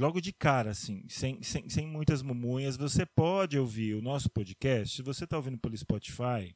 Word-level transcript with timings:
logo 0.00 0.20
de 0.20 0.32
cara, 0.32 0.70
assim, 0.70 1.04
sem, 1.08 1.42
sem, 1.42 1.68
sem 1.68 1.86
muitas 1.86 2.22
mumunhas, 2.22 2.76
você 2.76 3.04
pode 3.04 3.58
ouvir 3.58 3.94
o 3.94 4.02
nosso 4.02 4.30
podcast. 4.30 4.96
Se 4.96 5.02
você 5.02 5.24
está 5.24 5.36
ouvindo 5.36 5.58
pelo 5.58 5.76
Spotify, 5.76 6.54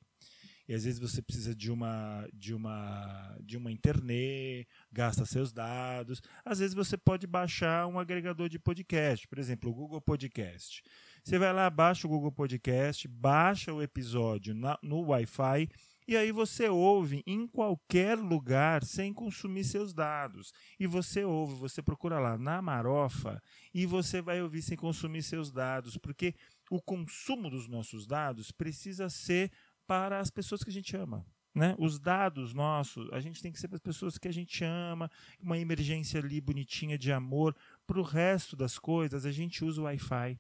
e 0.67 0.73
às 0.73 0.85
vezes 0.85 0.99
você 0.99 1.21
precisa 1.21 1.55
de 1.55 1.71
uma 1.71 2.27
de 2.33 2.55
uma 2.55 3.37
de 3.43 3.57
uma 3.59 3.71
internet, 3.71 4.67
gasta 4.91 5.27
seus 5.27 5.53
dados. 5.53 6.23
Às 6.43 6.59
vezes 6.59 6.75
você 6.75 6.97
pode 6.97 7.27
baixar 7.27 7.87
um 7.87 7.99
agregador 7.99 8.49
de 8.49 8.59
podcast, 8.59 9.29
por 9.29 9.39
exemplo, 9.39 9.71
o 9.71 9.75
Google 9.75 10.01
Podcast. 10.01 10.83
Você 11.23 11.39
vai 11.39 11.53
lá, 11.53 11.69
baixa 11.69 12.07
o 12.07 12.11
Google 12.11 12.33
Podcast, 12.33 13.07
baixa 13.09 13.75
o 13.75 13.83
episódio 13.83 14.55
na, 14.55 14.79
no 14.83 15.03
Wi-Fi 15.03 15.69
e 16.07 16.17
aí 16.17 16.31
você 16.31 16.69
ouve 16.69 17.23
em 17.27 17.47
qualquer 17.47 18.19
lugar 18.19 18.85
sem 18.85 19.13
consumir 19.13 19.65
seus 19.65 19.95
dados. 19.95 20.53
E 20.79 20.87
você 20.87 21.25
ouve, 21.25 21.55
você 21.55 21.83
procura 21.83 22.19
lá 22.19 22.37
na 22.37 22.61
Marofa 22.61 23.43
e 23.73 23.87
você 23.87 24.21
vai 24.21 24.43
ouvir 24.43 24.63
sem 24.63 24.77
consumir 24.77 25.23
seus 25.23 25.51
dados, 25.51 25.97
porque 25.97 26.35
o 26.71 26.81
consumo 26.81 27.49
dos 27.49 27.69
nossos 27.69 28.07
dados 28.07 28.51
precisa 28.51 29.09
ser 29.09 29.51
para 29.87 30.19
as 30.19 30.31
pessoas 30.31 30.63
que 30.63 30.71
a 30.71 30.73
gente 30.73 30.97
ama. 30.97 31.25
Né? 31.55 31.75
Os 31.79 32.01
dados 32.01 32.53
nossos, 32.53 33.11
a 33.13 33.21
gente 33.21 33.41
tem 33.41 33.53
que 33.53 33.61
ser 33.61 33.69
para 33.69 33.77
as 33.77 33.83
pessoas 33.83 34.19
que 34.19 34.27
a 34.27 34.33
gente 34.33 34.65
ama, 34.65 35.09
uma 35.41 35.57
emergência 35.57 36.21
ali 36.21 36.41
bonitinha 36.41 36.99
de 36.99 37.13
amor. 37.13 37.57
Para 37.87 38.01
o 38.01 38.03
resto 38.03 38.57
das 38.57 38.79
coisas, 38.79 39.25
a 39.25 39.31
gente 39.31 39.65
usa 39.65 39.81
o 39.81 39.85
Wi-Fi 39.85 40.39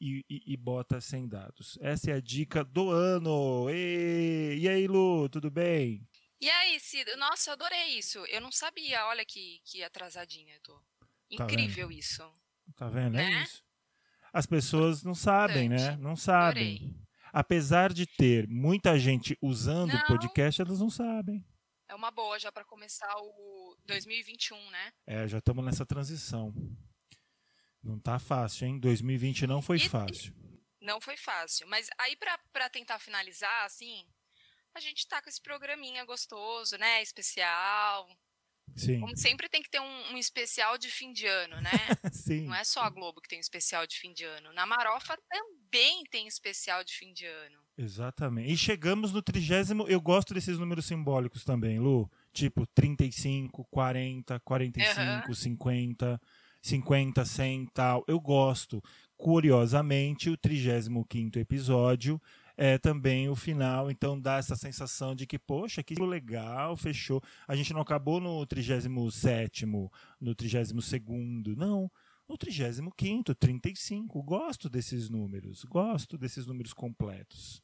e, 0.00 0.24
e, 0.28 0.52
e, 0.52 0.56
bota 0.56 1.00
sem 1.00 1.28
dados. 1.28 1.78
Essa 1.80 2.10
é 2.10 2.14
a 2.14 2.20
dica 2.20 2.64
do 2.64 2.90
ano. 2.90 3.68
E, 3.70 4.58
e 4.60 4.68
aí, 4.68 4.86
Lu, 4.86 5.28
tudo 5.28 5.50
bem? 5.50 6.06
E 6.40 6.48
aí, 6.48 6.78
Cid? 6.78 7.16
Nossa, 7.16 7.50
eu 7.50 7.54
adorei 7.54 7.98
isso. 7.98 8.18
Eu 8.26 8.40
não 8.40 8.52
sabia. 8.52 9.06
Olha 9.06 9.24
que, 9.24 9.60
que 9.64 9.82
atrasadinha 9.82 10.54
eu 10.54 10.60
tô. 10.60 10.74
Tá 11.36 11.44
Incrível 11.44 11.88
tá 11.88 11.94
isso. 11.94 12.32
Tá 12.76 12.88
vendo? 12.88 13.18
É 13.18 13.28
né? 13.28 13.40
É 13.40 13.42
isso. 13.42 13.62
As 14.32 14.46
pessoas 14.46 15.02
não 15.02 15.14
sabem, 15.14 15.68
né? 15.68 15.96
Não 15.96 16.14
sabem. 16.14 16.76
Adorei. 16.76 17.08
Apesar 17.32 17.92
de 17.92 18.06
ter 18.06 18.48
muita 18.48 18.98
gente 18.98 19.36
usando 19.42 19.94
o 19.94 20.06
podcast, 20.06 20.60
elas 20.60 20.80
não 20.80 20.90
sabem. 20.90 21.44
É 21.88 21.94
uma 21.94 22.10
boa 22.10 22.38
já 22.38 22.52
para 22.52 22.64
começar 22.64 23.12
o 23.16 23.76
2021, 23.86 24.70
né? 24.70 24.92
É, 25.06 25.26
já 25.26 25.38
estamos 25.38 25.64
nessa 25.64 25.86
transição. 25.86 26.54
Não 27.82 27.98
tá 27.98 28.18
fácil, 28.18 28.66
hein? 28.66 28.78
2020 28.78 29.46
não 29.46 29.62
foi 29.62 29.76
e, 29.76 29.88
fácil. 29.88 30.34
Não 30.80 31.00
foi 31.00 31.16
fácil. 31.16 31.66
Mas 31.68 31.88
aí, 31.98 32.16
para 32.16 32.70
tentar 32.70 32.98
finalizar, 32.98 33.64
assim, 33.64 34.06
a 34.74 34.80
gente 34.80 35.06
tá 35.06 35.22
com 35.22 35.28
esse 35.28 35.40
programinha 35.40 36.04
gostoso, 36.04 36.76
né? 36.76 37.02
Especial. 37.02 38.08
Sim. 38.76 39.00
Como 39.00 39.16
sempre 39.16 39.48
tem 39.48 39.62
que 39.62 39.70
ter 39.70 39.80
um, 39.80 40.12
um 40.12 40.16
especial 40.16 40.78
de 40.78 40.88
fim 40.88 41.12
de 41.12 41.26
ano, 41.26 41.60
né? 41.60 41.70
Sim. 42.12 42.42
Não 42.42 42.54
é 42.54 42.62
só 42.62 42.82
a 42.82 42.90
Globo 42.90 43.20
que 43.20 43.28
tem 43.28 43.38
um 43.38 43.40
especial 43.40 43.86
de 43.86 43.98
fim 43.98 44.12
de 44.12 44.24
ano. 44.24 44.52
Na 44.52 44.66
Marofa 44.66 45.18
também 45.28 46.04
tem 46.10 46.28
especial 46.28 46.84
de 46.84 46.94
fim 46.94 47.12
de 47.12 47.26
ano. 47.26 47.58
Exatamente. 47.76 48.52
E 48.52 48.56
chegamos 48.56 49.12
no 49.12 49.22
trigésimo. 49.22 49.86
Eu 49.88 50.00
gosto 50.00 50.32
desses 50.32 50.58
números 50.58 50.86
simbólicos 50.86 51.44
também, 51.44 51.78
Lu. 51.78 52.10
Tipo 52.32 52.66
35, 52.66 53.64
40, 53.70 54.40
45, 54.40 55.28
uhum. 55.28 55.34
50. 55.34 56.20
50, 56.62 57.24
100 57.24 57.66
tal. 57.66 58.04
Eu 58.06 58.20
gosto. 58.20 58.82
Curiosamente, 59.16 60.30
o 60.30 60.36
35 60.36 61.38
episódio 61.38 62.20
é 62.56 62.76
também 62.76 63.28
o 63.28 63.36
final, 63.36 63.88
então 63.88 64.20
dá 64.20 64.36
essa 64.36 64.56
sensação 64.56 65.14
de 65.14 65.26
que, 65.26 65.38
poxa, 65.38 65.82
que 65.82 65.94
legal, 65.94 66.76
fechou. 66.76 67.22
A 67.46 67.54
gente 67.54 67.72
não 67.72 67.80
acabou 67.80 68.20
no 68.20 68.44
37, 68.44 69.64
no 69.64 70.34
32, 70.34 71.56
não. 71.56 71.90
No 72.28 72.36
35, 72.36 73.34
35. 73.34 74.22
Gosto 74.22 74.68
desses 74.68 75.08
números, 75.08 75.64
gosto 75.64 76.18
desses 76.18 76.46
números 76.46 76.72
completos. 76.72 77.62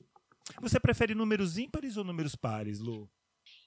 Você 0.60 0.78
prefere 0.78 1.14
números 1.14 1.58
ímpares 1.58 1.96
ou 1.96 2.04
números 2.04 2.34
pares, 2.34 2.78
Lu? 2.78 3.10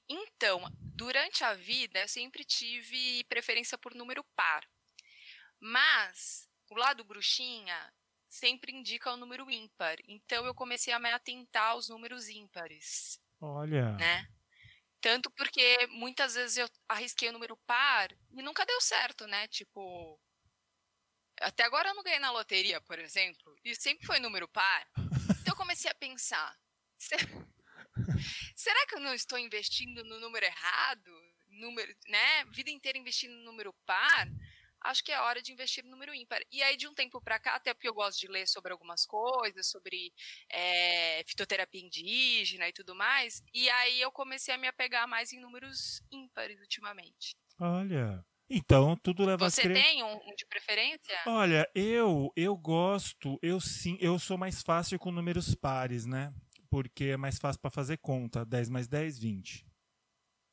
Então, 0.09 0.61
durante 0.79 1.43
a 1.43 1.53
vida, 1.53 1.99
eu 1.99 2.07
sempre 2.07 2.45
tive 2.45 3.23
preferência 3.25 3.77
por 3.77 3.93
número 3.93 4.23
par. 4.35 4.63
Mas 5.59 6.47
o 6.69 6.75
lado 6.75 7.03
bruxinha 7.03 7.93
sempre 8.27 8.71
indica 8.71 9.11
o 9.11 9.17
número 9.17 9.49
ímpar. 9.49 9.97
Então 10.07 10.45
eu 10.45 10.53
comecei 10.53 10.93
a 10.93 10.99
me 10.99 11.09
atentar 11.11 11.71
aos 11.71 11.89
números 11.89 12.29
ímpares. 12.29 13.19
Olha. 13.39 13.93
Né? 13.93 14.27
Tanto 14.99 15.29
porque 15.31 15.87
muitas 15.91 16.33
vezes 16.33 16.57
eu 16.57 16.69
arrisquei 16.87 17.29
o 17.29 17.31
número 17.31 17.55
par 17.65 18.11
e 18.31 18.41
nunca 18.41 18.65
deu 18.65 18.81
certo, 18.81 19.27
né? 19.27 19.47
Tipo, 19.47 20.19
até 21.39 21.63
agora 21.63 21.89
eu 21.89 21.95
não 21.95 22.03
ganhei 22.03 22.19
na 22.19 22.31
loteria, 22.31 22.81
por 22.81 22.97
exemplo, 22.97 23.55
e 23.63 23.75
sempre 23.75 24.05
foi 24.05 24.19
número 24.19 24.47
par. 24.47 24.87
Então 25.41 25.53
eu 25.53 25.55
comecei 25.55 25.89
a 25.89 25.95
pensar, 25.95 26.57
será 28.55 28.87
que 28.87 28.95
eu 28.95 28.99
não 28.99 29.13
estou 29.13 29.37
investindo 29.37 30.03
no 30.03 30.19
número 30.19 30.45
errado? 30.45 31.11
Número, 31.49 31.95
né? 32.07 32.45
Vida 32.45 32.69
inteira 32.69 32.97
investindo 32.97 33.35
no 33.35 33.45
número 33.45 33.73
par? 33.85 34.27
Acho 34.81 35.03
que 35.03 35.11
é 35.11 35.19
hora 35.19 35.41
de 35.41 35.51
investir 35.51 35.83
no 35.83 35.91
número 35.91 36.13
ímpar. 36.13 36.41
E 36.51 36.61
aí, 36.63 36.77
de 36.77 36.87
um 36.87 36.93
tempo 36.93 37.21
para 37.21 37.39
cá, 37.39 37.55
até 37.55 37.73
porque 37.73 37.87
eu 37.87 37.93
gosto 37.93 38.19
de 38.19 38.27
ler 38.27 38.47
sobre 38.47 38.71
algumas 38.71 39.05
coisas, 39.05 39.67
sobre 39.67 40.13
é, 40.49 41.23
fitoterapia 41.25 41.81
indígena 41.81 42.67
e 42.67 42.73
tudo 42.73 42.95
mais, 42.95 43.43
e 43.53 43.69
aí 43.69 44.01
eu 44.01 44.11
comecei 44.11 44.53
a 44.53 44.57
me 44.57 44.67
apegar 44.67 45.07
mais 45.07 45.33
em 45.33 45.39
números 45.39 46.01
ímpares 46.11 46.59
ultimamente. 46.59 47.35
Olha. 47.59 48.23
Então, 48.49 48.95
tudo 49.03 49.25
leva 49.25 49.49
Você 49.49 49.61
a 49.61 49.63
crer... 49.65 49.83
tem 49.83 50.03
um, 50.03 50.13
um, 50.13 50.35
de 50.35 50.45
preferência? 50.45 51.19
Olha, 51.25 51.69
eu 51.75 52.31
eu 52.35 52.55
gosto, 52.55 53.37
eu 53.41 53.59
sim, 53.59 53.97
eu 53.99 54.17
sou 54.17 54.37
mais 54.37 54.61
fácil 54.61 54.97
com 54.97 55.11
números 55.11 55.53
pares, 55.53 56.05
né? 56.05 56.33
Porque 56.69 57.05
é 57.05 57.17
mais 57.17 57.37
fácil 57.37 57.61
para 57.61 57.71
fazer 57.71 57.97
conta. 57.97 58.45
10 58.45 58.69
mais 58.69 58.87
10, 58.87 59.19
20. 59.19 59.65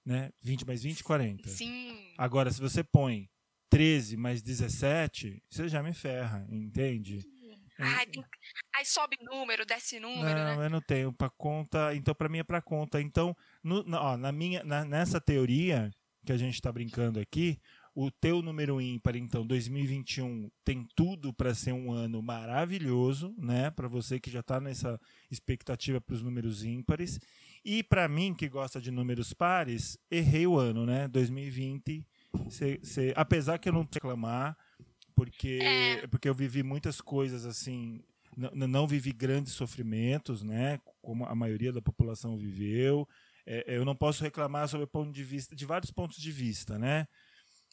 Né? 0.04 0.32
20 0.42 0.66
mais 0.66 0.82
20, 0.82 1.02
40. 1.02 1.48
Sim. 1.48 2.14
Agora, 2.18 2.50
se 2.50 2.60
você 2.60 2.82
põe 2.84 3.28
13 3.74 4.16
mais 4.16 4.40
17, 4.40 5.42
você 5.50 5.66
já 5.66 5.82
me 5.82 5.92
ferra, 5.92 6.46
entende? 6.48 7.26
Ai, 7.76 8.06
tem... 8.06 8.24
Aí 8.76 8.84
sobe 8.84 9.16
número, 9.20 9.66
desce 9.66 9.98
número, 9.98 10.38
não, 10.38 10.58
né? 10.58 10.66
eu 10.66 10.70
não 10.70 10.80
tenho 10.80 11.12
para 11.12 11.28
conta, 11.28 11.92
então 11.92 12.14
para 12.14 12.28
mim 12.28 12.38
é 12.38 12.44
para 12.44 12.62
conta. 12.62 13.00
Então, 13.00 13.36
no, 13.64 13.84
ó, 13.96 14.16
na 14.16 14.30
minha, 14.30 14.62
na, 14.62 14.84
nessa 14.84 15.20
teoria 15.20 15.90
que 16.24 16.30
a 16.30 16.36
gente 16.36 16.54
está 16.54 16.70
brincando 16.70 17.18
aqui, 17.18 17.58
o 17.92 18.12
teu 18.12 18.42
número 18.42 18.80
ímpar, 18.80 19.16
então 19.16 19.44
2021 19.44 20.48
tem 20.64 20.86
tudo 20.94 21.32
para 21.32 21.52
ser 21.52 21.72
um 21.72 21.90
ano 21.90 22.22
maravilhoso, 22.22 23.34
né? 23.36 23.72
Para 23.72 23.88
você 23.88 24.20
que 24.20 24.30
já 24.30 24.38
está 24.38 24.60
nessa 24.60 25.00
expectativa 25.28 26.00
para 26.00 26.14
os 26.14 26.22
números 26.22 26.64
ímpares. 26.64 27.18
E 27.64 27.82
para 27.82 28.06
mim 28.06 28.34
que 28.34 28.48
gosta 28.48 28.80
de 28.80 28.92
números 28.92 29.32
pares, 29.32 29.98
errei 30.08 30.46
o 30.46 30.56
ano, 30.56 30.86
né? 30.86 31.08
2020 31.08 32.06
Cê, 32.50 32.80
cê, 32.82 33.12
apesar 33.16 33.58
que 33.58 33.68
eu 33.68 33.72
não 33.72 33.88
reclamar, 33.90 34.56
porque, 35.14 35.58
é. 35.62 36.06
porque 36.08 36.28
eu 36.28 36.34
vivi 36.34 36.62
muitas 36.62 37.00
coisas 37.00 37.44
assim, 37.44 38.02
não 38.36 38.86
vivi 38.86 39.12
grandes 39.12 39.52
sofrimentos, 39.52 40.42
né? 40.42 40.80
Como 41.00 41.24
a 41.24 41.34
maioria 41.34 41.72
da 41.72 41.80
população 41.80 42.36
viveu. 42.36 43.08
É, 43.46 43.76
eu 43.76 43.84
não 43.84 43.94
posso 43.94 44.22
reclamar 44.22 44.68
sobre 44.68 44.84
o 44.84 44.88
ponto 44.88 45.12
de 45.12 45.22
vista, 45.22 45.54
de 45.54 45.66
vários 45.66 45.90
pontos 45.90 46.16
de 46.16 46.32
vista, 46.32 46.78
né? 46.78 47.06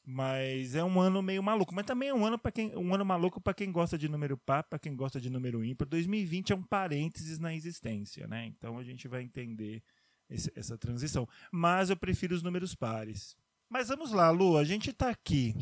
Mas 0.06 0.76
é 0.76 0.84
um 0.84 1.00
ano 1.00 1.22
meio 1.22 1.44
maluco. 1.44 1.74
Mas 1.74 1.86
também 1.86 2.10
é 2.10 2.14
um 2.14 2.26
ano 2.26 2.38
para 2.38 2.52
quem, 2.52 2.76
um 2.76 2.94
ano 2.94 3.06
maluco 3.06 3.40
para 3.40 3.54
quem 3.54 3.72
gosta 3.72 3.98
de 3.98 4.10
número 4.10 4.38
par, 4.38 4.64
para 4.64 4.80
quem 4.80 4.96
gosta 4.96 5.22
de 5.22 5.30
número 5.30 5.64
ímpar. 5.64 5.88
2020 5.88 6.54
é 6.54 6.56
um 6.56 6.64
parênteses 6.64 7.40
na 7.40 7.56
existência, 7.56 8.28
né? 8.28 8.46
Então 8.46 8.78
a 8.78 8.84
gente 8.84 9.08
vai 9.08 9.22
entender 9.22 9.84
esse, 10.30 10.52
essa 10.56 10.78
transição. 10.78 11.28
Mas 11.52 11.90
eu 11.90 11.98
prefiro 11.98 12.36
os 12.36 12.42
números 12.42 12.74
pares. 12.76 13.38
Mas 13.72 13.88
vamos 13.88 14.12
lá, 14.12 14.30
Lu, 14.32 14.58
a 14.58 14.66
gente 14.66 14.90
está 14.90 15.10
aqui 15.10 15.56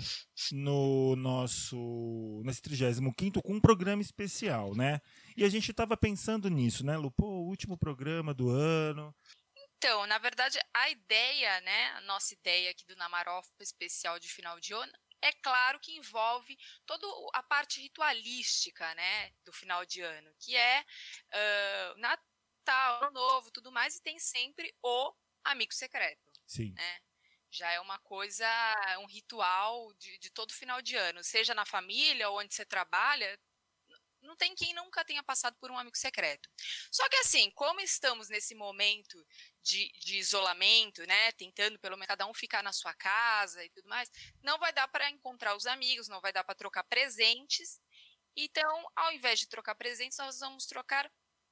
no 0.52 1.16
nosso 1.16 2.42
nesse 2.44 2.60
35 2.60 3.40
com 3.40 3.54
um 3.54 3.62
programa 3.62 4.02
especial, 4.02 4.74
né? 4.76 5.00
E 5.38 5.44
a 5.44 5.50
gente 5.50 5.70
estava 5.70 5.96
pensando 5.96 6.50
nisso, 6.50 6.84
né, 6.84 6.98
Lu? 6.98 7.12
Pô, 7.12 7.28
o 7.28 7.46
último 7.46 7.78
programa 7.78 8.34
do 8.34 8.50
ano. 8.50 9.16
Então, 9.56 10.08
na 10.08 10.18
verdade, 10.18 10.58
a 10.74 10.90
ideia, 10.90 11.62
né, 11.62 11.90
a 11.98 12.02
nossa 12.02 12.34
ideia 12.34 12.72
aqui 12.72 12.84
do 12.84 12.96
Namarofa 12.96 13.52
especial 13.60 14.18
de 14.18 14.28
final 14.28 14.60
de 14.60 14.74
ano, 14.74 14.92
é 15.22 15.32
claro 15.32 15.80
que 15.80 15.96
envolve 15.96 16.58
toda 16.88 17.06
a 17.36 17.44
parte 17.44 17.80
ritualística, 17.80 18.92
né, 18.96 19.30
do 19.46 19.54
final 19.54 19.86
de 19.86 20.02
ano, 20.02 20.32
que 20.40 20.56
é 20.56 20.82
uh, 20.82 22.00
Natal, 22.00 23.04
Ano 23.04 23.12
Novo, 23.12 23.52
tudo 23.52 23.72
mais, 23.72 23.98
e 23.98 24.02
tem 24.02 24.18
sempre 24.18 24.74
o 24.82 25.14
amigo 25.44 25.76
secreto. 25.76 26.32
Sim. 26.48 26.74
Né? 26.74 27.02
Já 27.52 27.72
é 27.72 27.80
uma 27.80 28.00
coisa, 28.00 28.48
um 29.00 29.06
ritual 29.06 29.92
de, 29.94 30.18
de 30.20 30.30
todo 30.30 30.54
final 30.54 30.82
de 30.82 30.96
ano, 30.96 31.24
seja 31.24 31.54
na 31.54 31.66
família 31.66 32.30
ou 32.30 32.40
onde 32.40 32.54
você 32.54 32.66
trabalha, 32.66 33.40
não 34.22 34.36
tem 34.36 34.54
quem 34.54 34.74
nunca 34.74 35.06
tenha 35.06 35.24
passado 35.24 35.56
por 35.60 35.72
um 35.72 35.78
amigo 35.78 35.98
secreto. 35.98 36.50
Só 36.92 37.08
que 37.10 37.16
assim, 37.18 37.50
como 37.52 37.80
estamos 37.80 38.30
nesse 38.30 38.54
momento 38.54 39.26
de, 39.62 39.90
de 40.00 40.18
isolamento, 40.18 41.06
né, 41.06 41.32
tentando 41.34 41.80
pelo 41.80 41.96
menos 41.96 42.08
cada 42.08 42.28
um 42.28 42.34
ficar 42.34 42.62
na 42.62 42.74
sua 42.74 42.94
casa 42.94 43.64
e 43.64 43.70
tudo 43.70 43.88
mais, 43.88 44.10
não 44.42 44.60
vai 44.60 44.74
dar 44.74 44.88
para 44.88 45.10
encontrar 45.10 45.56
os 45.56 45.66
amigos, 45.66 46.08
não 46.08 46.22
vai 46.22 46.34
dar 46.34 46.44
para 46.44 46.56
trocar 46.56 46.84
presentes. 46.84 47.80
Então, 48.36 48.86
ao 48.96 49.12
invés 49.12 49.40
de 49.40 49.48
trocar 49.48 49.76
presentes, 49.76 50.18
nós 50.18 50.40
vamos 50.40 50.66
trocar 50.66 51.10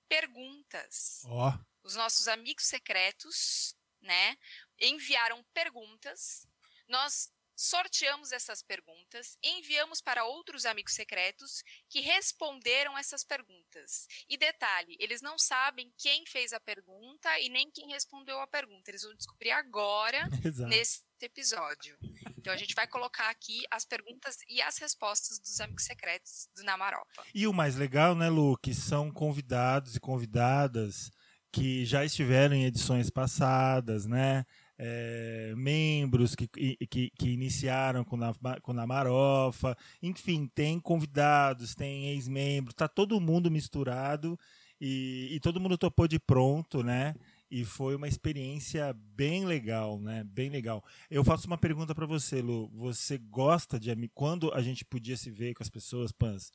perguntas. 0.08 1.22
Oh. 1.26 1.52
Os 1.84 1.96
nossos 1.96 2.28
amigos 2.28 2.66
secretos, 2.66 3.76
né, 4.02 4.38
enviaram 4.80 5.44
perguntas. 5.54 6.48
Nós 6.88 7.32
sorteamos 7.58 8.32
essas 8.32 8.62
perguntas, 8.62 9.36
enviamos 9.44 10.00
para 10.00 10.24
outros 10.24 10.64
amigos 10.64 10.94
secretos 10.94 11.64
que 11.90 12.02
responderam 12.02 12.96
essas 12.96 13.24
perguntas. 13.24 14.06
E 14.30 14.38
detalhe, 14.38 14.96
eles 15.00 15.24
não 15.24 15.40
sabem 15.40 15.92
quem 15.98 16.24
fez 16.28 16.54
a 16.54 16.60
pergunta 16.60 17.40
e 17.40 17.50
nem 17.50 17.72
quem 17.72 17.90
respondeu 17.90 18.40
a 18.40 18.48
pergunta. 18.48 18.92
Eles 18.92 19.02
vão 19.02 19.16
descobrir 19.16 19.50
agora 19.50 20.30
Exato. 20.46 20.70
nesse 20.70 21.02
episódio. 21.20 21.98
Então 22.38 22.54
a 22.54 22.58
gente 22.58 22.76
vai 22.76 22.88
colocar 22.88 23.28
aqui 23.30 23.66
as 23.72 23.84
perguntas 23.84 24.38
e 24.48 24.62
as 24.62 24.78
respostas 24.78 25.40
dos 25.40 25.60
amigos 25.60 25.84
secretos 25.84 26.48
do 26.56 26.64
Namaropa. 26.64 27.26
E 27.34 27.48
o 27.48 27.54
mais 27.54 27.76
legal, 27.76 28.14
né, 28.14 28.30
Lu, 28.30 28.56
que 28.60 28.76
são 28.76 29.12
convidados 29.12 29.96
e 29.96 30.00
convidadas 30.00 31.10
que 31.52 31.86
já 31.86 32.06
estiveram 32.06 32.56
em 32.56 32.66
edições 32.66 33.10
passadas, 33.10 34.06
né? 34.06 34.46
É, 34.80 35.54
membros 35.58 36.36
que, 36.36 36.48
que, 36.48 37.10
que, 37.18 37.30
iniciaram 37.30 38.04
com, 38.04 38.16
na, 38.16 38.34
com 38.62 38.74
Namarofa, 38.74 39.76
enfim, 40.04 40.48
tem 40.54 40.80
convidados, 40.80 41.74
tem 41.74 42.10
ex-membros, 42.10 42.76
tá 42.76 42.88
todo 42.88 43.20
mundo 43.20 43.50
misturado 43.50 44.38
e, 44.80 45.30
e 45.32 45.40
todo 45.40 45.60
mundo 45.60 45.80
topou 45.80 46.08
de 46.08 46.20
pronto, 46.20 46.84
né? 46.84 47.16
e 47.50 47.64
foi 47.64 47.96
uma 47.96 48.08
experiência 48.08 48.94
bem 48.94 49.46
legal, 49.46 50.00
né? 50.00 50.24
Bem 50.26 50.50
legal. 50.50 50.84
Eu 51.10 51.24
faço 51.24 51.48
uma 51.48 51.58
pergunta 51.58 51.96
para 51.96 52.06
você, 52.06 52.42
Lu. 52.42 52.70
Você 52.74 53.18
gosta 53.18 53.80
de 53.80 53.96
quando 54.14 54.54
a 54.54 54.62
gente 54.62 54.84
podia 54.84 55.16
se 55.16 55.32
ver 55.32 55.54
com 55.54 55.64
as 55.64 55.70
pessoas, 55.70 56.12
Pans? 56.12 56.52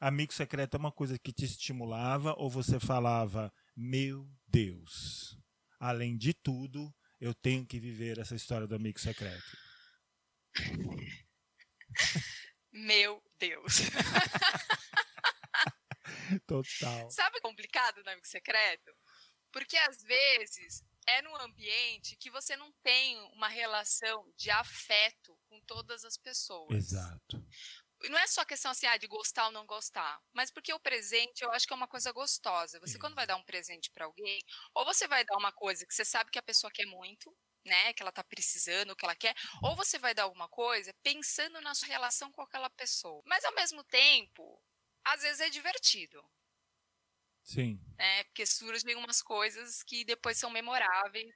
Amigo 0.00 0.32
secreto 0.32 0.76
é 0.76 0.80
uma 0.80 0.90
coisa 0.90 1.18
que 1.18 1.32
te 1.32 1.44
estimulava 1.44 2.34
ou 2.38 2.48
você 2.48 2.80
falava, 2.80 3.52
meu 3.76 4.26
Deus, 4.48 5.38
além 5.78 6.16
de 6.16 6.32
tudo, 6.32 6.92
eu 7.20 7.34
tenho 7.34 7.66
que 7.66 7.78
viver 7.78 8.18
essa 8.18 8.34
história 8.34 8.66
do 8.66 8.74
amigo 8.74 8.98
secreto? 8.98 9.56
Meu 12.72 13.22
Deus. 13.38 13.74
Total. 16.46 17.10
Sabe 17.10 17.38
o 17.38 17.42
complicado 17.42 18.02
do 18.02 18.08
amigo 18.08 18.26
secreto? 18.26 18.90
Porque 19.52 19.76
às 19.76 20.02
vezes 20.02 20.82
é 21.06 21.22
num 21.22 21.36
ambiente 21.36 22.16
que 22.16 22.30
você 22.30 22.56
não 22.56 22.72
tem 22.82 23.18
uma 23.32 23.48
relação 23.48 24.32
de 24.36 24.50
afeto 24.50 25.38
com 25.48 25.60
todas 25.62 26.04
as 26.04 26.16
pessoas. 26.16 26.70
Exato. 26.70 27.44
Não 28.08 28.18
é 28.18 28.26
só 28.26 28.44
questão 28.44 28.70
assim, 28.70 28.86
ah, 28.86 28.96
de 28.96 29.06
gostar 29.06 29.46
ou 29.46 29.52
não 29.52 29.66
gostar, 29.66 30.20
mas 30.32 30.50
porque 30.50 30.72
o 30.72 30.80
presente 30.80 31.42
eu 31.42 31.52
acho 31.52 31.66
que 31.66 31.72
é 31.72 31.76
uma 31.76 31.88
coisa 31.88 32.12
gostosa. 32.12 32.80
Você, 32.80 32.98
quando 32.98 33.14
vai 33.14 33.26
dar 33.26 33.36
um 33.36 33.44
presente 33.44 33.90
para 33.90 34.06
alguém, 34.06 34.40
ou 34.74 34.84
você 34.84 35.06
vai 35.06 35.24
dar 35.24 35.36
uma 35.36 35.52
coisa 35.52 35.86
que 35.86 35.94
você 35.94 36.04
sabe 36.04 36.30
que 36.30 36.38
a 36.38 36.42
pessoa 36.42 36.70
quer 36.72 36.86
muito, 36.86 37.36
né, 37.64 37.92
que 37.92 38.02
ela 38.02 38.12
tá 38.12 38.24
precisando, 38.24 38.96
que 38.96 39.04
ela 39.04 39.14
quer, 39.14 39.34
ou 39.62 39.76
você 39.76 39.98
vai 39.98 40.14
dar 40.14 40.22
alguma 40.24 40.48
coisa 40.48 40.94
pensando 41.02 41.60
na 41.60 41.74
sua 41.74 41.88
relação 41.88 42.32
com 42.32 42.40
aquela 42.42 42.70
pessoa. 42.70 43.22
Mas 43.26 43.44
ao 43.44 43.54
mesmo 43.54 43.84
tempo, 43.84 44.62
às 45.04 45.20
vezes 45.22 45.40
é 45.40 45.50
divertido. 45.50 46.22
Sim. 47.44 47.80
Né? 47.98 48.24
Porque 48.24 48.46
surgem 48.46 48.96
umas 48.96 49.22
coisas 49.22 49.82
que 49.82 50.04
depois 50.04 50.38
são 50.38 50.50
memoráveis 50.50 51.34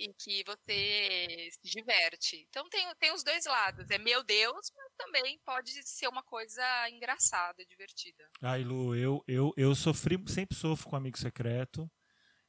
e 0.00 0.14
que 0.14 0.42
você 0.44 1.48
se 1.50 1.70
diverte. 1.70 2.46
Então 2.48 2.66
tem, 2.70 2.86
tem 2.98 3.12
os 3.12 3.22
dois 3.22 3.44
lados. 3.44 3.90
É 3.90 3.98
meu 3.98 4.24
Deus, 4.24 4.72
mas 4.74 4.92
também 4.96 5.38
pode 5.44 5.70
ser 5.86 6.08
uma 6.08 6.22
coisa 6.22 6.62
engraçada, 6.90 7.64
divertida. 7.66 8.24
Ai, 8.40 8.64
Lu, 8.64 8.96
eu, 8.96 9.22
eu, 9.28 9.52
eu 9.56 9.74
sofri, 9.74 10.18
sempre 10.26 10.56
sofro 10.56 10.88
com 10.88 10.96
amigo 10.96 11.18
secreto. 11.18 11.90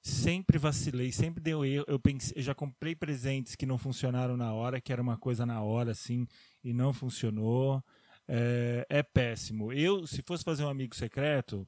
Sempre 0.03 0.57
vacilei, 0.57 1.11
sempre 1.11 1.43
deu 1.43 1.63
erro. 1.63 1.85
Eu, 1.87 1.99
pensei, 1.99 2.33
eu 2.35 2.41
já 2.41 2.55
comprei 2.55 2.95
presentes 2.95 3.55
que 3.55 3.67
não 3.67 3.77
funcionaram 3.77 4.35
na 4.35 4.51
hora, 4.51 4.81
que 4.81 4.91
era 4.91 5.01
uma 5.01 5.15
coisa 5.15 5.45
na 5.45 5.61
hora, 5.61 5.91
assim, 5.91 6.25
e 6.63 6.73
não 6.73 6.91
funcionou. 6.91 7.83
É, 8.27 8.85
é 8.89 9.03
péssimo. 9.03 9.71
Eu, 9.71 10.07
se 10.07 10.23
fosse 10.23 10.43
fazer 10.43 10.63
um 10.63 10.69
amigo 10.69 10.95
secreto, 10.95 11.67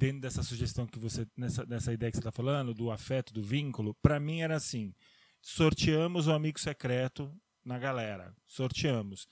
dentro 0.00 0.22
dessa 0.22 0.42
sugestão 0.42 0.86
que 0.86 0.98
você, 0.98 1.26
nessa, 1.36 1.66
nessa 1.66 1.92
ideia 1.92 2.10
que 2.10 2.16
você 2.16 2.20
está 2.20 2.32
falando, 2.32 2.72
do 2.72 2.90
afeto, 2.90 3.34
do 3.34 3.42
vínculo, 3.42 3.94
para 4.00 4.18
mim 4.18 4.40
era 4.40 4.56
assim: 4.56 4.94
sorteamos 5.42 6.26
o 6.26 6.32
amigo 6.32 6.58
secreto 6.58 7.30
na 7.62 7.78
galera, 7.78 8.34
sorteamos. 8.46 9.28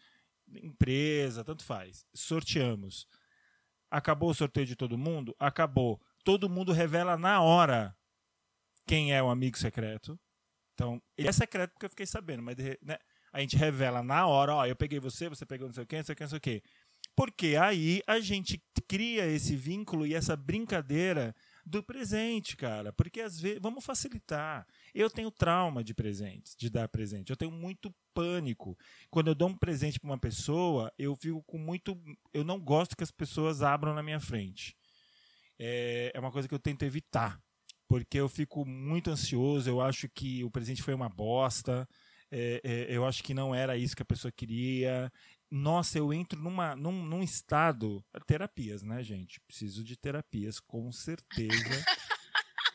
Empresa, 0.63 1.43
tanto 1.43 1.65
faz, 1.65 2.07
sorteamos. 2.15 3.09
Acabou 3.91 4.29
o 4.29 4.35
sorteio 4.35 4.67
de 4.67 4.77
todo 4.77 4.99
mundo? 4.99 5.35
Acabou. 5.39 5.99
Todo 6.23 6.51
mundo 6.51 6.73
revela 6.73 7.17
na 7.17 7.41
hora 7.41 7.97
quem 8.87 9.15
é 9.15 9.23
o 9.23 9.31
amigo 9.31 9.57
secreto. 9.57 10.21
Então, 10.75 11.03
ele 11.17 11.29
é 11.29 11.33
secreto 11.33 11.73
porque 11.73 11.87
eu 11.87 11.91
fiquei 11.91 12.07
sabendo, 12.07 12.43
mas 12.43 12.57
né, 12.83 12.99
a 13.33 13.41
gente 13.41 13.57
revela 13.57 14.03
na 14.03 14.27
hora, 14.27 14.55
ó, 14.55 14.67
eu 14.67 14.77
peguei 14.77 15.01
você, 15.01 15.31
você 15.31 15.47
pegou 15.47 15.67
não 15.67 15.75
sei 15.75 15.85
o 15.85 15.87
quê, 15.87 15.97
não 15.97 16.05
sei 16.05 16.13
o 16.13 16.17
quê, 16.17 16.25
não 16.25 16.29
sei 16.29 16.39
o 16.39 16.41
quê. 16.41 16.63
Porque 17.19 17.57
aí 17.57 18.01
a 18.07 18.21
gente 18.21 18.63
cria 18.87 19.27
esse 19.27 19.57
vínculo 19.57 20.07
e 20.07 20.15
essa 20.15 20.37
brincadeira 20.37 21.35
do 21.67 21.83
presente, 21.83 22.57
cara. 22.57 22.93
Porque 22.93 23.21
às 23.21 23.41
vezes, 23.41 23.59
vamos 23.61 23.85
facilitar. 23.85 24.65
Eu 24.95 25.11
tenho 25.11 25.29
trauma 25.29 25.83
de 25.83 25.93
presentes, 25.93 26.55
de 26.55 26.71
dar 26.71 26.87
presente. 26.87 27.31
Eu 27.31 27.37
tenho 27.37 27.51
muito 27.51 27.93
pânico. 28.15 28.79
Quando 29.11 29.27
eu 29.27 29.35
dou 29.35 29.49
um 29.49 29.57
presente 29.59 29.99
para 29.99 30.09
uma 30.09 30.17
pessoa, 30.17 30.93
eu 30.97 31.17
fico 31.17 31.43
com 31.43 31.59
muito. 31.59 32.01
Eu 32.33 32.45
não 32.45 32.61
gosto 32.61 32.97
que 32.97 33.03
as 33.03 33.11
pessoas 33.11 33.63
abram 33.63 33.93
na 33.95 34.03
minha 34.03 34.21
frente. 34.21 34.77
É, 35.59 36.13
é 36.15 36.21
uma 36.21 36.31
coisa 36.31 36.47
que 36.47 36.55
eu 36.55 36.61
tento 36.61 36.85
evitar. 36.85 37.43
Porque 37.89 38.21
eu 38.21 38.29
fico 38.29 38.65
muito 38.65 39.11
ansioso, 39.11 39.69
eu 39.69 39.81
acho 39.81 40.09
que 40.09 40.45
o 40.45 40.51
presente 40.53 40.85
foi 40.85 40.95
uma 40.95 41.09
bosta. 41.09 41.85
É, 42.31 42.61
é, 42.63 42.87
eu 42.97 43.05
acho 43.05 43.25
que 43.25 43.35
não 43.35 43.55
era 43.55 43.77
isso 43.77 43.97
que 43.97 44.03
a 44.03 44.07
pessoa 44.07 44.31
queria 44.31 45.11
nossa, 45.51 45.99
eu 45.99 46.13
entro 46.13 46.39
numa, 46.41 46.77
num, 46.77 47.05
num 47.05 47.23
estado. 47.23 48.05
Terapias, 48.27 48.83
né, 48.83 49.03
gente? 49.03 49.41
Preciso 49.41 49.83
de 49.83 49.97
terapias, 49.97 50.61
com 50.61 50.93
certeza. 50.93 51.85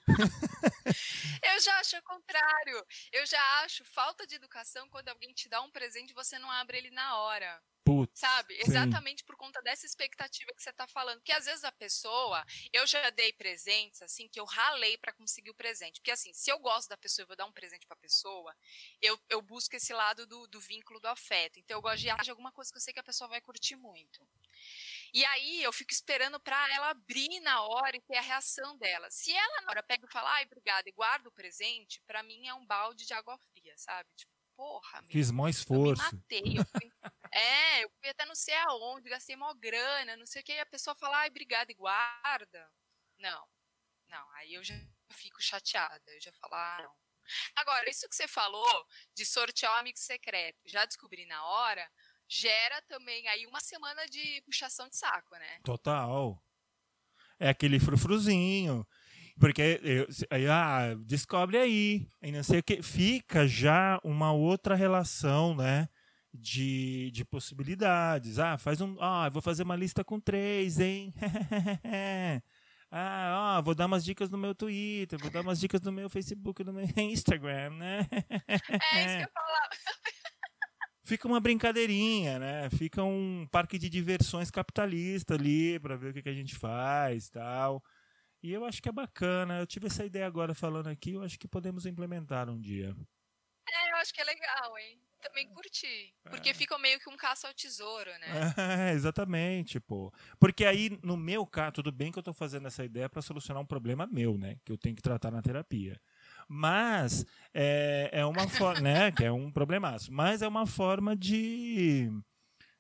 eu 1.42 1.60
já 1.62 1.80
acho 1.80 1.98
o 1.98 2.04
contrário. 2.04 2.86
Eu 3.12 3.26
já 3.26 3.42
acho 3.64 3.84
falta 3.86 4.26
de 4.26 4.36
educação 4.36 4.88
quando 4.90 5.10
alguém 5.10 5.34
te 5.34 5.50
dá 5.50 5.62
um 5.62 5.72
presente 5.72 6.12
e 6.12 6.16
você 6.16 6.40
não 6.40 6.50
abre 6.52 6.78
ele 6.78 6.92
na 6.92 7.18
hora. 7.18 7.62
Putz, 7.86 8.18
sabe? 8.18 8.58
Exatamente 8.66 9.26
por 9.26 9.36
conta 9.36 9.62
dessa 9.62 9.86
expectativa 9.86 10.54
que 10.56 10.64
você 10.64 10.70
está 10.70 10.88
falando. 10.88 11.22
Que 11.22 11.34
às 11.34 11.46
vezes 11.46 11.66
a 11.66 11.72
pessoa, 11.72 12.46
eu 12.72 12.88
já 12.88 13.10
dei 13.10 13.34
presentes 13.34 14.02
assim 14.02 14.28
que 14.30 14.40
eu 14.40 14.46
ralei 14.46 14.98
para 14.98 15.12
conseguir 15.12 15.50
o 15.50 15.56
presente. 15.56 16.00
Porque 16.00 16.12
assim, 16.12 16.32
se 16.32 16.50
eu 16.50 16.60
gosto 16.60 16.88
da 16.88 16.98
pessoa 16.98 17.26
e 17.26 17.28
vou 17.28 17.36
dar 17.36 17.46
um 17.46 17.52
presente 17.52 17.86
para 17.86 17.96
a 17.96 18.00
pessoa, 18.00 18.56
eu, 19.02 19.20
eu 19.30 19.42
busco 19.42 19.76
esse 19.76 19.94
lado 19.94 20.26
do, 20.26 20.48
do 20.48 20.62
vínculo 20.62 21.00
do 21.00 21.08
afeto. 21.08 21.60
Então 21.60 21.78
eu 21.78 21.82
gosto 21.82 22.00
de, 22.00 22.24
de 22.24 22.32
alguma 22.32 22.52
coisa 22.54 22.72
que 22.72 22.78
eu 22.78 22.82
sei 22.82 22.94
que 22.94 23.00
a 23.02 23.04
pessoa 23.04 23.28
vai 23.28 23.42
curtir 23.42 23.76
muito. 23.76 24.26
E 25.14 25.24
aí 25.26 25.62
eu 25.62 25.72
fico 25.72 25.92
esperando 25.92 26.40
para 26.40 26.74
ela 26.74 26.90
abrir 26.90 27.40
na 27.42 27.62
hora 27.62 27.96
e 27.96 28.02
ter 28.02 28.18
a 28.18 28.22
reação 28.22 28.76
dela. 28.78 29.10
Se 29.12 29.32
ela 29.32 29.62
na 29.62 29.70
hora 29.70 29.84
pega 29.84 30.08
e 30.08 30.12
fala, 30.12 30.32
ai, 30.32 30.46
obrigada, 30.46 30.90
e 30.90 30.92
guarda 30.92 31.30
o 31.30 31.32
presente, 31.32 32.02
para 32.08 32.24
mim 32.24 32.48
é 32.48 32.54
um 32.54 32.66
balde 32.66 33.06
de 33.06 33.14
água 33.14 33.38
fria, 33.38 33.78
sabe? 33.78 34.10
Tipo, 34.16 34.32
porra, 34.56 35.02
meu, 35.02 35.12
Fiz 35.12 35.30
mó 35.30 35.48
esforço. 35.48 36.02
Eu 36.04 36.12
me 36.12 36.18
matei. 36.18 36.58
Eu 36.58 36.66
fui, 36.66 36.92
é, 37.32 37.84
eu 37.84 37.92
fui 38.00 38.10
até 38.10 38.26
não 38.26 38.34
sei 38.34 38.56
aonde, 38.56 39.10
gastei 39.10 39.36
mó 39.36 39.54
grana, 39.54 40.18
não 40.18 40.26
sei 40.26 40.42
o 40.42 40.46
que, 40.46 40.54
e 40.54 40.60
a 40.60 40.66
pessoa 40.66 40.96
fala, 40.96 41.20
ai, 41.20 41.30
obrigada, 41.30 41.72
e 41.72 41.76
guarda. 41.76 42.72
Não, 43.20 43.48
não, 44.08 44.32
aí 44.32 44.56
eu 44.56 44.64
já 44.64 44.76
fico 45.12 45.42
chateada, 45.42 46.12
eu 46.12 46.22
já 46.22 46.32
falo, 46.34 46.56
ah, 46.56 46.80
não. 46.82 47.04
Agora, 47.56 47.90
isso 47.90 48.10
que 48.10 48.16
você 48.16 48.28
falou 48.28 48.88
de 49.16 49.26
sortear 49.26 49.74
o 49.74 49.80
amigo 49.80 49.98
secreto, 49.98 50.60
já 50.66 50.86
descobri 50.86 51.26
na 51.26 51.46
hora, 51.46 51.90
gera 52.34 52.82
também 52.88 53.28
aí 53.28 53.46
uma 53.46 53.60
semana 53.60 54.06
de 54.08 54.42
puxação 54.46 54.90
de 54.90 54.98
saco, 54.98 55.36
né? 55.36 55.60
Total. 55.64 56.42
É 57.40 57.50
aquele 57.50 57.80
frufruzinho. 57.80 58.86
Porque 59.40 59.80
eu, 59.84 60.08
aí, 60.30 60.48
ah, 60.48 60.96
descobre 61.06 61.58
aí, 61.58 62.08
e 62.22 62.32
não 62.32 62.44
sei 62.44 62.60
o 62.60 62.64
que. 62.64 62.82
Fica 62.84 63.48
já 63.48 64.00
uma 64.04 64.32
outra 64.32 64.76
relação, 64.76 65.56
né? 65.56 65.90
De, 66.32 67.12
de 67.12 67.26
possibilidades. 67.26 68.40
Ah, 68.40 68.58
faz 68.58 68.80
um. 68.82 68.96
Ah, 69.02 69.30
vou 69.30 69.42
fazer 69.42 69.64
uma 69.64 69.76
lista 69.76 70.04
com 70.04 70.20
três, 70.20 70.80
hein? 70.80 71.14
ah, 72.92 73.58
ó, 73.58 73.62
vou 73.62 73.76
dar 73.76 73.88
umas 73.88 74.06
dicas 74.06 74.30
no 74.30 74.38
meu 74.38 74.54
Twitter, 74.54 75.20
vou 75.20 75.32
dar 75.32 75.42
umas 75.42 75.60
dicas 75.60 75.82
no 75.82 75.92
meu 75.92 76.10
Facebook, 76.10 76.64
no 76.64 76.74
meu 76.74 76.88
Instagram, 76.98 77.72
né? 77.72 78.08
é 78.48 79.06
isso 79.06 79.18
que 79.18 79.24
eu 79.24 79.30
falava. 79.34 79.70
Fica 81.04 81.28
uma 81.28 81.40
brincadeirinha, 81.40 82.40
né? 82.40 82.70
Fica 82.72 83.04
um 83.04 83.48
parque 83.52 83.78
de 83.78 83.90
diversões 83.90 84.50
capitalista 84.50 85.36
ali 85.36 85.80
para 85.80 85.96
ver 85.96 86.12
o 86.12 86.14
que, 86.14 86.24
que 86.24 86.30
a 86.30 86.34
gente 86.34 86.56
faz, 86.56 87.30
tal. 87.30 87.84
E 88.42 88.52
eu 88.52 88.66
acho 88.66 88.82
que 88.82 88.90
é 88.90 88.92
bacana. 88.92 89.60
Eu 89.60 89.68
tive 89.68 89.88
essa 89.88 90.06
ideia 90.06 90.26
agora 90.26 90.54
falando 90.54 90.88
aqui, 90.88 91.14
eu 91.14 91.24
acho 91.24 91.40
que 91.40 91.48
podemos 91.48 91.86
implementar 91.86 92.50
um 92.50 92.60
dia. 92.60 92.96
É, 93.70 93.92
eu 93.92 93.96
acho 93.98 94.14
que 94.14 94.22
é 94.22 94.26
legal, 94.26 94.78
hein? 94.78 95.00
Também 95.22 95.48
curti. 95.48 96.14
Porque 96.24 96.50
é. 96.50 96.54
fica 96.54 96.78
meio 96.78 97.00
que 97.00 97.10
um 97.10 97.16
caça 97.16 97.48
ao 97.48 97.54
tesouro, 97.54 98.12
né? 98.20 98.28
É, 98.90 98.92
exatamente, 98.92 99.80
pô. 99.80 100.14
Porque 100.38 100.66
aí, 100.66 101.00
no 101.02 101.16
meu 101.16 101.48
caso, 101.48 101.74
tudo 101.74 101.92
bem 101.92 102.12
que 102.12 102.20
eu 102.20 102.24
tô 102.24 102.34
fazendo 102.34 102.68
essa 102.68 102.84
ideia 102.84 103.08
para 103.08 103.22
solucionar 103.22 103.64
um 103.64 103.66
problema 103.66 104.06
meu, 104.06 104.38
né? 104.38 104.58
Que 104.66 104.72
eu 104.74 104.78
tenho 104.78 104.96
que 104.96 105.02
tratar 105.02 105.32
na 105.32 105.42
terapia. 105.42 106.00
Mas 106.48 107.26
é, 107.54 108.10
é 108.12 108.26
uma 108.26 108.48
forma, 108.48 108.82
né? 108.82 109.12
Que 109.12 109.26
é 109.26 109.32
um 109.32 109.52
problemaço. 109.52 110.12
Mas 110.12 110.42
é 110.42 110.48
uma 110.48 110.66
forma 110.66 111.16
de, 111.16 112.10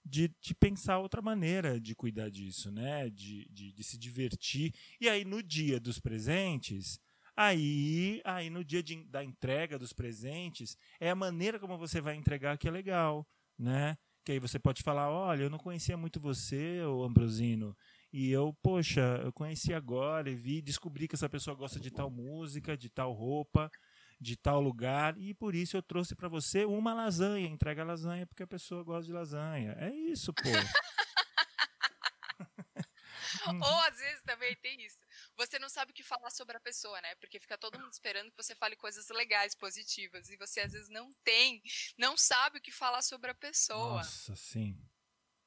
de, 0.05 0.31
de, 0.41 0.55
pensar 0.55 0.99
outra 0.99 1.21
maneira 1.21 1.79
de 1.79 1.95
cuidar 1.95 2.29
disso, 2.29 2.71
né? 2.71 3.09
De, 3.09 3.47
de, 3.49 3.71
de 3.71 3.83
se 3.83 3.97
divertir. 3.97 4.73
E 4.99 5.09
aí, 5.09 5.25
no 5.25 5.41
dia 5.41 5.79
dos 5.79 5.99
presentes, 5.99 6.99
Aí, 7.35 8.21
aí 8.23 8.49
no 8.49 8.63
dia 8.63 8.83
de, 8.83 9.03
da 9.05 9.23
entrega 9.23 9.79
dos 9.79 9.91
presentes, 9.91 10.77
é 10.99 11.09
a 11.09 11.15
maneira 11.15 11.59
como 11.59 11.77
você 11.79 11.99
vai 11.99 12.15
entregar 12.15 12.57
que 12.59 12.67
é 12.67 12.71
legal, 12.71 13.27
né? 13.57 13.97
Que 14.23 14.33
aí 14.33 14.39
você 14.39 14.59
pode 14.59 14.83
falar, 14.83 15.09
olha, 15.09 15.43
eu 15.43 15.49
não 15.49 15.57
conhecia 15.57 15.97
muito 15.97 16.19
você, 16.19 16.81
o 16.81 17.03
Ambrosino, 17.03 17.75
e 18.13 18.29
eu, 18.31 18.53
poxa, 18.61 19.19
eu 19.23 19.33
conheci 19.33 19.73
agora 19.73 20.29
e 20.29 20.35
vi, 20.35 20.61
descobri 20.61 21.07
que 21.07 21.15
essa 21.15 21.27
pessoa 21.27 21.55
gosta 21.55 21.79
de 21.79 21.89
tal 21.89 22.11
música, 22.11 22.77
de 22.77 22.87
tal 22.87 23.11
roupa, 23.11 23.71
de 24.21 24.37
tal 24.37 24.61
lugar, 24.61 25.17
e 25.17 25.33
por 25.33 25.55
isso 25.55 25.75
eu 25.75 25.81
trouxe 25.81 26.15
para 26.15 26.29
você 26.29 26.63
uma 26.63 26.93
lasanha, 26.93 27.47
entrega 27.47 27.81
a 27.81 27.85
lasanha 27.85 28.27
porque 28.27 28.43
a 28.43 28.47
pessoa 28.47 28.83
gosta 28.83 29.07
de 29.07 29.11
lasanha. 29.13 29.75
É 29.79 29.89
isso, 29.89 30.31
pô. 30.31 30.43
Ou 33.47 33.79
às 33.81 33.97
vezes 33.97 34.21
também 34.23 34.55
tem 34.57 34.79
isso. 34.85 34.97
Você 35.35 35.57
não 35.57 35.67
sabe 35.67 35.91
o 35.91 35.93
que 35.93 36.03
falar 36.03 36.29
sobre 36.29 36.55
a 36.55 36.59
pessoa, 36.59 37.01
né? 37.01 37.15
Porque 37.15 37.39
fica 37.39 37.57
todo 37.57 37.79
mundo 37.79 37.91
esperando 37.91 38.29
que 38.29 38.37
você 38.37 38.53
fale 38.53 38.75
coisas 38.75 39.09
legais, 39.09 39.55
positivas. 39.55 40.29
E 40.29 40.37
você 40.37 40.61
às 40.61 40.71
vezes 40.71 40.89
não 40.89 41.11
tem, 41.23 41.63
não 41.97 42.15
sabe 42.15 42.59
o 42.59 42.61
que 42.61 42.71
falar 42.71 43.01
sobre 43.01 43.31
a 43.31 43.35
pessoa. 43.35 43.97
Nossa, 43.97 44.35
sim. 44.35 44.79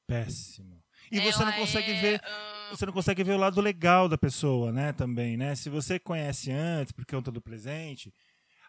Péssimo. 0.05 0.76
E 1.11 1.19
você 1.19 1.43
não 1.43 1.53
consegue 1.53 1.91
é, 1.91 2.01
ver. 2.01 2.21
Você 2.71 2.85
não 2.85 2.93
consegue 2.93 3.23
ver 3.23 3.33
o 3.33 3.37
lado 3.37 3.61
legal 3.61 4.09
da 4.09 4.17
pessoa, 4.17 4.71
né? 4.71 4.93
Também, 4.93 5.37
né? 5.37 5.55
Se 5.55 5.69
você 5.69 5.97
conhece 5.99 6.51
antes, 6.51 6.91
por 6.91 7.05
conta 7.05 7.31
do 7.31 7.41
presente, 7.41 8.13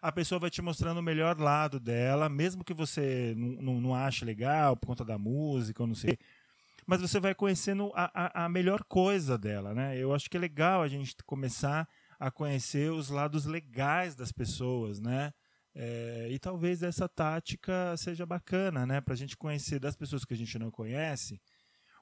a 0.01 0.11
pessoa 0.11 0.39
vai 0.39 0.49
te 0.49 0.61
mostrando 0.61 0.99
o 0.99 1.03
melhor 1.03 1.37
lado 1.39 1.79
dela, 1.79 2.29
mesmo 2.29 2.63
que 2.63 2.73
você 2.73 3.33
não, 3.35 3.61
não, 3.61 3.81
não 3.81 3.95
ache 3.95 4.23
legal 4.23 4.77
por 4.77 4.87
conta 4.87 5.03
da 5.03 5.17
música 5.17 5.83
ou 5.83 5.87
não 5.87 5.95
sei 5.95 6.17
mas 6.89 7.01
você 7.01 7.19
vai 7.19 7.35
conhecendo 7.35 7.91
a, 7.93 8.41
a, 8.41 8.45
a 8.45 8.49
melhor 8.49 8.83
coisa 8.83 9.37
dela, 9.37 9.75
né? 9.75 9.95
Eu 9.95 10.11
acho 10.11 10.27
que 10.27 10.35
é 10.35 10.39
legal 10.39 10.81
a 10.81 10.87
gente 10.87 11.15
começar 11.23 11.87
a 12.19 12.31
conhecer 12.31 12.91
os 12.91 13.09
lados 13.09 13.45
legais 13.45 14.15
das 14.15 14.31
pessoas, 14.31 14.99
né? 14.99 15.31
É, 15.75 16.27
e 16.31 16.39
talvez 16.39 16.81
essa 16.81 17.07
tática 17.07 17.95
seja 17.95 18.25
bacana, 18.25 18.87
né? 18.87 18.99
Para 19.01 19.13
a 19.13 19.17
gente 19.17 19.37
conhecer 19.37 19.79
das 19.79 19.95
pessoas 19.95 20.25
que 20.25 20.33
a 20.33 20.37
gente 20.37 20.57
não 20.57 20.71
conhece 20.71 21.39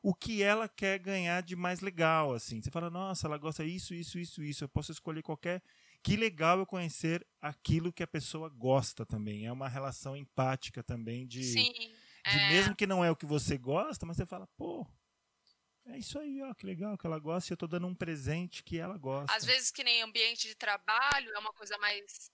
o 0.10 0.14
que 0.14 0.42
ela 0.42 0.70
quer 0.70 1.00
ganhar 1.00 1.42
de 1.42 1.56
mais 1.56 1.82
legal, 1.82 2.34
assim. 2.34 2.62
Você 2.62 2.72
fala, 2.72 2.90
nossa, 2.90 3.28
ela 3.28 3.38
gosta 3.38 3.66
isso, 3.66 3.94
isso, 3.94 4.18
isso, 4.18 4.42
isso. 4.42 4.64
Eu 4.64 4.70
posso 4.70 4.92
escolher 4.92 5.22
qualquer. 5.22 5.62
Que 6.02 6.16
legal 6.16 6.60
eu 6.60 6.66
conhecer 6.66 7.28
aquilo 7.42 7.92
que 7.92 8.04
a 8.04 8.08
pessoa 8.08 8.48
gosta 8.48 9.06
também. 9.06 9.46
É 9.46 9.52
uma 9.52 9.68
relação 9.68 10.16
empática 10.16 10.82
também 10.82 11.28
de. 11.28 11.44
Sim 11.44 11.74
de 12.30 12.38
é. 12.38 12.50
mesmo 12.50 12.76
que 12.76 12.86
não 12.86 13.04
é 13.04 13.10
o 13.10 13.16
que 13.16 13.26
você 13.26 13.58
gosta, 13.58 14.06
mas 14.06 14.18
você 14.18 14.26
fala, 14.26 14.48
pô, 14.58 14.86
é 15.86 15.98
isso 15.98 16.20
aí, 16.20 16.42
ó, 16.42 16.54
que 16.54 16.66
legal 16.66 16.98
que 16.98 17.08
ela 17.08 17.18
gosta 17.20 17.52
e 17.52 17.54
eu 17.54 17.58
tô 17.58 17.68
dando 17.68 17.88
um 17.88 17.96
presente 17.96 18.64
que 18.64 18.78
ela 18.78 18.98
gosta. 18.98 19.34
Às 19.34 19.46
vezes 19.46 19.72
que 19.72 19.84
nem 19.84 20.02
ambiente 20.02 20.46
de 20.46 20.56
trabalho 20.56 21.34
é 21.34 21.40
uma 21.40 21.54
coisa 21.54 21.78
mais 21.78 22.30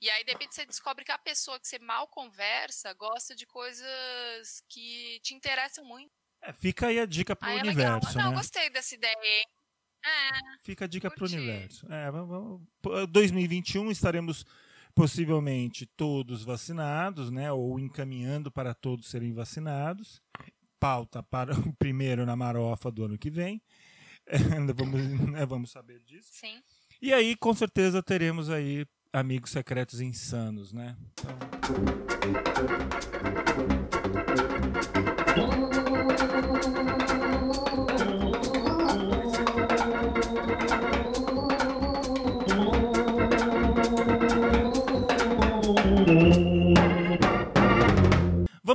e 0.00 0.10
aí 0.10 0.24
de 0.24 0.32
repente 0.32 0.54
você 0.54 0.66
descobre 0.66 1.04
que 1.04 1.12
a 1.12 1.18
pessoa 1.18 1.58
que 1.58 1.66
você 1.66 1.78
mal 1.78 2.08
conversa 2.08 2.92
gosta 2.94 3.34
de 3.34 3.46
coisas 3.46 4.62
que 4.68 5.20
te 5.20 5.34
interessam 5.34 5.84
muito. 5.84 6.23
É, 6.44 6.52
fica 6.52 6.88
aí 6.88 7.00
a 7.00 7.06
dica 7.06 7.34
pro 7.34 7.48
aí 7.48 7.58
universo, 7.58 8.18
é 8.18 8.22
Não, 8.22 8.30
né? 8.30 8.36
gostei 8.36 8.68
dessa 8.70 8.94
ideia. 8.94 9.14
Hein? 9.14 9.46
É, 10.04 10.58
fica 10.62 10.84
a 10.84 10.88
dica 10.88 11.08
curti. 11.08 11.18
pro 11.18 11.26
universo. 11.42 11.90
É, 11.90 12.10
vamos, 12.10 12.60
2021 13.08 13.90
estaremos 13.90 14.44
possivelmente 14.94 15.86
todos 15.86 16.44
vacinados, 16.44 17.30
né, 17.30 17.50
ou 17.50 17.80
encaminhando 17.80 18.50
para 18.50 18.74
todos 18.74 19.08
serem 19.08 19.32
vacinados. 19.32 20.22
Pauta 20.78 21.22
para 21.22 21.54
o 21.58 21.72
primeiro 21.74 22.26
na 22.26 22.36
marofa 22.36 22.90
do 22.90 23.04
ano 23.06 23.18
que 23.18 23.30
vem. 23.30 23.62
Ainda 24.54 24.74
vamos, 24.74 25.00
né, 25.30 25.46
vamos 25.46 25.70
saber 25.70 26.00
disso. 26.00 26.28
Sim. 26.32 26.62
E 27.00 27.12
aí, 27.12 27.34
com 27.36 27.54
certeza, 27.54 28.02
teremos 28.02 28.50
aí 28.50 28.86
amigos 29.12 29.50
secretos 29.50 30.00
insanos, 30.00 30.72
né? 30.72 30.96
Então... 31.12 31.34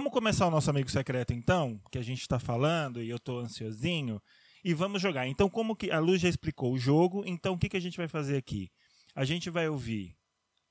Vamos 0.10 0.22
começar 0.22 0.48
o 0.48 0.50
nosso 0.50 0.72
amigo 0.72 0.90
secreto 0.90 1.34
então, 1.34 1.80
que 1.92 2.00
a 2.00 2.02
gente 2.02 2.22
está 2.22 2.40
falando 2.40 3.00
e 3.00 3.12
eu 3.12 3.18
estou 3.18 3.38
ansiosinho, 3.38 4.20
e 4.64 4.74
vamos 4.74 5.00
jogar. 5.00 5.28
Então, 5.28 5.48
como 5.48 5.76
que 5.76 5.92
a 5.92 6.00
Luz 6.00 6.20
já 6.20 6.28
explicou 6.28 6.74
o 6.74 6.80
jogo, 6.80 7.24
então 7.28 7.54
o 7.54 7.60
que, 7.60 7.70
que 7.70 7.78
a 7.78 7.80
gente 7.80 7.96
vai 7.96 8.08
fazer 8.08 8.36
aqui? 8.36 8.72
A 9.14 9.24
gente 9.24 9.52
vai 9.52 9.70
ouvir 9.70 10.18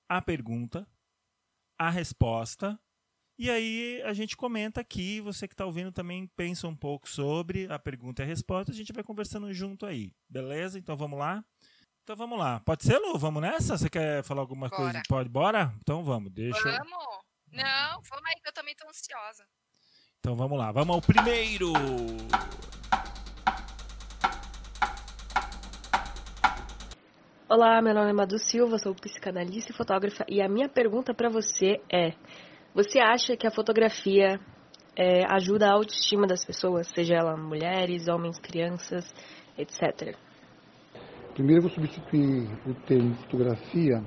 a 0.09 0.21
pergunta, 0.21 0.85
a 1.78 1.88
resposta, 1.88 2.76
e 3.38 3.49
aí 3.49 4.02
a 4.02 4.12
gente 4.12 4.37
comenta 4.37 4.80
aqui, 4.80 5.21
você 5.21 5.47
que 5.47 5.54
está 5.54 5.64
ouvindo 5.64 5.92
também 5.92 6.26
pensa 6.37 6.66
um 6.66 6.75
pouco 6.75 7.09
sobre 7.09 7.71
a 7.71 7.78
pergunta 7.78 8.23
e 8.23 8.25
a 8.25 8.26
resposta, 8.26 8.73
a 8.73 8.75
gente 8.75 8.92
vai 8.92 9.04
conversando 9.04 9.54
junto 9.54 9.87
aí, 9.87 10.11
beleza? 10.28 10.80
Então 10.80 10.97
vamos 10.97 11.16
lá? 11.16 11.45
Então 12.02 12.16
vamos 12.16 12.40
lá. 12.40 12.59
Pode 12.59 12.83
ser, 12.83 12.99
Lu? 12.99 13.16
Vamos 13.16 13.40
nessa? 13.40 13.78
Você 13.78 13.88
quer 13.88 14.25
falar 14.25 14.40
alguma 14.40 14.68
bora. 14.68 14.83
coisa? 14.83 15.02
Pode? 15.09 15.28
Bora? 15.28 15.73
Então 15.80 16.02
vamos. 16.02 16.33
Deixa 16.33 16.61
Vamos. 16.61 17.28
Não, 17.52 18.02
vamos 18.09 18.25
aí 18.26 18.40
que 18.43 18.49
eu 18.49 18.52
também 18.52 18.75
tô 18.75 18.87
ansiosa. 18.88 19.45
Então 20.21 20.37
vamos 20.37 20.59
lá, 20.59 20.71
vamos 20.73 20.95
ao 20.95 21.02
primeiro. 21.02 21.73
Olá, 27.49 27.81
meu 27.81 27.95
nome 27.95 28.11
é 28.11 28.12
Madu 28.12 28.38
Silva, 28.38 28.78
sou 28.78 28.95
psicanalista 28.95 29.73
e 29.73 29.75
fotógrafa 29.75 30.25
e 30.28 30.43
a 30.43 30.49
minha 30.49 30.69
pergunta 30.69 31.14
para 31.14 31.31
você 31.31 31.81
é: 31.90 32.12
você 32.75 33.00
acha 33.00 33.37
que 33.37 33.47
a 33.47 33.50
fotografia 33.50 34.38
é, 34.95 35.25
ajuda 35.33 35.69
a 35.69 35.73
autoestima 35.73 36.26
das 36.26 36.45
pessoas, 36.45 36.87
seja 36.88 37.14
ela 37.14 37.37
mulheres, 37.37 38.07
homens, 38.09 38.38
crianças, 38.38 39.05
etc? 39.57 40.14
Primeiro 41.33 41.62
eu 41.62 41.69
vou 41.69 41.71
substituir 41.71 42.50
o 42.67 42.75
termo 42.85 43.14
fotografia 43.23 44.02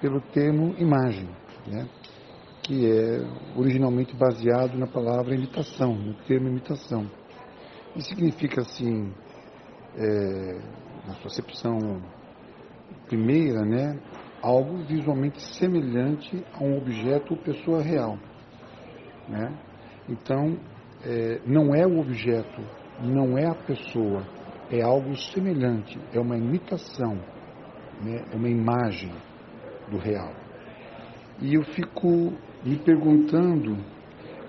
pelo 0.00 0.20
termo 0.32 0.74
imagem, 0.78 1.26
né? 1.66 1.86
Que 2.68 2.86
é 2.86 3.24
originalmente 3.56 4.14
baseado 4.14 4.76
na 4.76 4.86
palavra 4.86 5.34
imitação, 5.34 5.94
no 5.94 6.12
termo 6.26 6.48
imitação. 6.48 7.10
E 7.96 8.02
significa 8.02 8.60
assim, 8.60 9.10
é, 9.96 10.60
na 11.06 11.14
sua 11.14 11.28
acepção 11.28 12.02
primeira, 13.06 13.62
né, 13.64 13.98
algo 14.42 14.84
visualmente 14.84 15.40
semelhante 15.54 16.44
a 16.52 16.62
um 16.62 16.76
objeto 16.76 17.32
ou 17.32 17.40
pessoa 17.40 17.82
real. 17.82 18.18
Né? 19.26 19.50
Então, 20.06 20.58
é, 21.06 21.40
não 21.46 21.74
é 21.74 21.86
o 21.86 21.98
objeto, 21.98 22.60
não 23.02 23.38
é 23.38 23.46
a 23.46 23.54
pessoa, 23.54 24.22
é 24.70 24.82
algo 24.82 25.16
semelhante, 25.16 25.98
é 26.12 26.20
uma 26.20 26.36
imitação, 26.36 27.14
né? 28.04 28.26
é 28.30 28.36
uma 28.36 28.50
imagem 28.50 29.12
do 29.90 29.96
real. 29.96 30.34
E 31.40 31.54
eu 31.54 31.62
fico 31.62 32.36
me 32.64 32.76
perguntando 32.76 33.76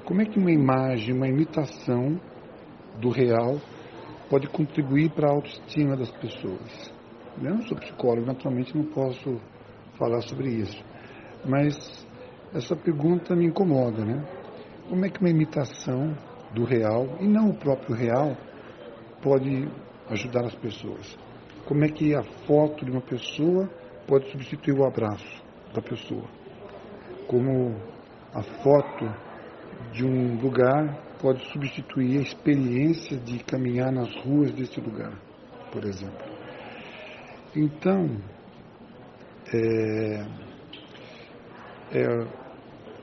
como 0.06 0.22
é 0.22 0.25
que 0.25 0.39
uma 0.39 0.51
imagem, 0.51 1.16
uma 1.16 1.28
imitação 1.28 2.20
do 3.00 3.10
real 3.10 3.58
pode 4.30 4.48
contribuir 4.48 5.12
para 5.12 5.28
a 5.28 5.34
autoestima 5.34 5.96
das 5.96 6.12
pessoas. 6.12 6.92
Eu 7.42 7.56
não 7.56 7.62
sou 7.62 7.78
psicólogo, 7.78 8.25
naturalmente 8.25 8.75
não 8.75 8.86
posso 8.86 9.39
falar 9.98 10.22
sobre 10.22 10.50
isso, 10.50 10.84
mas 11.46 12.08
essa 12.54 12.75
pergunta 12.75 13.36
me 13.36 13.46
incomoda, 13.46 14.04
né? 14.04 14.25
Como 14.89 15.06
é 15.06 15.10
que 15.10 15.20
uma 15.20 15.30
imitação 15.30 16.16
do 16.54 16.63
real, 16.63 17.18
e 17.20 17.28
não 17.28 17.50
o 17.50 17.54
próprio 17.56 17.96
real, 17.96 18.36
pode 19.22 19.68
ajudar 20.10 20.46
as 20.46 20.56
pessoas? 20.56 21.18
Como 21.66 21.86
é 21.86 21.89
que 21.89 22.16
a 22.16 22.24
foto 22.48 22.84
de 22.84 22.92
uma 22.92 23.01
pessoa 23.01 23.70
pode 24.08 24.32
substituir 24.32 24.74
o 24.74 24.86
abraço 24.86 25.44
da 25.74 25.82
pessoa? 25.82 26.25
Como 27.28 27.75
a 28.34 28.42
foto 28.42 29.06
de 29.92 30.06
um 30.06 30.40
lugar 30.40 31.10
pode 31.20 31.44
substituir 31.52 32.20
a 32.20 32.22
experiência 32.22 33.18
de 33.18 33.44
caminhar 33.44 33.92
nas 33.92 34.16
ruas 34.24 34.52
desse 34.54 34.80
lugar, 34.80 35.14
por 35.72 35.84
exemplo. 35.84 36.26
Então, 37.56 38.18
é, 39.54 40.26
é, 41.92 42.06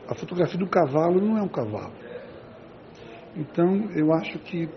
a 0.09 0.15
fotografia 0.15 0.59
do 0.59 0.69
cavalo 0.69 1.21
não 1.21 1.37
é 1.37 1.43
um 1.43 1.49
cavalo. 1.49 1.93
Então, 3.37 3.91
eu 3.95 4.13
acho 4.13 4.39
que, 4.39 4.69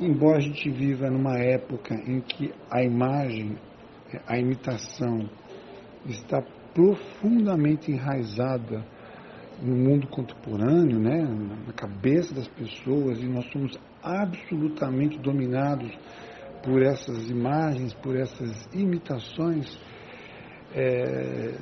embora 0.00 0.38
a 0.38 0.40
gente 0.40 0.68
viva 0.68 1.08
numa 1.08 1.38
época 1.38 1.94
em 1.94 2.20
que 2.20 2.52
a 2.70 2.82
imagem, 2.82 3.56
a 4.26 4.36
imitação, 4.38 5.30
está 6.04 6.42
profundamente 6.74 7.90
enraizada 7.90 8.84
no 9.62 9.74
mundo 9.74 10.06
contemporâneo, 10.08 10.98
né, 10.98 11.22
na 11.66 11.72
cabeça 11.72 12.34
das 12.34 12.48
pessoas, 12.48 13.20
e 13.20 13.26
nós 13.26 13.44
somos 13.50 13.78
absolutamente 14.02 15.18
dominados 15.18 15.90
por 16.62 16.82
essas 16.82 17.28
imagens, 17.30 17.94
por 17.94 18.16
essas 18.16 18.68
imitações, 18.74 19.78
é, 20.74 21.54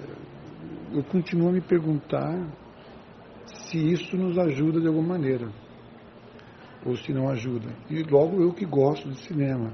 eu 0.92 1.04
continuo 1.04 1.48
a 1.48 1.52
me 1.52 1.60
perguntar 1.60 2.48
se 3.46 3.78
isso 3.78 4.16
nos 4.16 4.38
ajuda 4.38 4.80
de 4.80 4.86
alguma 4.86 5.08
maneira, 5.08 5.48
ou 6.84 6.96
se 6.96 7.12
não 7.12 7.28
ajuda. 7.28 7.68
E 7.90 8.02
logo 8.02 8.42
eu 8.42 8.52
que 8.52 8.64
gosto 8.64 9.08
de 9.10 9.18
cinema. 9.20 9.72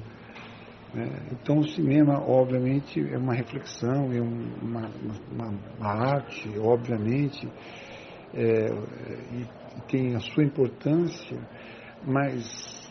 Né? 0.93 1.09
Então 1.33 1.59
o 1.59 1.69
cinema, 1.69 2.21
obviamente, 2.21 3.01
é 3.01 3.17
uma 3.17 3.35
reflexão, 3.35 4.13
é 4.13 4.21
uma, 4.21 4.91
uma, 5.33 5.55
uma 5.79 5.89
arte, 5.89 6.51
obviamente, 6.59 7.49
é, 8.35 8.67
e, 9.33 9.47
tem 9.89 10.15
a 10.15 10.21
sua 10.21 10.45
importância, 10.45 11.39
mas 12.05 12.91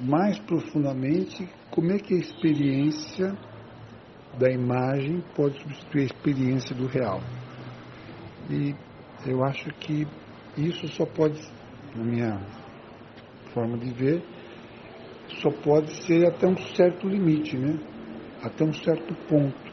mais 0.00 0.38
profundamente, 0.40 1.48
como 1.70 1.92
é 1.92 1.98
que 1.98 2.14
a 2.14 2.18
experiência 2.18 3.36
da 4.38 4.50
imagem 4.50 5.22
pode 5.34 5.60
substituir 5.60 6.02
a 6.02 6.06
experiência 6.06 6.74
do 6.74 6.86
real. 6.86 7.20
E 8.50 8.74
eu 9.26 9.42
acho 9.44 9.68
que 9.80 10.06
isso 10.56 10.88
só 10.88 11.06
pode, 11.06 11.40
na 11.94 12.04
minha 12.04 12.40
forma 13.52 13.78
de 13.78 13.90
ver, 13.92 14.22
só 15.40 15.50
pode 15.50 15.94
ser 16.04 16.26
até 16.26 16.46
um 16.46 16.56
certo 16.74 17.08
limite, 17.08 17.56
né? 17.56 17.78
Até 18.42 18.64
um 18.64 18.72
certo 18.72 19.14
ponto. 19.28 19.72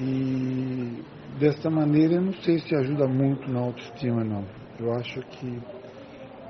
E 0.00 1.02
dessa 1.38 1.68
maneira 1.68 2.14
eu 2.14 2.22
não 2.22 2.32
sei 2.42 2.58
se 2.58 2.74
ajuda 2.74 3.06
muito 3.06 3.50
na 3.50 3.60
autoestima 3.60 4.24
não. 4.24 4.44
Eu 4.78 4.92
acho 4.94 5.20
que 5.20 5.60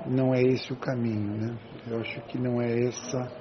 não 0.07 0.33
é 0.33 0.41
esse 0.41 0.71
o 0.71 0.75
caminho, 0.75 1.35
né? 1.37 1.57
Eu 1.87 1.99
acho 1.99 2.21
que 2.27 2.37
não 2.37 2.61
é 2.61 2.87
essa 2.87 3.31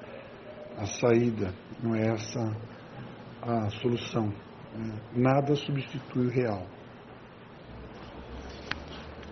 a 0.76 0.86
saída, 0.86 1.52
não 1.82 1.94
é 1.94 2.08
essa 2.08 2.40
a 3.42 3.70
solução. 3.80 4.26
Né? 4.74 5.00
Nada 5.16 5.54
substitui 5.54 6.26
o 6.26 6.30
real. 6.30 6.66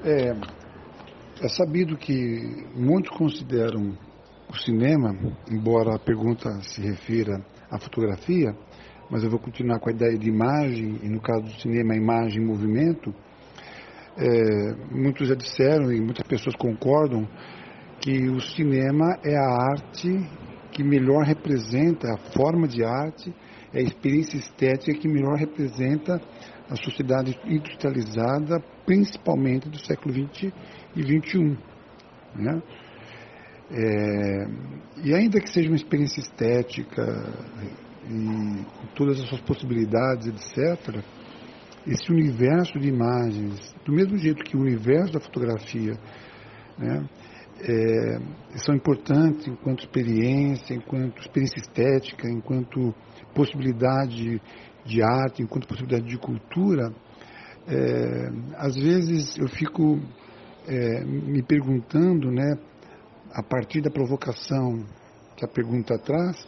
É, 0.05 0.31
é 1.45 1.49
sabido 1.49 1.97
que 1.97 2.67
muitos 2.75 3.17
consideram 3.17 3.97
o 4.49 4.57
cinema, 4.59 5.15
embora 5.51 5.95
a 5.95 5.99
pergunta 5.99 6.51
se 6.63 6.83
refira 6.83 7.45
à 7.71 7.79
fotografia, 7.79 8.55
mas 9.11 9.23
eu 9.23 9.31
vou 9.31 9.39
continuar 9.39 9.79
com 9.79 9.89
a 9.89 9.93
ideia 9.93 10.17
de 10.17 10.29
imagem, 10.29 10.99
e 11.03 11.09
no 11.09 11.21
caso 11.21 11.43
do 11.43 11.61
cinema, 11.61 11.95
imagem 11.95 12.43
em 12.43 12.47
movimento. 12.47 13.15
É, 14.17 14.75
muitos 14.91 15.29
já 15.29 15.35
disseram, 15.35 15.93
e 15.93 16.01
muitas 16.01 16.27
pessoas 16.27 16.55
concordam, 16.57 17.27
que 18.01 18.29
o 18.29 18.41
cinema 18.41 19.19
é 19.25 19.37
a 19.37 19.49
arte 19.71 20.09
que 20.73 20.83
melhor 20.83 21.25
representa 21.25 22.13
a 22.13 22.17
forma 22.33 22.67
de 22.67 22.83
arte 22.83 23.33
é 23.73 23.79
a 23.79 23.83
experiência 23.83 24.37
estética 24.37 24.99
que 24.99 25.09
melhor 25.09 25.37
representa 25.37 26.21
a 26.69 26.77
sociedade 26.77 27.39
industrializada, 27.47 28.61
principalmente 28.85 29.69
do 29.69 29.79
século 29.79 30.15
XX 30.15 30.53
e 30.97 31.03
XXI. 31.03 31.59
Né? 32.35 32.63
É, 33.71 34.47
e 35.05 35.15
ainda 35.15 35.41
que 35.41 35.49
seja 35.51 35.69
uma 35.69 35.77
experiência 35.77 36.21
estética 36.21 37.03
e 38.09 38.65
com 38.65 38.87
todas 38.95 39.21
as 39.21 39.29
suas 39.29 39.41
possibilidades, 39.43 40.27
etc., 40.27 41.03
esse 41.87 42.13
universo 42.13 42.79
de 42.79 42.89
imagens, 42.89 43.75
do 43.85 43.93
mesmo 43.93 44.17
jeito 44.17 44.45
que 44.45 44.57
o 44.57 44.61
universo 44.61 45.13
da 45.13 45.21
fotografia, 45.21 45.95
né, 46.79 47.09
é, 47.61 48.59
são 48.59 48.75
importantes 48.75 49.47
enquanto 49.47 49.85
experiência, 49.85 50.75
enquanto 50.75 51.21
experiência 51.21 51.61
estética, 51.61 52.29
enquanto 52.29 52.95
possibilidade 53.35 54.41
de 54.85 55.03
arte, 55.03 55.43
enquanto 55.43 55.67
possibilidade 55.67 56.09
de 56.09 56.19
cultura, 56.19 56.93
é, 57.67 58.29
às 58.57 58.75
vezes 58.75 59.37
eu 59.39 59.49
fico 59.49 60.01
é, 60.67 61.05
me 61.05 61.43
perguntando, 61.43 62.31
né, 62.31 62.59
a 63.33 63.43
partir 63.43 63.81
da 63.81 63.91
provocação 63.91 64.85
que 65.37 65.45
a 65.45 65.49
pergunta 65.49 65.99
traz, 65.99 66.47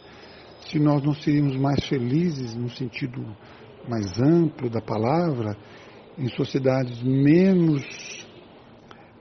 se 0.65 0.79
nós 0.79 1.03
não 1.03 1.13
seríamos 1.13 1.55
mais 1.57 1.85
felizes 1.87 2.55
no 2.55 2.69
sentido 2.69 3.23
mais 3.87 4.19
amplo 4.19 4.69
da 4.69 4.81
palavra, 4.81 5.55
em 6.17 6.27
sociedades 6.29 7.01
menos 7.03 7.83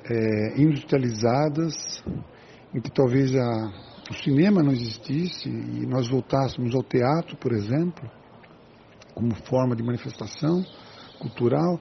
é, 0.08 0.60
industrializadas, 0.60 1.74
em 2.74 2.80
que 2.80 2.90
talvez 2.90 3.34
a, 3.34 3.72
o 4.10 4.14
cinema 4.22 4.62
não 4.62 4.72
existisse 4.72 5.48
e 5.48 5.86
nós 5.86 6.08
voltássemos 6.08 6.74
ao 6.74 6.82
teatro, 6.82 7.36
por 7.36 7.52
exemplo, 7.52 8.10
como 9.14 9.34
forma 9.46 9.76
de 9.76 9.82
manifestação 9.82 10.64
cultural, 11.18 11.80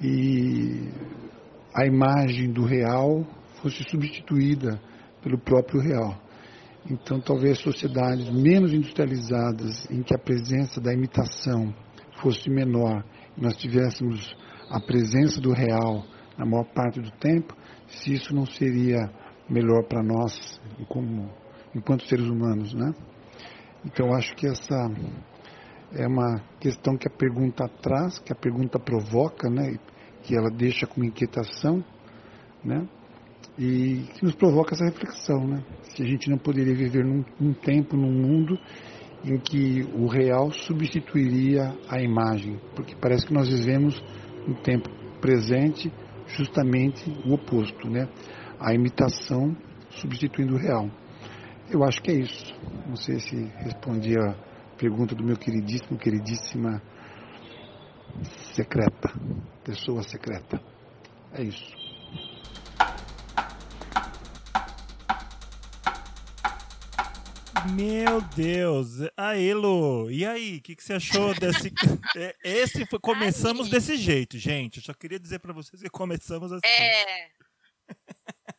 e 0.00 0.90
a 1.74 1.86
imagem 1.86 2.52
do 2.52 2.64
real 2.64 3.26
fosse 3.60 3.82
substituída 3.90 4.80
pelo 5.22 5.38
próprio 5.38 5.80
real. 5.80 6.27
Então, 6.90 7.20
talvez 7.20 7.58
sociedades 7.60 8.30
menos 8.30 8.72
industrializadas, 8.72 9.88
em 9.90 10.02
que 10.02 10.14
a 10.14 10.18
presença 10.18 10.80
da 10.80 10.92
imitação 10.92 11.74
fosse 12.22 12.48
menor, 12.48 13.04
nós 13.36 13.56
tivéssemos 13.56 14.34
a 14.70 14.80
presença 14.80 15.40
do 15.40 15.52
real 15.52 16.02
na 16.36 16.46
maior 16.46 16.64
parte 16.72 17.00
do 17.00 17.10
tempo, 17.12 17.54
se 17.88 18.14
isso 18.14 18.34
não 18.34 18.46
seria 18.46 19.10
melhor 19.48 19.84
para 19.86 20.02
nós 20.02 20.60
como, 20.88 21.30
enquanto 21.74 22.06
seres 22.06 22.26
humanos, 22.26 22.72
né? 22.72 22.94
Então 23.84 24.14
acho 24.14 24.34
que 24.34 24.46
essa 24.46 24.90
é 25.92 26.06
uma 26.06 26.40
questão 26.60 26.96
que 26.96 27.08
a 27.08 27.10
pergunta 27.10 27.68
traz, 27.82 28.18
que 28.18 28.32
a 28.32 28.36
pergunta 28.36 28.78
provoca, 28.78 29.50
né? 29.50 29.78
Que 30.22 30.36
ela 30.36 30.50
deixa 30.50 30.86
como 30.86 31.04
inquietação, 31.04 31.84
né? 32.64 32.86
E 33.58 34.04
que 34.14 34.24
nos 34.24 34.34
provoca 34.34 34.74
essa 34.74 34.84
reflexão, 34.84 35.46
né? 35.46 35.64
Se 35.82 36.02
a 36.02 36.06
gente 36.06 36.30
não 36.30 36.38
poderia 36.38 36.74
viver 36.74 37.04
num, 37.04 37.24
num 37.40 37.52
tempo, 37.52 37.96
num 37.96 38.12
mundo 38.12 38.58
em 39.24 39.36
que 39.38 39.82
o 39.94 40.06
real 40.06 40.52
substituiria 40.52 41.76
a 41.88 42.00
imagem, 42.00 42.60
porque 42.76 42.94
parece 42.94 43.26
que 43.26 43.34
nós 43.34 43.48
vivemos 43.48 44.00
um 44.46 44.54
tempo 44.54 44.88
presente 45.20 45.92
justamente 46.28 47.10
o 47.26 47.34
oposto, 47.34 47.90
né? 47.90 48.08
a 48.60 48.74
imitação 48.74 49.56
substituindo 49.90 50.54
o 50.54 50.58
real. 50.58 50.90
Eu 51.70 51.84
acho 51.84 52.00
que 52.02 52.10
é 52.10 52.14
isso. 52.14 52.54
Não 52.86 52.96
sei 52.96 53.18
se 53.20 53.36
respondi 53.58 54.18
a 54.18 54.34
pergunta 54.76 55.14
do 55.14 55.24
meu 55.24 55.36
queridíssimo, 55.36 55.98
queridíssima 55.98 56.82
secreta, 58.54 59.12
pessoa 59.64 60.02
secreta. 60.02 60.60
É 61.32 61.42
isso. 61.42 61.76
Meu 67.66 68.20
Deus! 68.20 68.88
Aí, 69.16 69.52
Lu, 69.52 70.10
e 70.10 70.24
aí? 70.24 70.58
O 70.58 70.62
que, 70.62 70.76
que 70.76 70.82
você 70.82 70.94
achou 70.94 71.34
desse. 71.34 71.72
É, 72.16 72.34
esse 72.42 72.86
foi. 72.86 72.98
Começamos 72.98 73.68
desse 73.68 73.96
jeito, 73.96 74.38
gente. 74.38 74.78
Eu 74.78 74.82
só 74.82 74.94
queria 74.94 75.18
dizer 75.18 75.38
para 75.40 75.52
vocês 75.52 75.82
que 75.82 75.90
começamos 75.90 76.50
assim. 76.50 76.66
É. 76.66 77.30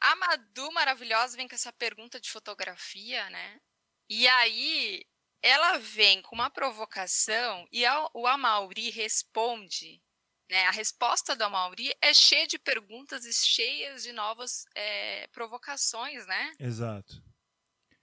A 0.00 0.16
Madu 0.16 0.72
maravilhosa 0.72 1.36
vem 1.36 1.46
com 1.46 1.54
essa 1.54 1.72
pergunta 1.72 2.20
de 2.20 2.30
fotografia, 2.30 3.28
né? 3.30 3.60
E 4.08 4.26
aí 4.26 5.04
ela 5.42 5.78
vem 5.78 6.20
com 6.22 6.34
uma 6.34 6.50
provocação 6.50 7.66
e 7.70 7.84
o 8.14 8.26
Amauri 8.26 8.90
responde. 8.90 10.02
Né? 10.50 10.64
A 10.66 10.70
resposta 10.70 11.36
do 11.36 11.44
Amauri 11.44 11.94
é 12.00 12.14
cheia 12.14 12.46
de 12.46 12.58
perguntas 12.58 13.24
e 13.24 13.32
cheias 13.32 14.02
de 14.02 14.12
novas 14.12 14.64
é, 14.74 15.26
provocações, 15.28 16.26
né? 16.26 16.54
Exato. 16.58 17.22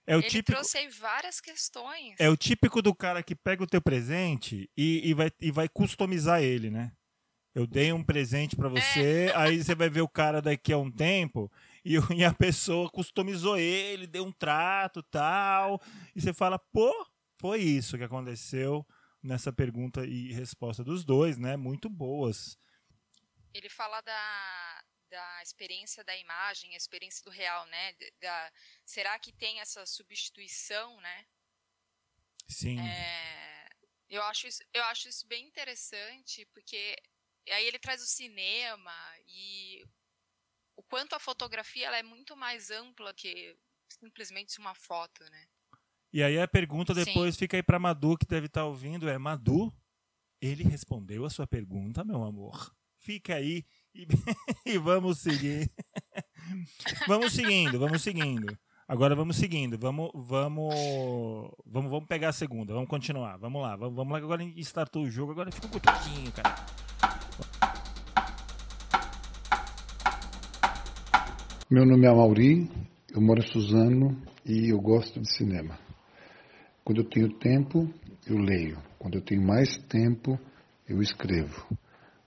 É 0.06 0.16
o 0.16 0.20
ele 0.20 0.28
típico, 0.28 0.52
trouxe 0.52 0.78
aí 0.78 0.88
várias 0.88 1.40
questões. 1.40 2.14
É 2.18 2.28
o 2.28 2.36
típico 2.36 2.80
do 2.80 2.94
cara 2.94 3.22
que 3.22 3.34
pega 3.34 3.64
o 3.64 3.66
teu 3.66 3.82
presente 3.82 4.70
e, 4.76 5.10
e, 5.10 5.14
vai, 5.14 5.30
e 5.40 5.50
vai 5.50 5.68
customizar 5.68 6.42
ele, 6.42 6.70
né? 6.70 6.92
Eu 7.52 7.66
dei 7.66 7.90
um 7.90 8.04
presente 8.04 8.54
para 8.54 8.68
você, 8.68 9.30
é. 9.30 9.36
aí 9.36 9.64
você 9.64 9.74
vai 9.74 9.88
ver 9.88 10.02
o 10.02 10.08
cara 10.08 10.42
daqui 10.42 10.74
a 10.74 10.78
um 10.78 10.90
tempo 10.90 11.50
e, 11.82 11.94
e 12.14 12.24
a 12.24 12.32
pessoa 12.32 12.90
customizou 12.90 13.58
ele, 13.58 14.06
deu 14.06 14.26
um 14.26 14.32
trato 14.32 15.02
tal. 15.02 15.80
E 16.14 16.20
você 16.20 16.34
fala, 16.34 16.58
pô, 16.58 16.92
foi 17.40 17.60
isso 17.60 17.96
que 17.96 18.04
aconteceu 18.04 18.86
nessa 19.22 19.52
pergunta 19.52 20.04
e 20.04 20.32
resposta 20.32 20.84
dos 20.84 21.04
dois, 21.04 21.38
né? 21.38 21.56
Muito 21.56 21.88
boas. 21.88 22.58
Ele 23.54 23.70
fala 23.70 24.02
da, 24.02 24.84
da 25.08 25.42
experiência 25.42 26.04
da 26.04 26.16
imagem, 26.16 26.74
a 26.74 26.76
experiência 26.76 27.24
do 27.24 27.30
real, 27.30 27.66
né? 27.66 27.94
Da, 28.20 28.52
será 28.84 29.18
que 29.18 29.32
tem 29.32 29.60
essa 29.60 29.84
substituição, 29.86 31.00
né? 31.00 31.26
Sim. 32.48 32.78
É, 32.80 33.68
eu, 34.08 34.22
acho 34.24 34.46
isso, 34.46 34.62
eu 34.72 34.84
acho 34.84 35.08
isso 35.08 35.26
bem 35.26 35.46
interessante, 35.46 36.44
porque 36.46 36.96
aí 37.50 37.66
ele 37.66 37.78
traz 37.78 38.02
o 38.02 38.06
cinema 38.06 38.92
e 39.26 39.84
o 40.76 40.82
quanto 40.82 41.14
a 41.14 41.20
fotografia 41.20 41.86
ela 41.86 41.98
é 41.98 42.02
muito 42.02 42.36
mais 42.36 42.70
ampla 42.70 43.14
que 43.14 43.56
simplesmente 43.88 44.58
uma 44.58 44.74
foto, 44.74 45.24
né? 45.30 45.48
E 46.12 46.22
aí 46.22 46.38
a 46.38 46.48
pergunta 46.48 46.94
depois 46.94 47.34
Sim. 47.34 47.38
fica 47.40 47.56
aí 47.56 47.62
para 47.62 47.78
Madu 47.78 48.16
que 48.16 48.26
deve 48.26 48.46
estar 48.46 48.62
tá 48.62 48.66
ouvindo 48.66 49.08
é 49.08 49.18
Madu, 49.18 49.72
ele 50.40 50.64
respondeu 50.64 51.24
a 51.24 51.30
sua 51.30 51.46
pergunta, 51.46 52.04
meu 52.04 52.22
amor. 52.22 52.74
Fica 52.98 53.36
aí 53.36 53.64
e, 53.96 54.06
e 54.74 54.78
vamos 54.78 55.18
seguir. 55.18 55.70
vamos 57.08 57.32
seguindo, 57.32 57.78
vamos 57.78 58.02
seguindo. 58.02 58.56
Agora 58.86 59.16
vamos 59.16 59.36
seguindo, 59.36 59.76
vamos, 59.76 60.10
vamos, 60.14 60.74
vamos, 61.64 61.90
vamos 61.90 62.06
pegar 62.06 62.28
a 62.28 62.32
segunda, 62.32 62.72
vamos 62.72 62.88
continuar, 62.88 63.36
vamos 63.36 63.60
lá, 63.60 63.74
vamos, 63.74 63.96
vamos 63.96 64.12
lá 64.12 64.18
agora 64.18 64.42
a 64.42 64.46
gente 64.46 64.60
startou 64.60 65.02
o 65.02 65.10
jogo, 65.10 65.32
agora 65.32 65.50
fica 65.50 65.66
um 65.66 65.70
pouquinho, 65.70 66.30
cara. 66.30 66.54
Meu 71.68 71.84
nome 71.84 72.06
é 72.06 72.14
Mauri, 72.14 72.70
eu 73.12 73.20
moro 73.20 73.40
em 73.40 73.46
Suzano 73.48 74.22
e 74.44 74.72
eu 74.72 74.80
gosto 74.80 75.18
de 75.20 75.32
cinema. 75.32 75.76
Quando 76.84 77.00
eu 77.00 77.08
tenho 77.08 77.28
tempo, 77.40 77.92
eu 78.24 78.38
leio. 78.38 78.80
Quando 79.00 79.16
eu 79.16 79.20
tenho 79.20 79.42
mais 79.42 79.76
tempo, 79.88 80.38
eu 80.88 81.02
escrevo. 81.02 81.66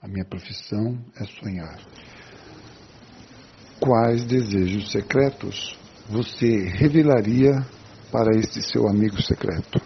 A 0.02 0.08
minha 0.08 0.24
profissão 0.24 0.98
é 1.20 1.26
sonhar. 1.26 1.78
Quais 3.82 4.26
desejos 4.26 4.94
secretos 4.94 5.78
você 6.10 6.70
revelaria 6.70 7.52
para 8.10 8.32
este 8.34 8.62
seu 8.62 8.88
amigo 8.88 9.22
secreto? 9.22 9.78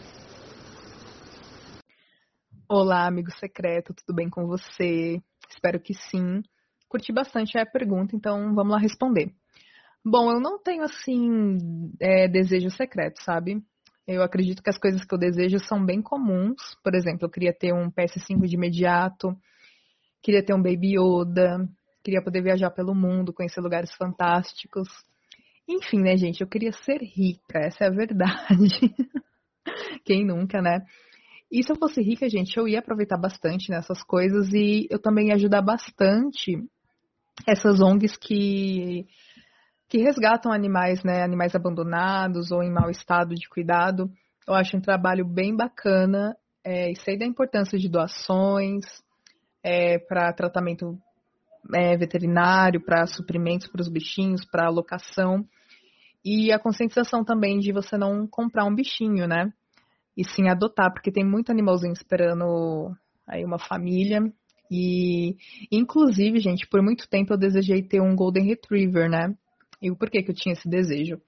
Olá, 2.70 3.08
amigo 3.08 3.32
secreto, 3.40 3.92
tudo 3.92 4.16
bem 4.16 4.30
com 4.30 4.46
você? 4.46 5.20
Espero 5.50 5.80
que 5.80 5.96
sim. 5.96 6.44
Curti 6.88 7.12
bastante 7.12 7.58
a 7.58 7.66
pergunta, 7.66 8.16
então 8.16 8.54
vamos 8.54 8.72
lá 8.72 8.78
responder. 8.78 9.34
Bom, 10.06 10.30
eu 10.32 10.40
não 10.40 10.62
tenho 10.62 10.84
assim 10.84 11.58
é, 12.00 12.28
desejo 12.28 12.70
secreto, 12.70 13.20
sabe? 13.24 13.64
Eu 14.06 14.22
acredito 14.22 14.62
que 14.62 14.70
as 14.70 14.78
coisas 14.78 15.04
que 15.04 15.16
eu 15.16 15.18
desejo 15.18 15.58
são 15.58 15.84
bem 15.84 16.04
comuns. 16.04 16.62
Por 16.84 16.94
exemplo, 16.94 17.26
eu 17.26 17.32
queria 17.32 17.54
ter 17.54 17.74
um 17.74 17.90
PS5 17.90 18.46
de 18.46 18.56
imediato, 18.56 19.36
queria 20.24 20.44
ter 20.44 20.54
um 20.54 20.62
Baby 20.62 20.98
Yoda, 20.98 21.68
queria 22.02 22.24
poder 22.24 22.42
viajar 22.42 22.72
pelo 22.72 22.96
mundo, 22.96 23.34
conhecer 23.34 23.60
lugares 23.60 23.94
fantásticos. 23.96 24.88
Enfim, 25.68 26.00
né, 26.00 26.16
gente? 26.16 26.42
Eu 26.42 26.48
queria 26.48 26.72
ser 26.72 27.00
rica, 27.02 27.60
essa 27.60 27.84
é 27.84 27.88
a 27.88 27.92
verdade. 27.92 28.96
Quem 30.04 30.26
nunca, 30.26 30.62
né? 30.62 30.80
E 31.52 31.62
se 31.62 31.72
eu 31.72 31.76
fosse 31.76 32.02
rica, 32.02 32.28
gente, 32.30 32.58
eu 32.58 32.68
ia 32.68 32.80
aproveitar 32.80 33.18
bastante 33.18 33.70
nessas 33.70 34.02
coisas 34.02 34.52
e 34.54 34.88
eu 34.90 35.00
também 35.00 35.28
ia 35.28 35.36
ajudar 35.36 35.62
bastante 35.62 36.58
essas 37.46 37.82
ONGs 37.82 38.18
que 38.18 39.06
que 39.90 40.00
resgatam 40.00 40.52
animais, 40.52 41.04
né, 41.04 41.22
animais 41.22 41.54
abandonados 41.54 42.50
ou 42.52 42.64
em 42.64 42.72
mau 42.72 42.90
estado 42.90 43.36
de 43.36 43.48
cuidado. 43.48 44.10
Eu 44.48 44.56
acho 44.56 44.76
um 44.76 44.82
trabalho 44.82 45.24
bem 45.24 45.56
bacana 45.56 46.36
é, 46.64 46.92
e 46.92 46.96
sei 46.96 47.16
da 47.16 47.28
importância 47.28 47.78
de 47.78 47.88
doações 47.88 48.84
é, 49.64 49.98
para 49.98 50.34
tratamento 50.34 50.98
é, 51.74 51.96
veterinário, 51.96 52.82
para 52.82 53.08
suprimentos 53.08 53.68
para 53.68 53.82
os 53.82 53.88
bichinhos, 53.88 54.46
para 54.46 54.68
alocação. 54.68 55.46
E 56.26 56.52
a 56.52 56.60
conscientização 56.60 57.24
também 57.24 57.60
de 57.60 57.72
você 57.72 57.98
não 57.98 58.28
comprar 58.28 58.66
um 58.66 58.76
bichinho, 58.76 59.28
né? 59.28 59.52
E 60.16 60.24
sim 60.24 60.48
adotar, 60.48 60.92
porque 60.94 61.12
tem 61.12 61.26
muito 61.26 61.52
animalzinho 61.52 61.94
esperando 61.94 62.96
aí 63.28 63.44
uma 63.44 63.60
família. 63.60 64.22
E, 64.72 65.36
inclusive, 65.72 66.40
gente, 66.40 66.68
por 66.68 66.82
muito 66.82 67.08
tempo 67.10 67.34
eu 67.34 67.38
desejei 67.38 67.84
ter 67.84 68.02
um 68.02 68.16
Golden 68.16 68.46
Retriever, 68.46 69.10
né? 69.10 69.34
E 69.82 69.92
o 69.92 69.98
porquê 69.98 70.24
que 70.24 70.32
eu 70.32 70.36
tinha 70.36 70.54
esse 70.54 70.68
desejo? 70.68 71.22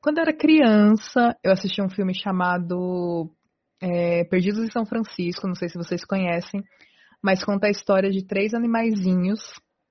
Quando 0.00 0.18
eu 0.18 0.22
era 0.22 0.32
criança, 0.32 1.36
eu 1.42 1.50
assisti 1.50 1.82
um 1.82 1.88
filme 1.88 2.14
chamado 2.14 3.28
é, 3.80 4.24
Perdidos 4.24 4.62
em 4.62 4.70
São 4.70 4.86
Francisco, 4.86 5.48
não 5.48 5.56
sei 5.56 5.68
se 5.68 5.76
vocês 5.76 6.04
conhecem, 6.04 6.62
mas 7.22 7.44
conta 7.44 7.66
a 7.66 7.70
história 7.70 8.10
de 8.10 8.24
três 8.24 8.54
animaizinhos 8.54 9.40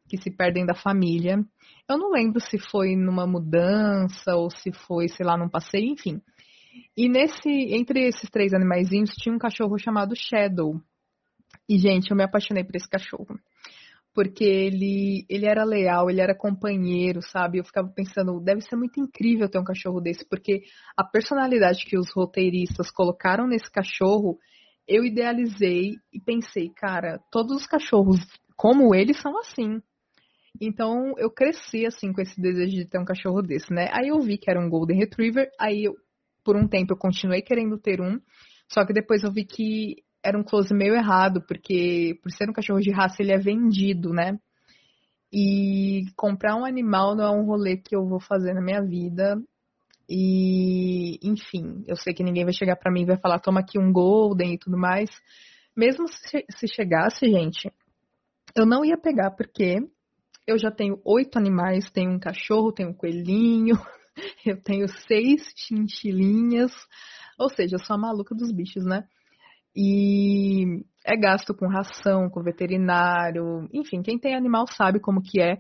que 0.08 0.18
se 0.18 0.32
perdem 0.32 0.66
da 0.66 0.74
família. 0.74 1.44
Eu 1.90 1.98
não 1.98 2.12
lembro 2.12 2.40
se 2.40 2.58
foi 2.58 2.96
numa 2.96 3.28
mudança 3.28 4.36
ou 4.36 4.50
se 4.50 4.72
foi, 4.72 5.08
sei 5.10 5.26
lá, 5.26 5.38
num 5.38 5.50
passeio, 5.50 5.92
enfim. 5.92 6.22
E 6.96 7.10
nesse, 7.10 7.50
entre 7.50 8.08
esses 8.08 8.30
três 8.30 8.54
animaizinhos 8.54 9.12
tinha 9.16 9.34
um 9.34 9.40
cachorro 9.40 9.78
chamado 9.78 10.16
Shadow. 10.16 10.80
E 11.68 11.78
gente, 11.78 12.12
eu 12.12 12.18
me 12.18 12.24
apaixonei 12.24 12.64
por 12.64 12.76
esse 12.76 12.90
cachorro 12.90 13.38
porque 14.18 14.44
ele, 14.44 15.28
ele 15.30 15.46
era 15.46 15.64
leal, 15.64 16.10
ele 16.10 16.22
era 16.22 16.34
companheiro, 16.34 17.22
sabe? 17.22 17.60
Eu 17.60 17.64
ficava 17.64 17.88
pensando, 17.88 18.40
deve 18.40 18.62
ser 18.62 18.76
muito 18.76 19.00
incrível 19.00 19.48
ter 19.48 19.60
um 19.60 19.64
cachorro 19.64 20.02
desse, 20.02 20.28
porque 20.28 20.64
a 20.98 21.04
personalidade 21.04 21.86
que 21.86 21.96
os 21.96 22.12
roteiristas 22.12 22.90
colocaram 22.90 23.46
nesse 23.46 23.70
cachorro, 23.70 24.40
eu 24.88 25.04
idealizei 25.04 25.96
e 26.14 26.20
pensei, 26.20 26.70
cara, 26.70 27.20
todos 27.32 27.58
os 27.58 27.68
cachorros 27.68 28.20
como 28.56 28.96
ele 28.96 29.14
são 29.14 29.38
assim. 29.40 29.82
Então 30.60 31.14
eu 31.18 31.30
cresci 31.30 31.86
assim 31.86 32.12
com 32.12 32.22
esse 32.22 32.40
desejo 32.40 32.76
de 32.76 32.86
ter 32.86 33.00
um 33.00 33.06
cachorro 33.06 33.42
desse, 33.42 33.72
né? 33.72 33.90
Aí 33.92 34.08
eu 34.08 34.20
vi 34.20 34.38
que 34.38 34.50
era 34.50 34.60
um 34.60 34.70
Golden 34.70 34.98
Retriever, 34.98 35.50
aí 35.60 35.84
eu, 35.84 35.96
por 36.44 36.56
um 36.56 36.68
tempo 36.68 36.94
eu 36.94 36.98
continuei 36.98 37.42
querendo 37.42 37.78
ter 37.78 38.02
um, 38.02 38.20
só 38.68 38.86
que 38.86 38.94
depois 38.94 39.24
eu 39.24 39.32
vi 39.32 39.46
que 39.46 40.04
era 40.24 40.38
um 40.38 40.44
close 40.44 40.74
meio 40.74 40.96
errado, 40.96 41.42
porque 41.48 42.20
por 42.24 42.32
ser 42.32 42.50
um 42.50 42.54
cachorro 42.54 42.80
de 42.80 42.92
raça 42.92 43.22
ele 43.22 43.32
é 43.32 43.38
vendido, 43.38 44.12
né? 44.12 44.40
E 45.32 46.06
comprar 46.16 46.56
um 46.56 46.66
animal 46.66 47.16
não 47.16 47.26
é 47.26 47.32
um 47.32 47.46
rolê 47.46 47.78
que 47.78 47.96
eu 47.96 48.08
vou 48.08 48.20
fazer 48.20 48.54
na 48.54 48.62
minha 48.62 48.82
vida. 48.82 49.38
E, 50.10 51.20
enfim, 51.22 51.84
eu 51.86 51.96
sei 51.96 52.14
que 52.14 52.24
ninguém 52.24 52.46
vai 52.46 52.54
chegar 52.54 52.76
para 52.78 52.92
mim 52.92 53.02
e 53.02 53.08
vai 53.08 53.18
falar, 53.18 53.40
toma 53.40 53.60
aqui 53.60 53.78
um 53.78 53.92
golden 53.92 54.54
e 54.54 54.58
tudo 54.58 54.78
mais. 54.78 55.10
Mesmo 55.76 56.08
se, 56.08 56.46
se 56.50 56.68
chegasse, 56.68 57.30
gente, 57.30 57.72
eu 58.56 58.66
não 58.66 58.86
ia 58.86 58.98
pegar, 58.98 59.32
porque 59.32 59.78
eu 60.48 60.58
já 60.58 60.72
tenho 60.72 61.00
oito 61.04 61.38
animais, 61.38 61.92
tenho 61.92 62.12
um 62.12 62.20
cachorro, 62.20 62.72
tenho 62.72 62.90
um 62.90 62.94
coelhinho, 62.94 63.76
eu 64.46 64.62
tenho 64.62 64.88
seis 65.08 65.52
chinchilinhas, 65.56 66.72
ou 67.38 67.50
seja, 67.50 67.76
eu 67.76 67.80
sou 67.80 67.96
a 67.96 68.00
maluca 68.00 68.34
dos 68.34 68.52
bichos, 68.52 68.86
né? 68.86 69.04
E 69.76 70.84
é 71.06 71.16
gasto 71.16 71.54
com 71.54 71.68
ração, 71.68 72.30
com 72.30 72.42
veterinário, 72.42 73.68
enfim, 73.72 74.02
quem 74.02 74.18
tem 74.18 74.36
animal 74.36 74.66
sabe 74.68 75.00
como 75.00 75.22
que 75.22 75.40
é. 75.40 75.60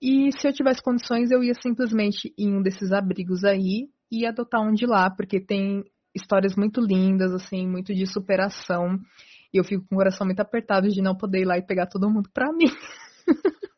E 0.00 0.30
se 0.32 0.46
eu 0.46 0.52
tivesse 0.52 0.82
condições, 0.82 1.30
eu 1.30 1.42
ia 1.42 1.54
simplesmente 1.54 2.32
em 2.38 2.54
um 2.54 2.62
desses 2.62 2.92
abrigos 2.92 3.44
aí 3.44 3.88
e 4.10 4.24
adotar 4.24 4.60
um 4.62 4.72
de 4.72 4.86
lá, 4.86 5.10
porque 5.10 5.40
tem 5.40 5.84
histórias 6.14 6.56
muito 6.56 6.80
lindas, 6.80 7.32
assim, 7.32 7.66
muito 7.66 7.94
de 7.94 8.06
superação. 8.06 8.98
E 9.52 9.58
eu 9.58 9.64
fico 9.64 9.84
com 9.88 9.94
o 9.94 9.98
coração 9.98 10.26
muito 10.26 10.40
apertado 10.40 10.88
de 10.88 11.02
não 11.02 11.16
poder 11.16 11.40
ir 11.40 11.46
lá 11.46 11.58
e 11.58 11.66
pegar 11.66 11.86
todo 11.86 12.10
mundo 12.10 12.28
pra 12.32 12.52
mim. 12.52 12.70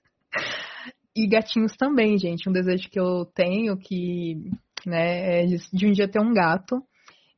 e 1.16 1.26
gatinhos 1.28 1.76
também, 1.76 2.18
gente. 2.18 2.48
Um 2.48 2.52
desejo 2.52 2.88
que 2.90 3.00
eu 3.00 3.24
tenho 3.34 3.76
que, 3.76 4.50
né, 4.86 5.42
é 5.42 5.46
de 5.46 5.86
um 5.86 5.92
dia 5.92 6.08
ter 6.08 6.20
um 6.20 6.32
gato. 6.32 6.82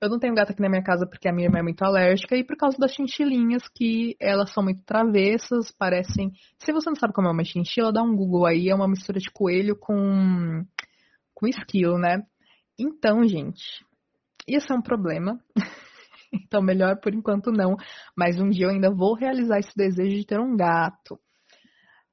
Eu 0.02 0.08
não 0.08 0.18
tenho 0.18 0.34
gato 0.34 0.50
aqui 0.50 0.60
na 0.60 0.68
minha 0.68 0.82
casa 0.82 1.06
porque 1.06 1.28
a 1.28 1.32
minha 1.32 1.46
irmã 1.46 1.60
é 1.60 1.62
muito 1.62 1.80
alérgica 1.80 2.36
e 2.36 2.42
por 2.42 2.56
causa 2.56 2.76
das 2.76 2.92
chinchilinhas, 2.92 3.62
que 3.68 4.16
elas 4.18 4.52
são 4.52 4.60
muito 4.60 4.82
travessas, 4.82 5.70
parecem. 5.70 6.32
Se 6.58 6.72
você 6.72 6.90
não 6.90 6.96
sabe 6.96 7.12
como 7.12 7.28
é 7.28 7.30
uma 7.30 7.44
chinchila, 7.44 7.92
dá 7.92 8.02
um 8.02 8.16
Google 8.16 8.44
aí, 8.46 8.68
é 8.68 8.74
uma 8.74 8.88
mistura 8.88 9.20
de 9.20 9.30
coelho 9.30 9.76
com, 9.76 10.66
com 11.32 11.46
esquilo, 11.46 11.98
né? 11.98 12.26
Então, 12.76 13.22
gente, 13.28 13.86
isso 14.48 14.72
é 14.72 14.76
um 14.76 14.82
problema. 14.82 15.38
então, 16.34 16.60
melhor 16.60 16.98
por 17.00 17.14
enquanto 17.14 17.52
não. 17.52 17.76
Mas 18.16 18.40
um 18.40 18.48
dia 18.48 18.66
eu 18.66 18.70
ainda 18.70 18.90
vou 18.92 19.14
realizar 19.14 19.60
esse 19.60 19.76
desejo 19.76 20.16
de 20.16 20.26
ter 20.26 20.40
um 20.40 20.56
gato. 20.56 21.16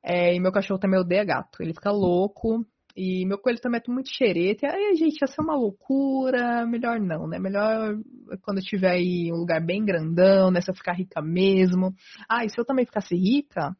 É, 0.03 0.35
e 0.35 0.39
meu 0.39 0.51
cachorro 0.51 0.79
também 0.79 0.99
odeia 0.99 1.25
gato. 1.25 1.63
Ele 1.63 1.73
fica 1.73 1.89
louco. 1.89 2.63
E 2.95 3.25
meu 3.25 3.37
coelho 3.37 3.59
também 3.59 3.81
é 3.85 3.91
muito 3.91 4.09
xereta. 4.09 4.65
E 4.65 4.69
aí, 4.69 4.95
gente, 4.95 5.21
ia 5.21 5.27
ser 5.27 5.41
uma 5.41 5.55
loucura. 5.55 6.65
Melhor 6.65 6.99
não, 6.99 7.27
né? 7.27 7.39
Melhor 7.39 7.95
quando 8.41 8.57
eu 8.57 8.63
tiver 8.63 8.91
aí 8.91 9.31
um 9.31 9.37
lugar 9.37 9.63
bem 9.63 9.85
grandão, 9.85 10.51
né? 10.51 10.61
Se 10.61 10.69
eu 10.71 10.75
ficar 10.75 10.93
rica 10.93 11.21
mesmo. 11.21 11.93
Ah, 12.29 12.43
e 12.45 12.49
se 12.49 12.59
eu 12.59 12.65
também 12.65 12.85
ficasse 12.85 13.15
rica, 13.15 13.75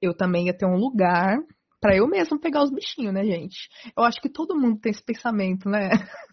eu 0.00 0.14
também 0.14 0.46
ia 0.46 0.56
ter 0.56 0.66
um 0.66 0.76
lugar 0.76 1.38
para 1.80 1.96
eu 1.96 2.08
mesmo 2.08 2.40
pegar 2.40 2.62
os 2.62 2.70
bichinhos, 2.70 3.12
né, 3.12 3.24
gente? 3.24 3.68
Eu 3.96 4.04
acho 4.04 4.20
que 4.20 4.30
todo 4.30 4.58
mundo 4.58 4.80
tem 4.80 4.90
esse 4.90 5.04
pensamento, 5.04 5.68
né? 5.68 5.90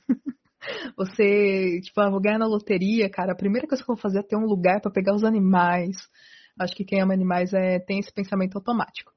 Você, 0.96 1.82
tipo, 1.82 2.00
ah, 2.00 2.10
vou 2.10 2.22
ganhar 2.22 2.38
na 2.38 2.48
loteria, 2.48 3.10
cara, 3.10 3.34
a 3.34 3.36
primeira 3.36 3.68
coisa 3.68 3.84
que 3.84 3.90
eu 3.90 3.96
vou 3.96 4.02
fazer 4.02 4.20
é 4.20 4.24
ter 4.24 4.38
um 4.38 4.46
lugar 4.46 4.80
para 4.80 4.92
pegar 4.92 5.14
os 5.14 5.24
animais. 5.24 5.98
Acho 6.60 6.76
que 6.76 6.86
quem 6.86 7.02
ama 7.02 7.14
animais 7.14 7.54
é, 7.54 7.80
tem 7.80 8.00
esse 8.00 8.14
pensamento 8.14 8.56
automático. 8.58 9.12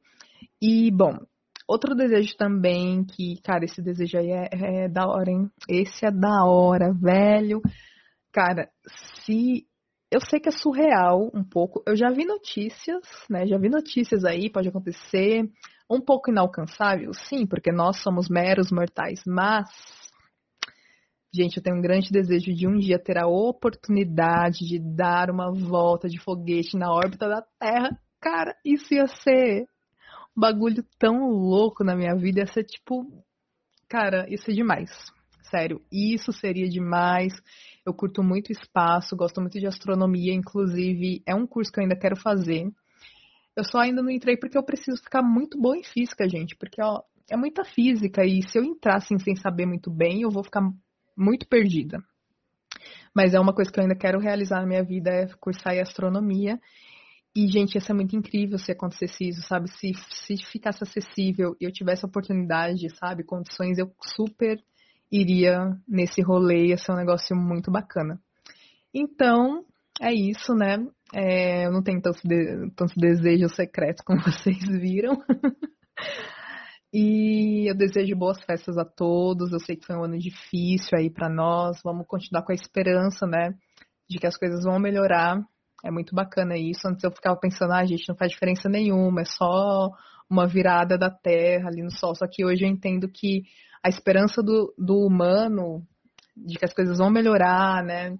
E, 0.60 0.90
bom, 0.90 1.18
outro 1.66 1.94
desejo 1.94 2.36
também, 2.36 3.04
que, 3.04 3.40
cara, 3.42 3.64
esse 3.64 3.82
desejo 3.82 4.18
aí 4.18 4.30
é, 4.30 4.84
é 4.84 4.88
da 4.88 5.06
hora, 5.06 5.30
hein? 5.30 5.50
Esse 5.68 6.06
é 6.06 6.10
da 6.10 6.44
hora, 6.44 6.92
velho. 6.92 7.60
Cara, 8.32 8.70
se. 9.16 9.66
Eu 10.10 10.20
sei 10.20 10.38
que 10.38 10.48
é 10.48 10.52
surreal 10.52 11.30
um 11.34 11.42
pouco. 11.42 11.82
Eu 11.86 11.96
já 11.96 12.10
vi 12.10 12.24
notícias, 12.24 13.02
né? 13.28 13.46
Já 13.46 13.58
vi 13.58 13.68
notícias 13.68 14.24
aí, 14.24 14.50
pode 14.50 14.68
acontecer. 14.68 15.44
Um 15.90 16.00
pouco 16.00 16.30
inalcançável, 16.30 17.12
sim, 17.12 17.46
porque 17.46 17.70
nós 17.70 18.00
somos 18.02 18.28
meros 18.28 18.70
mortais, 18.70 19.22
mas 19.26 19.68
Gente, 21.34 21.56
eu 21.56 21.62
tenho 21.64 21.76
um 21.76 21.82
grande 21.82 22.12
desejo 22.12 22.54
de 22.54 22.68
um 22.68 22.78
dia 22.78 22.96
ter 22.96 23.18
a 23.18 23.26
oportunidade 23.26 24.64
de 24.64 24.78
dar 24.78 25.30
uma 25.30 25.50
volta 25.52 26.08
de 26.08 26.16
foguete 26.16 26.76
na 26.76 26.92
órbita 26.92 27.28
da 27.28 27.42
Terra. 27.58 27.90
Cara, 28.20 28.54
isso 28.64 28.94
ia 28.94 29.08
ser 29.08 29.66
bagulho 30.36 30.84
tão 30.98 31.28
louco 31.30 31.84
na 31.84 31.94
minha 31.94 32.14
vida. 32.14 32.40
Ia 32.40 32.46
ser 32.46 32.64
tipo. 32.64 33.06
Cara, 33.88 34.26
isso 34.28 34.50
é 34.50 34.54
demais. 34.54 34.90
Sério, 35.50 35.80
isso 35.92 36.32
seria 36.32 36.68
demais. 36.68 37.32
Eu 37.86 37.92
curto 37.94 38.22
muito 38.22 38.50
espaço, 38.50 39.16
gosto 39.16 39.40
muito 39.40 39.60
de 39.60 39.66
astronomia, 39.66 40.32
inclusive 40.34 41.22
é 41.26 41.34
um 41.34 41.46
curso 41.46 41.70
que 41.70 41.78
eu 41.78 41.82
ainda 41.82 41.96
quero 41.96 42.16
fazer. 42.16 42.66
Eu 43.56 43.62
só 43.64 43.78
ainda 43.78 44.02
não 44.02 44.10
entrei 44.10 44.36
porque 44.36 44.58
eu 44.58 44.64
preciso 44.64 45.02
ficar 45.02 45.22
muito 45.22 45.60
boa 45.60 45.76
em 45.76 45.84
física, 45.84 46.28
gente, 46.28 46.56
porque 46.56 46.82
ó, 46.82 47.02
é 47.30 47.36
muita 47.36 47.64
física 47.64 48.24
e 48.24 48.42
se 48.42 48.58
eu 48.58 48.64
entrar 48.64 48.96
assim 48.96 49.18
sem 49.18 49.36
saber 49.36 49.66
muito 49.66 49.90
bem, 49.90 50.22
eu 50.22 50.30
vou 50.30 50.42
ficar 50.42 50.62
muito 51.16 51.46
perdida. 51.46 52.02
Mas 53.14 53.32
é 53.32 53.38
uma 53.38 53.54
coisa 53.54 53.70
que 53.70 53.78
eu 53.78 53.82
ainda 53.82 53.94
quero 53.94 54.18
realizar 54.18 54.60
na 54.60 54.66
minha 54.66 54.82
vida, 54.82 55.10
é 55.10 55.28
cursar 55.38 55.78
astronomia. 55.78 56.60
E, 57.34 57.48
gente, 57.48 57.74
ia 57.74 57.80
ser 57.80 57.94
muito 57.94 58.14
incrível 58.14 58.58
se 58.58 58.70
acontecesse 58.70 59.28
isso, 59.28 59.42
sabe? 59.42 59.68
Se, 59.68 59.92
se 60.10 60.36
ficasse 60.36 60.84
acessível 60.84 61.56
e 61.60 61.64
eu 61.64 61.72
tivesse 61.72 62.06
oportunidade, 62.06 62.88
sabe? 62.96 63.24
Condições, 63.24 63.76
eu 63.76 63.92
super 64.16 64.62
iria 65.10 65.76
nesse 65.86 66.22
rolê, 66.22 66.68
ia 66.68 66.76
ser 66.76 66.92
um 66.92 66.96
negócio 66.96 67.36
muito 67.36 67.70
bacana. 67.70 68.20
Então, 68.92 69.64
é 70.00 70.12
isso, 70.12 70.54
né? 70.54 70.86
É, 71.12 71.66
eu 71.66 71.72
não 71.72 71.82
tenho 71.82 72.00
tanto, 72.00 72.20
de, 72.26 72.70
tanto 72.76 72.94
desejo 72.96 73.48
secreto 73.48 74.02
como 74.04 74.20
vocês 74.22 74.58
viram. 74.68 75.20
E 76.92 77.68
eu 77.68 77.74
desejo 77.74 78.14
boas 78.14 78.40
festas 78.44 78.78
a 78.78 78.84
todos. 78.84 79.52
Eu 79.52 79.58
sei 79.58 79.74
que 79.74 79.84
foi 79.84 79.96
um 79.96 80.04
ano 80.04 80.16
difícil 80.16 80.96
aí 80.96 81.10
para 81.10 81.28
nós. 81.28 81.80
Vamos 81.82 82.06
continuar 82.06 82.42
com 82.42 82.52
a 82.52 82.54
esperança, 82.54 83.26
né, 83.26 83.52
de 84.08 84.18
que 84.18 84.26
as 84.28 84.36
coisas 84.36 84.62
vão 84.62 84.78
melhorar. 84.78 85.40
É 85.84 85.90
muito 85.90 86.14
bacana 86.14 86.56
isso. 86.56 86.88
Antes 86.88 87.04
eu 87.04 87.10
ficava 87.10 87.38
pensando, 87.38 87.74
ah, 87.74 87.84
gente, 87.84 88.08
não 88.08 88.16
faz 88.16 88.32
diferença 88.32 88.70
nenhuma, 88.70 89.20
é 89.20 89.24
só 89.26 89.90
uma 90.30 90.46
virada 90.46 90.96
da 90.96 91.10
Terra 91.10 91.68
ali 91.68 91.82
no 91.82 91.90
Sol. 91.90 92.14
Só 92.14 92.26
que 92.26 92.42
hoje 92.42 92.64
eu 92.64 92.68
entendo 92.68 93.06
que 93.06 93.42
a 93.82 93.90
esperança 93.90 94.42
do, 94.42 94.74
do 94.78 94.96
humano 95.06 95.86
de 96.34 96.58
que 96.58 96.64
as 96.64 96.72
coisas 96.72 96.96
vão 96.98 97.10
melhorar, 97.10 97.84
né? 97.84 98.16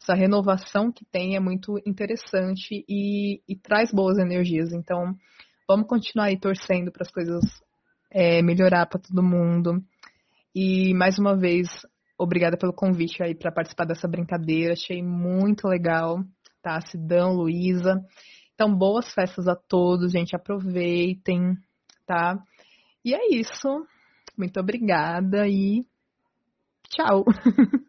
Essa 0.00 0.14
renovação 0.14 0.92
que 0.92 1.04
tem 1.06 1.34
é 1.34 1.40
muito 1.40 1.78
interessante 1.86 2.84
e, 2.86 3.40
e 3.48 3.56
traz 3.56 3.90
boas 3.90 4.18
energias. 4.18 4.72
Então, 4.74 5.16
vamos 5.66 5.88
continuar 5.88 6.26
aí 6.26 6.38
torcendo 6.38 6.92
para 6.92 7.02
as 7.02 7.10
coisas 7.10 7.42
é, 8.10 8.42
melhorar 8.42 8.86
para 8.86 9.00
todo 9.00 9.22
mundo. 9.22 9.82
E 10.54 10.92
mais 10.92 11.18
uma 11.18 11.34
vez, 11.34 11.68
obrigada 12.18 12.56
pelo 12.56 12.72
convite 12.72 13.22
aí 13.22 13.34
para 13.34 13.50
participar 13.50 13.86
dessa 13.86 14.06
brincadeira. 14.06 14.74
Achei 14.74 15.02
muito 15.02 15.66
legal, 15.66 16.22
tá? 16.68 16.80
Sidão, 16.82 17.32
Luísa. 17.32 18.04
Então, 18.54 18.74
boas 18.74 19.10
festas 19.14 19.48
a 19.48 19.56
todos, 19.56 20.12
gente. 20.12 20.36
Aproveitem, 20.36 21.56
tá? 22.04 22.36
E 23.02 23.14
é 23.14 23.30
isso. 23.30 23.86
Muito 24.36 24.60
obrigada 24.60 25.48
e 25.48 25.86
tchau. 26.90 27.24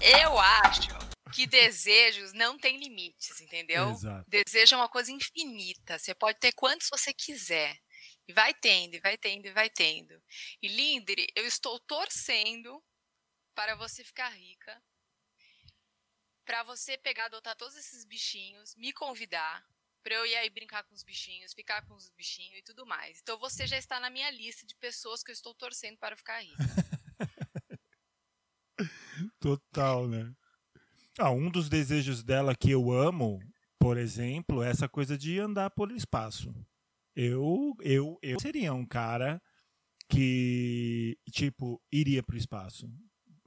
Eu 0.00 0.38
acho 0.38 0.96
que 1.32 1.46
desejos 1.46 2.32
não 2.32 2.58
têm 2.58 2.78
limites, 2.78 3.40
entendeu? 3.40 3.90
Exato. 3.90 4.24
Desejo 4.28 4.74
é 4.74 4.78
uma 4.78 4.88
coisa 4.88 5.12
infinita. 5.12 5.98
Você 5.98 6.14
pode 6.14 6.38
ter 6.38 6.52
quantos 6.52 6.88
você 6.90 7.12
quiser. 7.12 7.76
E 8.28 8.32
vai 8.32 8.52
tendo, 8.54 8.94
e 8.94 9.00
vai 9.00 9.16
tendo, 9.16 9.46
e 9.46 9.52
vai 9.52 9.70
tendo. 9.70 10.20
E 10.60 10.68
Lindre, 10.68 11.26
eu 11.36 11.46
estou 11.46 11.78
torcendo 11.80 12.82
para 13.56 13.74
você 13.74 14.04
ficar 14.04 14.28
rica, 14.28 14.80
para 16.44 16.62
você 16.62 16.96
pegar, 16.98 17.24
adotar 17.24 17.56
todos 17.56 17.74
esses 17.74 18.04
bichinhos, 18.04 18.76
me 18.76 18.92
convidar, 18.92 19.66
para 20.02 20.14
eu 20.14 20.26
ir 20.26 20.36
aí 20.36 20.50
brincar 20.50 20.84
com 20.84 20.94
os 20.94 21.02
bichinhos, 21.02 21.54
ficar 21.54 21.84
com 21.86 21.94
os 21.94 22.10
bichinhos 22.10 22.58
e 22.58 22.62
tudo 22.62 22.86
mais. 22.86 23.18
Então 23.20 23.36
você 23.38 23.66
já 23.66 23.78
está 23.78 23.98
na 23.98 24.10
minha 24.10 24.30
lista 24.30 24.64
de 24.64 24.76
pessoas 24.76 25.22
que 25.22 25.30
eu 25.30 25.32
estou 25.32 25.54
torcendo 25.54 25.98
para 25.98 26.16
ficar 26.16 26.40
rica. 26.40 26.56
Total, 29.40 30.06
né? 30.06 30.32
Ah, 31.18 31.30
um 31.30 31.50
dos 31.50 31.70
desejos 31.70 32.22
dela 32.22 32.54
que 32.54 32.70
eu 32.70 32.92
amo, 32.92 33.40
por 33.80 33.96
exemplo, 33.96 34.62
é 34.62 34.70
essa 34.70 34.86
coisa 34.86 35.16
de 35.16 35.40
andar 35.40 35.70
por 35.70 35.90
espaço. 35.90 36.54
Eu, 37.16 37.74
eu, 37.80 38.18
eu 38.22 38.38
seria 38.38 38.74
um 38.74 38.86
cara 38.86 39.42
que, 40.08 41.18
tipo, 41.32 41.82
iria 41.90 42.22
para 42.22 42.34
o 42.34 42.38
espaço. 42.38 42.88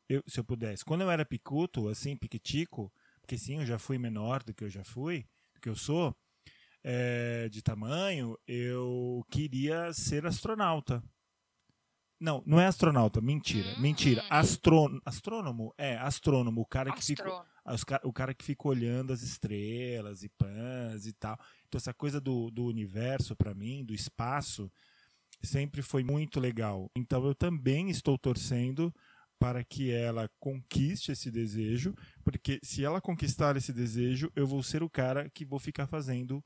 Eu, 0.10 0.24
se 0.28 0.40
eu 0.40 0.44
pudesse. 0.44 0.84
Quando 0.84 1.02
eu 1.02 1.12
era 1.12 1.24
picuto, 1.24 1.88
assim, 1.88 2.18
piquitico, 2.18 2.92
porque 3.22 3.38
sim, 3.38 3.60
eu 3.60 3.66
já 3.66 3.78
fui 3.78 4.00
menor 4.00 4.42
do 4.44 4.54
que 4.54 4.64
eu 4.64 4.70
já 4.70 4.84
fui, 4.84 5.26
do 5.54 5.62
que 5.62 5.70
eu 5.70 5.76
sou, 5.76 6.18
é, 6.84 7.48
de 7.50 7.62
tamanho, 7.62 8.36
eu 8.48 9.24
queria 9.30 9.94
ser 9.94 10.26
astronauta. 10.26 11.04
Não, 12.20 12.44
não 12.46 12.60
é 12.60 12.66
astronauta, 12.66 13.22
mentira, 13.22 13.70
hum. 13.78 13.82
mentira. 13.82 14.26
Astrô, 14.30 14.90
astrônomo, 15.06 15.74
é, 15.78 15.96
astrônomo, 15.98 16.62
o 16.62 16.66
cara 16.66 16.92
que 16.92 17.04
fica 17.04 17.46
o 18.04 18.12
cara 18.12 18.34
que 18.34 18.44
fica 18.44 18.68
olhando 18.68 19.14
as 19.14 19.22
estrelas 19.22 20.24
e 20.24 20.30
pãs 20.30 21.06
e 21.06 21.14
tal. 21.14 21.38
Então 21.68 21.78
essa 21.78 21.94
coisa 21.94 22.20
do, 22.20 22.50
do 22.50 22.66
universo 22.66 23.36
para 23.36 23.54
mim, 23.54 23.86
do 23.86 23.94
espaço, 23.94 24.72
sempre 25.42 25.82
foi 25.82 26.04
muito 26.04 26.40
legal. 26.40 26.90
Então 26.96 27.26
eu 27.26 27.36
também 27.36 27.90
estou 27.90 28.18
torcendo 28.18 28.94
para 29.40 29.64
que 29.64 29.92
ela 29.92 30.30
conquiste 30.40 31.12
esse 31.12 31.32
desejo, 31.32 31.96
porque 32.24 32.60
se 32.62 32.84
ela 32.84 33.02
conquistar 33.02 33.56
esse 33.56 33.72
desejo, 33.72 34.32
eu 34.36 34.46
vou 34.46 34.62
ser 34.62 34.84
o 34.84 34.90
cara 34.90 35.30
que 35.30 35.46
vou 35.46 35.60
ficar 35.60 35.88
fazendo 35.88 36.44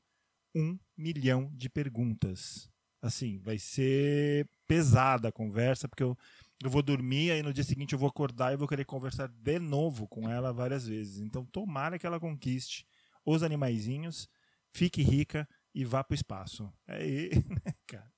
um 0.54 0.78
milhão 0.96 1.50
de 1.52 1.68
perguntas. 1.68 2.70
Assim, 3.02 3.38
vai 3.40 3.58
ser 3.58 4.48
pesada 4.66 5.28
a 5.28 5.32
conversa, 5.32 5.88
porque 5.88 6.02
eu 6.02 6.16
eu 6.62 6.70
vou 6.70 6.82
dormir, 6.82 7.30
aí 7.30 7.42
no 7.42 7.52
dia 7.52 7.62
seguinte 7.62 7.92
eu 7.92 7.98
vou 7.98 8.08
acordar 8.08 8.52
e 8.52 8.56
vou 8.56 8.66
querer 8.66 8.86
conversar 8.86 9.28
de 9.28 9.58
novo 9.58 10.08
com 10.08 10.30
ela 10.30 10.50
várias 10.50 10.86
vezes. 10.86 11.20
Então, 11.20 11.44
tomara 11.44 11.98
que 11.98 12.06
ela 12.06 12.18
conquiste 12.18 12.86
os 13.22 13.42
animaizinhos, 13.42 14.28
fique 14.72 15.02
rica 15.02 15.46
e 15.74 15.84
vá 15.84 16.02
para 16.02 16.14
o 16.14 16.16
espaço. 16.16 16.72
Aí, 16.86 17.30
né, 17.66 17.74
cara? 17.86 18.10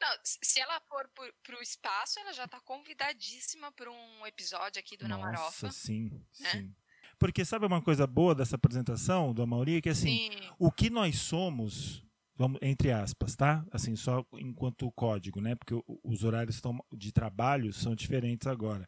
Não, 0.00 0.08
se 0.24 0.60
for 0.96 1.10
para 1.42 1.58
o 1.58 1.62
espaço, 1.62 2.18
ela 2.20 2.32
já 2.32 2.44
está 2.44 2.60
convidadíssima 2.60 3.70
para 3.72 3.90
um 3.90 4.26
episódio 4.26 4.80
aqui 4.80 4.96
do 4.96 5.06
Nossa, 5.06 5.22
Namarofa. 5.22 5.70
sim, 5.70 6.10
né? 6.40 6.50
sim. 6.50 6.74
Porque 7.18 7.44
sabe 7.44 7.66
uma 7.66 7.82
coisa 7.82 8.06
boa 8.06 8.34
dessa 8.34 8.56
apresentação 8.56 9.32
do 9.32 9.42
Amauri? 9.42 9.80
Que 9.82 9.90
assim, 9.90 10.30
sim. 10.30 10.50
o 10.58 10.70
que 10.70 10.90
nós 10.90 11.18
somos 11.18 12.04
vamos 12.38 12.58
entre 12.60 12.92
aspas, 12.92 13.34
tá? 13.34 13.64
Assim, 13.72 13.96
só 13.96 14.24
enquanto 14.34 14.92
código, 14.92 15.40
né? 15.40 15.54
Porque 15.54 15.74
os 16.04 16.22
horários 16.22 16.56
estão, 16.56 16.78
de 16.92 17.10
trabalho 17.10 17.72
são 17.72 17.94
diferentes 17.94 18.46
agora. 18.46 18.86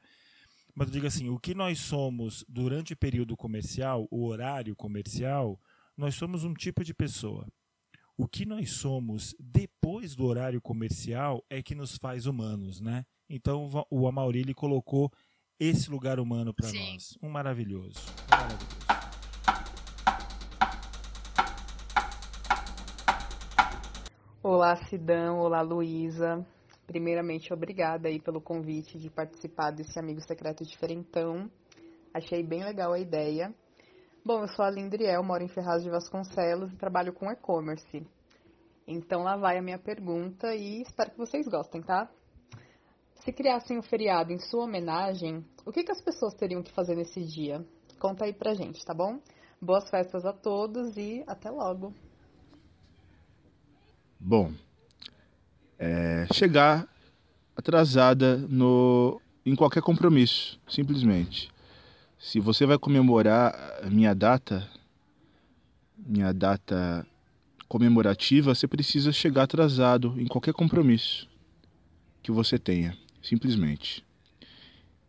Mas 0.74 0.88
eu 0.88 0.92
digo 0.92 1.06
assim, 1.06 1.28
o 1.30 1.38
que 1.38 1.54
nós 1.54 1.78
somos 1.78 2.44
durante 2.46 2.92
o 2.92 2.96
período 2.96 3.36
comercial, 3.36 4.06
o 4.10 4.26
horário 4.26 4.76
comercial, 4.76 5.58
nós 5.96 6.14
somos 6.14 6.44
um 6.44 6.52
tipo 6.52 6.84
de 6.84 6.92
pessoa. 6.92 7.46
O 8.20 8.26
que 8.26 8.44
nós 8.44 8.72
somos 8.72 9.32
depois 9.38 10.16
do 10.16 10.24
horário 10.24 10.60
comercial 10.60 11.40
é 11.48 11.62
que 11.62 11.72
nos 11.72 11.96
faz 11.96 12.26
humanos, 12.26 12.80
né? 12.80 13.06
Então 13.30 13.70
o 13.88 14.08
Amaury 14.08 14.52
colocou 14.54 15.08
esse 15.56 15.88
lugar 15.88 16.18
humano 16.18 16.52
para 16.52 16.66
nós. 16.66 17.16
Um 17.22 17.28
maravilhoso. 17.30 18.00
Um 18.26 18.36
maravilhoso. 18.36 18.88
Olá, 24.42 24.74
Sidão. 24.88 25.38
Olá, 25.38 25.62
Luísa. 25.62 26.44
Primeiramente, 26.88 27.52
obrigada 27.52 28.08
aí 28.08 28.20
pelo 28.20 28.40
convite 28.40 28.98
de 28.98 29.08
participar 29.08 29.70
desse 29.70 29.96
Amigo 29.96 30.20
Secreto 30.22 30.64
Diferentão. 30.64 31.48
Achei 32.12 32.42
bem 32.42 32.64
legal 32.64 32.92
a 32.92 32.98
ideia. 32.98 33.54
Bom, 34.28 34.42
eu 34.42 34.48
sou 34.48 34.62
a 34.62 34.70
Lindriel, 34.70 35.22
moro 35.22 35.42
em 35.42 35.48
Ferraz 35.48 35.82
de 35.82 35.88
Vasconcelos 35.88 36.70
e 36.70 36.76
trabalho 36.76 37.14
com 37.14 37.32
e-commerce. 37.32 38.06
Então 38.86 39.22
lá 39.22 39.38
vai 39.38 39.56
a 39.56 39.62
minha 39.62 39.78
pergunta 39.78 40.54
e 40.54 40.82
espero 40.82 41.12
que 41.12 41.16
vocês 41.16 41.48
gostem, 41.48 41.80
tá? 41.80 42.10
Se 43.24 43.32
criassem 43.32 43.78
um 43.78 43.82
feriado 43.82 44.30
em 44.30 44.38
sua 44.38 44.64
homenagem, 44.64 45.42
o 45.64 45.72
que, 45.72 45.82
que 45.82 45.90
as 45.90 46.02
pessoas 46.02 46.34
teriam 46.34 46.62
que 46.62 46.70
fazer 46.72 46.94
nesse 46.94 47.24
dia? 47.24 47.64
Conta 47.98 48.26
aí 48.26 48.34
pra 48.34 48.52
gente, 48.52 48.84
tá 48.84 48.92
bom? 48.92 49.18
Boas 49.58 49.88
festas 49.88 50.26
a 50.26 50.32
todos 50.34 50.98
e 50.98 51.24
até 51.26 51.50
logo. 51.50 51.94
Bom, 54.20 54.52
é 55.78 56.26
chegar 56.34 56.86
atrasada 57.56 58.36
no, 58.36 59.22
em 59.46 59.56
qualquer 59.56 59.80
compromisso, 59.80 60.60
simplesmente. 60.68 61.50
Se 62.18 62.40
você 62.40 62.66
vai 62.66 62.76
comemorar 62.76 63.54
a 63.80 63.88
minha 63.88 64.12
data, 64.12 64.68
minha 65.96 66.32
data 66.34 67.06
comemorativa, 67.68 68.54
você 68.54 68.66
precisa 68.66 69.12
chegar 69.12 69.44
atrasado 69.44 70.14
em 70.18 70.26
qualquer 70.26 70.52
compromisso 70.52 71.28
que 72.20 72.32
você 72.32 72.58
tenha, 72.58 72.98
simplesmente. 73.22 74.04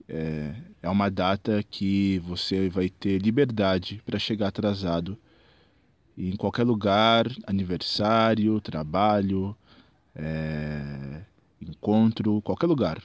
É, 0.08 0.54
é 0.84 0.90
uma 0.90 1.10
data 1.10 1.64
que 1.64 2.20
você 2.20 2.70
vai 2.70 2.90
ter 2.90 3.20
liberdade 3.20 4.02
para 4.06 4.20
chegar 4.20 4.50
atrasado 4.50 5.18
em 6.16 6.36
qualquer 6.36 6.64
lugar, 6.64 7.26
aniversário, 7.48 8.62
trabalho, 8.62 9.56
é, 10.16 11.22
encontro, 11.60 12.40
qualquer 12.44 12.68
lugar. 12.68 13.02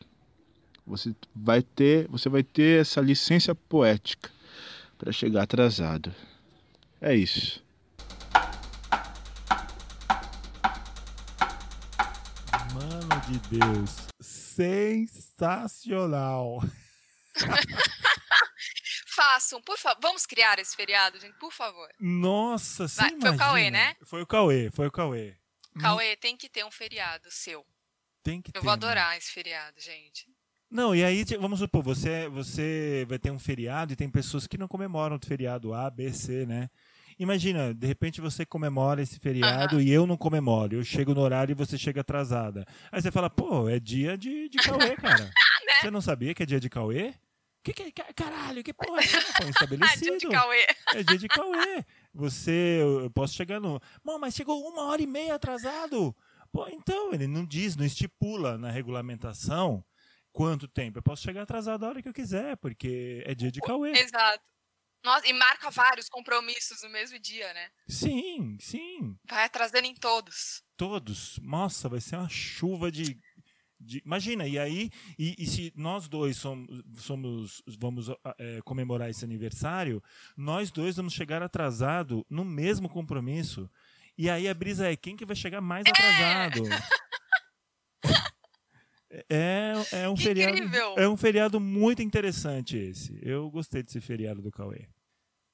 Você 0.87 1.15
vai 1.35 1.63
ter, 1.63 2.07
você 2.09 2.29
vai 2.29 2.43
ter 2.43 2.83
essa 2.83 3.01
licença 3.01 3.55
poética 3.55 4.31
para 4.99 5.11
chegar 5.13 5.45
atrasado. 5.45 6.15
É 7.01 7.15
isso. 7.15 7.65
Mano 12.75 13.21
de 13.29 13.39
Deus, 13.59 14.07
sensacional. 14.21 16.61
Façam, 19.15 19.63
por 19.63 19.79
favor. 19.79 20.01
Vamos 20.03 20.27
criar 20.27 20.59
esse 20.59 20.75
feriado, 20.75 21.21
gente, 21.21 21.39
por 21.39 21.53
favor. 21.53 21.89
Nossa, 22.01 22.89
Vai, 22.89 23.11
foi 23.21 23.31
o 23.31 23.37
Cauê, 23.37 23.71
né? 23.71 23.95
Foi 24.05 24.23
o 24.23 24.27
Cauê, 24.27 24.71
foi 24.73 24.89
o 24.89 24.93
Cauê. 24.93 25.37
Cauê, 25.81 26.17
tem 26.17 26.37
que 26.37 26.49
ter 26.49 26.65
um 26.65 26.71
feriado 26.71 27.31
seu. 27.31 27.65
Tem 28.23 28.43
que 28.43 28.51
Eu 28.51 28.55
ter, 28.55 28.61
vou 28.61 28.69
né? 28.69 28.73
adorar 28.75 29.17
esse 29.17 29.31
feriado, 29.31 29.81
gente. 29.81 30.27
Não, 30.75 30.93
e 30.95 31.05
aí, 31.05 31.25
ti- 31.25 31.37
vamos 31.37 31.61
supor, 31.61 31.85
você, 31.85 32.29
você 32.29 33.07
vai 33.09 33.17
ter 33.17 33.31
um 33.31 33.39
feriado 33.39 33.93
e 33.93 33.97
tem 33.97 34.11
pessoas 34.11 34.45
que 34.47 34.59
não 34.59 34.67
comemoram 34.67 35.15
o 35.17 35.25
feriado 35.25 35.73
A, 35.73 35.89
B, 35.89 36.13
C, 36.13 36.45
né? 36.45 36.69
Imagina, 37.17 37.73
de 37.73 37.87
repente 37.87 38.21
você 38.21 38.45
comemora 38.45 39.01
esse 39.01 39.21
feriado 39.21 39.81
e 39.81 39.89
eu 39.89 40.05
não 40.05 40.17
comemoro. 40.17 40.75
Eu 40.75 40.83
chego 40.83 41.15
no 41.15 41.21
horário 41.21 41.53
e 41.53 41.55
você 41.55 41.79
chega 41.79 42.01
atrasada. 42.01 42.67
Aí 42.91 43.01
você 43.01 43.13
fala, 43.13 43.31
pô, 43.31 43.69
é 43.69 43.79
dia 43.79 44.19
de, 44.19 44.49
de 44.49 44.59
Cauê, 44.59 44.97
cara. 44.99 45.23
Né? 45.27 45.31
Você 45.81 45.91
não 45.93 46.01
sabia 46.01 46.35
que 46.35 46.43
é 46.43 46.47
dia 46.47 46.59
de 46.59 46.69
Cauê? 46.69 47.15
Que 47.63 47.73
que 47.73 47.83
é? 47.85 47.91
ca- 47.93 48.13
Caralho, 48.17 48.65
que 48.65 48.75
porra 48.75 49.01
é 49.01 49.05
essa? 49.05 49.21
Foi 49.33 49.47
Ah, 49.47 49.47
dia 49.47 49.51
estabelecido. 49.51 50.19
de 50.19 50.29
Cauê. 50.29 50.67
É 50.95 51.03
dia 51.05 51.19
de 51.19 51.29
Cauê. 51.29 51.85
Você, 52.13 52.79
eu 52.83 53.09
posso 53.11 53.35
chegar 53.35 53.61
no. 53.61 53.81
Mano, 54.03 54.19
mas 54.19 54.35
chegou 54.35 54.61
uma 54.69 54.87
hora 54.87 55.01
e 55.01 55.07
meia 55.07 55.37
atrasado. 55.37 56.13
Pô, 56.53 56.67
então, 56.69 57.15
ele 57.15 57.29
não 57.29 57.47
diz, 57.47 57.77
não 57.77 57.85
estipula 57.87 58.59
na 58.59 58.71
regulamentação 58.73 59.85
quanto 60.35 60.67
tempo. 60.67 60.99
Eu 60.99 61.03
posso 61.03 61.23
chegar 61.23 61.43
atrasado 61.43 61.85
a 61.85 61.89
hora 61.89 62.03
que 62.03 62.09
eu 62.09 62.13
quiser, 62.13 62.57
porque 62.57 63.23
é 63.25 63.35
dia 63.35 63.53
de 63.53 63.61
Cauê. 63.61 63.93
Exato. 63.93 64.43
Nossa, 65.05 65.29
e 65.29 65.33
marca 65.33 65.71
vários 65.71 66.09
compromissos 66.09 66.83
no 66.83 66.89
mesmo 66.91 67.19
dia, 67.19 67.53
né? 67.55 67.71
Sim, 67.89 68.57
sim. 68.59 69.17
Vai 69.29 69.45
atrasando 69.45 69.87
em 69.87 69.95
todos. 69.95 70.63
Todos. 70.77 71.39
Nossa, 71.41 71.89
vai 71.89 72.01
ser 72.01 72.17
uma 72.17 72.29
chuva 72.29 72.91
de. 72.91 73.17
de- 73.79 74.03
Imagina, 74.05 74.47
e 74.49 74.59
aí, 74.59 74.91
e, 75.19 75.37
e 75.39 75.47
se 75.47 75.73
nós 75.77 76.09
dois 76.09 76.37
somos, 76.39 76.83
somos 76.99 77.63
vamos 77.79 78.09
é, 78.39 78.61
comemorar 78.63 79.09
esse 79.11 79.25
aniversário, 79.25 80.03
nós 80.37 80.71
dois 80.73 80.97
vamos 80.97 81.13
chegar 81.13 81.43
atrasado 81.43 82.27
no 82.29 82.45
mesmo 82.45 82.89
compromisso. 82.89 83.71
E 84.17 84.31
aí 84.31 84.49
a 84.49 84.55
brisa 84.55 84.91
é 84.91 84.97
quem 84.97 85.17
que 85.17 85.27
vai 85.27 85.37
chegar 85.37 85.61
mais 85.61 85.85
atrasado. 85.87 86.63
É, 89.29 89.73
é 89.93 90.09
um 90.09 90.15
Que 90.15 90.23
feriado. 90.25 90.57
incrível! 90.57 90.95
É 90.99 91.09
um 91.09 91.17
feriado 91.17 91.61
muito 91.61 92.03
interessante 92.03 92.77
esse. 92.77 93.19
Eu 93.23 93.51
gostei 93.51 93.83
desse 93.83 94.01
feriado 94.01 94.41
do 94.43 94.51
Cauê. 94.51 94.89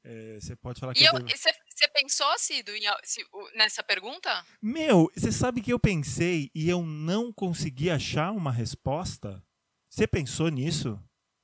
É, 0.04 0.38
Você 0.40 0.56
pode 0.56 0.80
falar 0.80 0.94
que 0.94 1.04
você 1.06 1.88
pensou, 1.94 2.26
Cido, 2.38 2.74
em 2.74 2.82
se- 3.04 3.24
nessa 3.54 3.82
pergunta? 3.82 4.44
Meu, 4.62 5.10
você 5.14 5.30
sabe 5.32 5.60
que 5.60 5.72
eu 5.72 5.78
pensei 5.78 6.50
e 6.54 6.68
eu 6.68 6.82
não 6.82 7.32
consegui 7.32 7.90
achar 7.90 8.32
uma 8.32 8.52
resposta? 8.52 9.42
Você 9.90 10.06
pensou 10.06 10.48
nisso? 10.48 10.98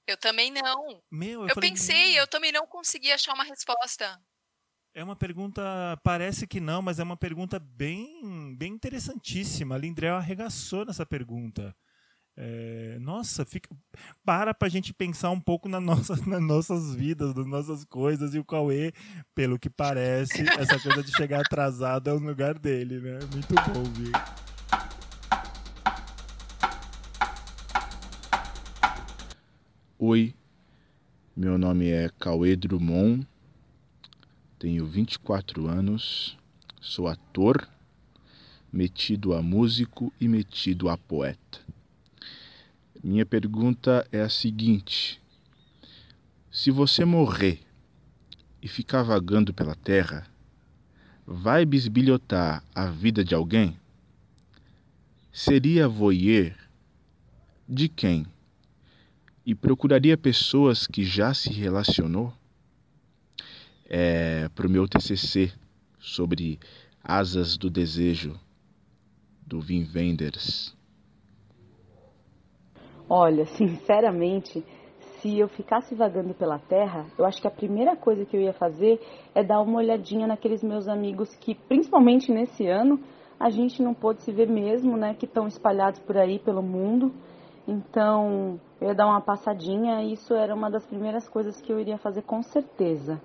Eu 0.06 0.16
também 0.16 0.50
não. 0.50 1.02
Meu, 1.10 1.42
eu, 1.42 1.48
Eu 1.48 1.54
falei, 1.54 1.70
pensei, 1.70 2.12
"Meu, 2.12 2.20
eu 2.22 2.26
também 2.26 2.52
não 2.52 2.66
consegui 2.66 3.10
achar 3.12 3.34
uma 3.34 3.44
resposta. 3.44 4.20
É 4.94 5.02
uma 5.04 5.16
pergunta, 5.16 5.62
parece 6.02 6.46
que 6.46 6.58
não, 6.60 6.80
mas 6.80 6.98
é 6.98 7.02
uma 7.02 7.16
pergunta 7.16 7.58
bem, 7.58 8.54
bem 8.56 8.72
interessantíssima. 8.72 9.74
A 9.74 9.78
Lindrel 9.78 10.16
arregaçou 10.16 10.86
nessa 10.86 11.04
pergunta. 11.04 11.76
É, 12.38 12.98
nossa, 13.00 13.46
fica, 13.46 13.74
para 14.22 14.52
pra 14.52 14.68
gente 14.68 14.92
pensar 14.92 15.30
um 15.30 15.40
pouco 15.40 15.70
na 15.70 15.80
nossa, 15.80 16.14
nas 16.28 16.42
nossas 16.42 16.94
vidas, 16.94 17.34
nas 17.34 17.46
nossas 17.46 17.84
coisas. 17.84 18.34
E 18.34 18.38
o 18.38 18.44
Cauê, 18.44 18.92
pelo 19.34 19.58
que 19.58 19.70
parece, 19.70 20.42
essa 20.58 20.78
coisa 20.78 21.02
de 21.02 21.16
chegar 21.16 21.40
atrasado 21.40 22.10
é 22.10 22.12
o 22.12 22.18
lugar 22.18 22.58
dele, 22.58 23.00
né? 23.00 23.18
Muito 23.32 23.54
bom, 23.72 23.84
viu? 23.94 24.12
Oi, 29.98 30.34
meu 31.34 31.56
nome 31.56 31.88
é 31.88 32.10
Cauê 32.18 32.54
Drummond, 32.54 33.26
tenho 34.58 34.84
24 34.84 35.66
anos, 35.66 36.36
sou 36.82 37.08
ator, 37.08 37.66
metido 38.70 39.32
a 39.32 39.40
músico 39.40 40.12
e 40.20 40.28
metido 40.28 40.90
a 40.90 40.98
poeta. 40.98 41.65
Minha 43.06 43.24
pergunta 43.24 44.04
é 44.10 44.20
a 44.20 44.28
seguinte: 44.28 45.22
se 46.50 46.72
você 46.72 47.04
morrer 47.04 47.60
e 48.60 48.66
ficar 48.66 49.04
vagando 49.04 49.54
pela 49.54 49.76
terra, 49.76 50.26
vai 51.24 51.64
bisbilhotar 51.64 52.64
a 52.74 52.86
vida 52.90 53.24
de 53.24 53.32
alguém? 53.32 53.78
Seria 55.32 55.86
voyeur 55.86 56.52
de 57.68 57.88
quem? 57.88 58.26
e 59.46 59.54
procuraria 59.54 60.18
pessoas 60.18 60.88
que 60.88 61.04
já 61.04 61.32
se 61.32 61.52
relacionou 61.52 62.34
é, 63.84 64.48
para 64.48 64.66
o 64.66 64.70
meu 64.70 64.88
TCC 64.88 65.52
sobre 66.00 66.58
asas 67.00 67.56
do 67.56 67.70
desejo 67.70 68.36
do 69.46 69.60
Wim 69.60 69.88
Wenders. 69.94 70.75
Olha, 73.08 73.46
sinceramente, 73.56 74.64
se 75.20 75.38
eu 75.38 75.48
ficasse 75.48 75.94
vagando 75.94 76.34
pela 76.34 76.58
terra, 76.58 77.06
eu 77.18 77.24
acho 77.24 77.40
que 77.40 77.48
a 77.48 77.50
primeira 77.50 77.96
coisa 77.96 78.24
que 78.24 78.36
eu 78.36 78.40
ia 78.40 78.52
fazer 78.52 79.00
é 79.34 79.42
dar 79.42 79.60
uma 79.60 79.78
olhadinha 79.78 80.26
naqueles 80.26 80.62
meus 80.62 80.88
amigos 80.88 81.34
que, 81.36 81.54
principalmente 81.54 82.32
nesse 82.32 82.66
ano, 82.66 83.00
a 83.38 83.50
gente 83.50 83.82
não 83.82 83.94
pôde 83.94 84.22
se 84.22 84.32
ver 84.32 84.48
mesmo, 84.48 84.96
né? 84.96 85.14
Que 85.14 85.26
estão 85.26 85.46
espalhados 85.46 86.00
por 86.00 86.16
aí 86.16 86.38
pelo 86.38 86.62
mundo. 86.62 87.12
Então, 87.68 88.60
eu 88.80 88.88
ia 88.88 88.94
dar 88.94 89.06
uma 89.06 89.20
passadinha 89.20 90.02
e 90.02 90.12
isso 90.12 90.34
era 90.34 90.54
uma 90.54 90.70
das 90.70 90.86
primeiras 90.86 91.28
coisas 91.28 91.60
que 91.60 91.72
eu 91.72 91.80
iria 91.80 91.98
fazer 91.98 92.22
com 92.22 92.42
certeza. 92.42 93.20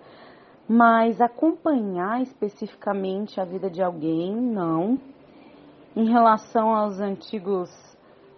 Mas 0.68 1.20
acompanhar 1.22 2.22
especificamente 2.22 3.40
a 3.40 3.46
vida 3.46 3.70
de 3.70 3.82
alguém, 3.82 4.36
não. 4.36 5.00
Em 5.96 6.10
relação 6.10 6.74
aos 6.74 7.00
antigos 7.00 7.70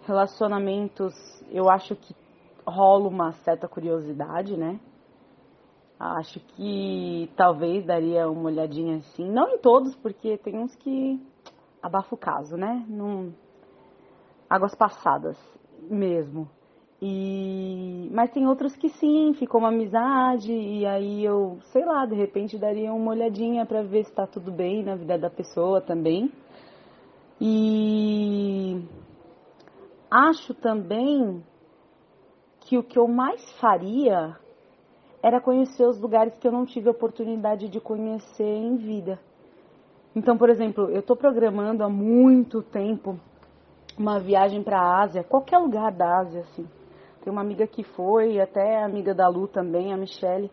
relacionamentos, 0.06 1.14
eu 1.50 1.70
acho 1.70 1.94
que 1.96 2.14
rola 2.66 3.08
uma 3.08 3.32
certa 3.44 3.68
curiosidade, 3.68 4.56
né? 4.56 4.80
Acho 5.98 6.40
que 6.40 7.30
talvez 7.36 7.84
daria 7.84 8.28
uma 8.28 8.50
olhadinha 8.50 8.96
assim, 8.96 9.30
não 9.30 9.50
em 9.50 9.58
todos, 9.58 9.94
porque 9.96 10.36
tem 10.38 10.58
uns 10.58 10.74
que 10.74 11.20
abafa 11.82 12.14
o 12.14 12.18
caso, 12.18 12.56
né? 12.56 12.84
Não... 12.88 13.32
Águas 14.48 14.74
passadas 14.74 15.38
mesmo. 15.82 16.48
E 17.00 18.08
mas 18.12 18.30
tem 18.30 18.46
outros 18.46 18.74
que 18.76 18.88
sim, 18.88 19.34
ficou 19.34 19.60
uma 19.60 19.68
amizade 19.68 20.52
e 20.52 20.86
aí 20.86 21.24
eu, 21.24 21.58
sei 21.72 21.84
lá, 21.84 22.06
de 22.06 22.14
repente 22.14 22.56
daria 22.56 22.92
uma 22.92 23.10
olhadinha 23.10 23.66
para 23.66 23.82
ver 23.82 24.04
se 24.04 24.12
tá 24.12 24.26
tudo 24.26 24.50
bem 24.50 24.82
na 24.82 24.94
vida 24.94 25.18
da 25.18 25.30
pessoa 25.30 25.80
também. 25.80 26.30
E 27.40 28.82
acho 30.14 30.54
também 30.54 31.44
que 32.60 32.78
o 32.78 32.84
que 32.84 32.98
eu 32.98 33.08
mais 33.08 33.42
faria 33.60 34.36
era 35.20 35.40
conhecer 35.40 35.84
os 35.84 36.00
lugares 36.00 36.36
que 36.38 36.46
eu 36.46 36.52
não 36.52 36.64
tive 36.64 36.88
oportunidade 36.88 37.68
de 37.68 37.80
conhecer 37.80 38.44
em 38.44 38.76
vida. 38.76 39.18
Então, 40.14 40.38
por 40.38 40.48
exemplo, 40.48 40.88
eu 40.90 41.00
estou 41.00 41.16
programando 41.16 41.82
há 41.82 41.88
muito 41.88 42.62
tempo 42.62 43.18
uma 43.98 44.20
viagem 44.20 44.62
para 44.62 44.78
a 44.78 45.02
Ásia, 45.02 45.24
qualquer 45.24 45.58
lugar 45.58 45.90
da 45.90 46.18
Ásia, 46.18 46.42
assim. 46.42 46.68
Tem 47.22 47.32
uma 47.32 47.42
amiga 47.42 47.66
que 47.66 47.82
foi, 47.82 48.40
até 48.40 48.82
amiga 48.84 49.14
da 49.14 49.26
Lu 49.26 49.48
também, 49.48 49.92
a 49.92 49.96
Michelle. 49.96 50.50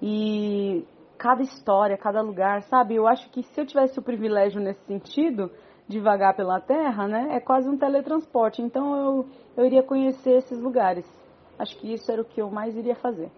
E 0.00 0.86
cada 1.18 1.42
história, 1.42 1.98
cada 1.98 2.22
lugar, 2.22 2.62
sabe? 2.62 2.94
Eu 2.94 3.06
acho 3.06 3.28
que 3.30 3.42
se 3.42 3.60
eu 3.60 3.66
tivesse 3.66 3.98
o 3.98 4.02
privilégio 4.02 4.60
nesse 4.60 4.80
sentido, 4.86 5.50
de 5.88 6.00
vagar 6.00 6.34
pela 6.34 6.60
Terra, 6.60 7.06
né? 7.06 7.28
É 7.32 7.40
quase 7.40 7.68
um 7.68 7.76
teletransporte. 7.76 8.62
Então 8.62 8.96
eu, 8.96 9.30
eu 9.56 9.66
iria 9.66 9.82
conhecer 9.82 10.38
esses 10.38 10.58
lugares. 10.58 11.04
Acho 11.58 11.76
que 11.76 11.92
isso 11.92 12.10
era 12.10 12.22
o 12.22 12.24
que 12.24 12.40
eu 12.40 12.50
mais 12.50 12.76
iria 12.76 12.96
fazer. 12.96 13.30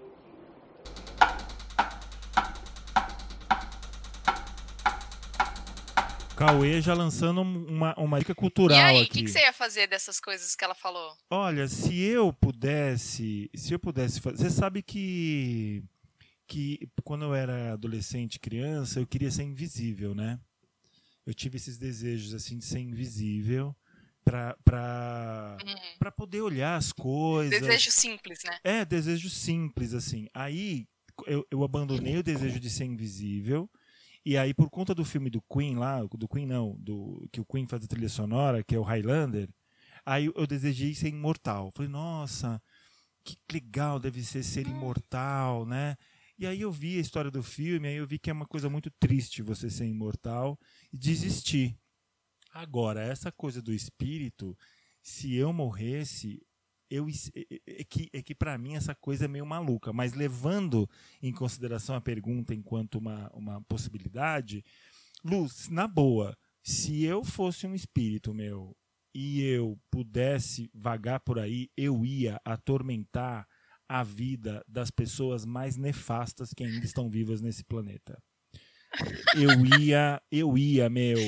Cauê 6.36 6.82
já 6.82 6.92
lançando 6.92 7.40
uma, 7.40 7.94
uma 7.99 8.18
dica 8.18 8.34
cultural 8.34 8.76
e 8.76 8.80
aí, 8.80 9.03
o 9.05 9.09
que, 9.09 9.22
que, 9.22 9.30
você 9.30 9.40
ia 9.40 9.55
fazer 9.55 9.86
dessas 9.86 10.20
coisas 10.20 10.55
que 10.55 10.62
ela 10.62 10.74
falou? 10.74 11.16
Olha, 11.30 11.66
se 11.66 11.99
eu 11.99 12.30
pudesse, 12.30 13.51
se 13.55 13.72
eu 13.72 13.78
pudesse 13.78 14.20
fazer, 14.20 14.36
você 14.36 14.51
sabe 14.51 14.82
que 14.82 15.82
que 16.47 16.88
quando 17.03 17.24
eu 17.24 17.34
era 17.34 17.72
adolescente, 17.72 18.38
criança, 18.38 19.01
eu 19.01 19.07
queria 19.07 19.30
ser 19.30 19.42
invisível, 19.42 20.14
né? 20.14 20.38
Eu 21.27 21.35
tive 21.35 21.57
esses 21.57 21.77
desejos 21.77 22.33
assim 22.33 22.57
de 22.57 22.64
ser 22.64 22.79
invisível 22.79 23.77
para 24.24 24.57
para 24.64 25.57
uhum. 25.64 25.74
para 25.99 26.12
poder 26.12 26.41
olhar 26.41 26.77
as 26.77 26.93
coisas. 26.93 27.61
Desejo 27.61 27.91
simples, 27.91 28.39
né? 28.45 28.59
É, 28.62 28.85
desejo 28.85 29.29
simples 29.29 29.93
assim. 29.93 30.29
Aí 30.33 30.87
eu, 31.27 31.47
eu 31.51 31.64
abandonei 31.64 32.16
o 32.16 32.22
desejo 32.22 32.61
de 32.61 32.70
ser 32.70 32.85
invisível 32.85 33.68
e 34.27 34.37
aí, 34.37 34.53
por 34.53 34.68
conta 34.68 34.93
do 34.93 35.05
filme 35.05 35.31
do 35.31 35.41
Queen 35.41 35.77
lá, 35.77 36.03
do 36.03 36.27
Queen 36.27 36.47
não, 36.47 36.74
do 36.81 37.24
que 37.31 37.41
o 37.41 37.45
Queen 37.45 37.64
faz 37.64 37.85
a 37.85 37.87
trilha 37.87 38.09
sonora, 38.09 38.64
que 38.64 38.74
é 38.74 38.79
o 38.79 38.83
Highlander, 38.83 39.49
aí 40.05 40.27
eu 40.35 40.47
desejei 40.49 40.93
ser 40.97 41.11
imortal. 41.11 41.70
Falei, 41.72 41.89
nossa, 41.89 42.61
que 43.24 43.37
legal 43.53 44.01
deve 44.01 44.24
ser 44.24 44.43
ser 44.43 44.66
imortal, 44.66 45.64
né? 45.64 45.95
E 46.37 46.45
aí 46.45 46.61
eu 46.61 46.72
vi 46.72 46.99
a 46.99 47.01
história 47.01 47.31
do 47.31 47.41
filme, 47.41 47.87
aí 47.87 47.95
eu 47.95 48.07
vi 48.07 48.18
que 48.18 48.29
é 48.29 48.33
uma 48.33 48.47
coisa 48.47 48.68
muito 48.68 48.91
triste 48.99 49.43
você 49.43 49.70
ser 49.70 49.87
imortal 49.87 50.59
desistir. 50.97 51.76
Agora, 52.53 53.03
essa 53.03 53.30
coisa 53.30 53.61
do 53.61 53.72
espírito, 53.72 54.57
se 55.03 55.34
eu 55.34 55.53
morresse, 55.53 56.42
eu 56.90 57.07
é 57.66 57.84
que, 57.84 58.09
é 58.12 58.22
que 58.22 58.34
para 58.34 58.57
mim 58.57 58.76
essa 58.76 58.94
coisa 58.94 59.24
é 59.24 59.28
meio 59.28 59.44
maluca, 59.44 59.92
mas 59.92 60.14
levando 60.14 60.88
em 61.22 61.32
consideração 61.32 61.94
a 61.97 62.01
pergunta 62.01 62.55
enquanto 62.55 62.97
uma, 62.97 63.30
uma 63.34 63.61
possibilidade, 63.62 64.64
Luz, 65.24 65.68
na 65.68 65.88
boa, 65.88 66.36
se 66.62 67.03
eu 67.05 67.24
fosse 67.24 67.66
um 67.66 67.74
espírito 67.74 68.32
meu 68.32 68.76
e 69.14 69.42
eu 69.42 69.78
pudesse 69.90 70.70
vagar 70.74 71.20
por 71.20 71.38
aí, 71.38 71.70
eu 71.76 72.05
ia 72.05 72.40
atormentar 72.44 73.47
a 73.88 74.03
vida 74.03 74.64
das 74.68 74.90
pessoas 74.90 75.44
mais 75.44 75.76
nefastas 75.76 76.53
que 76.53 76.64
ainda 76.64 76.84
estão 76.84 77.09
vivas 77.09 77.40
nesse 77.40 77.64
planeta. 77.64 78.20
Eu 79.34 79.64
ia, 79.80 80.20
eu 80.30 80.57
ia, 80.57 80.88
meu, 80.88 81.18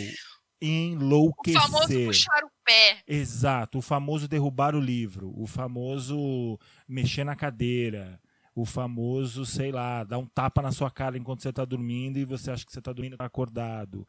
enlouquecer. 0.61 1.61
O 1.61 1.67
famoso 1.67 2.05
puxar 2.07 2.45
o 2.45 2.51
pé. 2.65 3.03
Exato, 3.07 3.79
o 3.79 3.83
famoso 3.83 4.29
derrubar 4.29 4.75
o 4.75 4.81
livro, 4.81 5.33
o 5.37 5.47
famoso 5.47 6.59
mexer 6.87 7.25
na 7.25 7.37
cadeira, 7.37 8.21
o 8.55 8.65
famoso, 8.65 9.47
sei 9.47 9.71
lá, 9.71 10.05
dar 10.05 10.19
um 10.19 10.27
tapa 10.27 10.61
na 10.61 10.73
sua 10.73 10.91
cara 10.91 11.17
enquanto 11.17 11.43
você 11.43 11.51
está 11.51 11.65
dormindo 11.65 12.19
e 12.19 12.25
você 12.25 12.51
acha 12.51 12.67
que 12.67 12.73
você 12.73 12.81
está 12.81 12.93
dormindo 12.93 13.17
tá 13.17 13.25
acordado. 13.25 14.07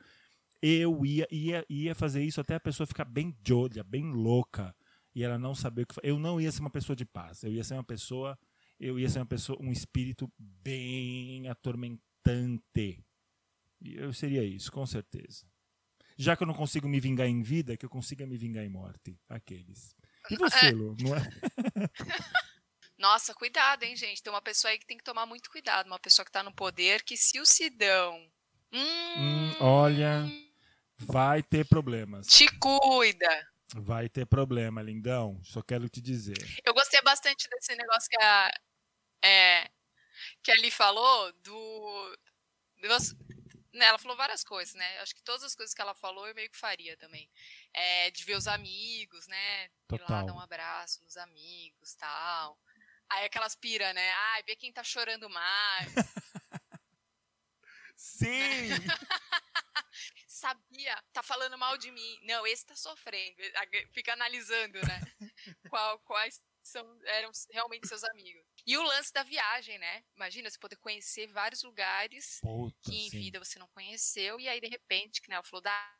Eu 0.62 1.06
ia, 1.06 1.28
ia, 1.32 1.66
ia 1.70 1.96
fazer 1.96 2.24
isso 2.24 2.42
até 2.42 2.56
a 2.56 2.60
pessoa 2.60 2.88
ficar 2.88 3.06
bem 3.06 3.36
jolha, 3.46 3.84
bem 3.84 4.12
louca, 4.12 4.76
e 5.16 5.24
ela 5.24 5.38
não 5.38 5.56
saber 5.56 5.84
o 5.84 5.88
que 5.88 5.96
Eu 6.04 6.20
não 6.20 6.40
ia 6.42 6.52
ser 6.52 6.62
uma 6.62 6.70
pessoa 6.70 6.96
de 6.96 7.06
paz, 7.06 7.44
eu 7.44 7.52
ia 7.52 7.64
ser 7.64 7.76
uma 7.76 7.84
pessoa, 7.84 8.38
eu 8.80 9.00
ia 9.00 9.10
ser 9.10 9.20
uma 9.20 9.26
pessoa, 9.26 9.58
um 9.62 9.72
espírito 9.72 10.30
bem 10.38 11.48
atormentante. 11.48 13.06
Eu 13.82 14.14
seria 14.14 14.44
isso, 14.44 14.72
com 14.72 14.86
certeza 14.86 15.46
já 16.20 16.36
que 16.36 16.44
eu 16.44 16.48
não 16.48 16.54
consigo 16.54 16.88
me 16.88 17.00
vingar 17.00 17.28
em 17.28 17.42
vida, 17.42 17.78
que 17.78 17.86
eu 17.86 17.90
consiga 17.90 18.28
me 18.28 18.38
vingar 18.38 18.66
em 18.66 18.70
morte. 18.70 19.18
Aqueles. 19.30 19.96
E 20.30 20.36
você, 20.36 20.68
é. 20.68 20.72
Lu, 20.72 20.94
não 21.00 21.16
é? 21.16 21.22
Nossa, 23.00 23.34
cuidado, 23.34 23.84
hein, 23.84 23.96
gente. 23.96 24.22
Tem 24.22 24.32
uma 24.32 24.42
pessoa 24.42 24.70
aí 24.70 24.78
que 24.78 24.86
tem 24.86 24.98
que 24.98 25.04
tomar 25.04 25.26
muito 25.26 25.50
cuidado. 25.50 25.88
Uma 25.88 25.98
pessoa 25.98 26.26
que 26.26 26.32
tá 26.32 26.44
no 26.44 26.54
poder, 26.54 27.04
que 27.04 27.16
se 27.16 27.40
o 27.40 27.46
Sidão. 27.46 28.30
Hum, 28.74 29.18
hum, 29.18 29.56
olha, 29.62 30.26
vai 30.98 31.42
ter 31.42 31.66
problemas. 31.66 32.28
Te 32.28 32.48
cuida. 32.60 33.48
Vai 33.76 34.10
ter 34.10 34.26
problema, 34.26 34.82
lindão. 34.82 35.40
Só 35.42 35.62
quero 35.62 35.88
te 35.88 36.02
dizer. 36.02 36.38
Eu 36.66 36.74
gostei 36.74 37.02
bastante 37.02 37.48
desse 37.50 37.74
negócio 37.78 38.10
que 38.10 38.22
a. 38.22 38.52
É, 39.24 39.70
que 40.44 40.52
Ali 40.52 40.70
falou 40.70 41.32
do. 41.42 42.18
Né, 42.82 42.90
ela 43.74 43.98
falou 43.98 44.18
várias 44.18 44.44
coisas, 44.44 44.74
né? 44.76 45.00
Acho 45.00 45.14
que 45.14 45.22
todas 45.22 45.44
as 45.44 45.56
coisas 45.56 45.74
que 45.74 45.82
ela 45.82 45.94
falou 45.94 46.28
eu 46.28 46.36
meio 46.36 46.50
que 46.50 46.58
faria 46.58 46.98
também. 46.98 47.30
É, 47.74 48.12
de 48.12 48.24
ver 48.24 48.36
os 48.36 48.48
amigos, 48.48 49.28
né? 49.28 49.70
Total. 49.88 50.08
Ir 50.08 50.12
lá 50.12 50.24
dar 50.24 50.34
um 50.34 50.40
abraço 50.40 51.04
nos 51.04 51.18
amigos 51.18 51.96
tal. 51.96 52.60
Aí 53.10 53.26
aquelas 53.26 53.56
pira, 53.56 53.94
né? 53.94 54.12
Ai, 54.34 54.44
ver 54.44 54.56
quem 54.56 54.72
tá 54.72 54.84
chorando 54.84 55.30
mais. 55.30 55.94
Sim! 57.96 58.70
Sabia, 60.28 61.04
tá 61.12 61.22
falando 61.22 61.58
mal 61.58 61.78
de 61.78 61.92
mim. 61.92 62.20
Não, 62.24 62.48
esse 62.48 62.66
tá 62.66 62.76
sofrendo. 62.76 63.36
Fica 63.92 64.14
analisando, 64.14 64.80
né? 64.88 65.02
Qual, 65.70 66.00
quais 66.00 66.42
são, 66.64 66.98
eram 67.04 67.30
realmente 67.52 67.88
seus 67.88 68.04
amigos. 68.06 68.46
E 68.66 68.78
o 68.78 68.84
lance 68.84 69.12
da 69.14 69.24
viagem, 69.24 69.78
né? 69.78 70.04
Imagina 70.16 70.50
você 70.50 70.60
poder 70.60 70.78
conhecer 70.78 71.28
vários 71.28 71.64
lugares 71.64 72.40
Puta, 72.42 72.76
que 72.82 72.96
em 72.96 73.10
sim. 73.10 73.20
vida 73.20 73.40
você 73.40 73.60
não 73.60 73.68
conheceu, 73.70 74.40
e 74.40 74.48
aí, 74.48 74.60
de 74.62 74.68
repente, 74.68 75.22
que 75.22 75.30
né, 75.30 75.36
ela 75.36 75.44
falou 75.44 75.62
da 75.62 75.96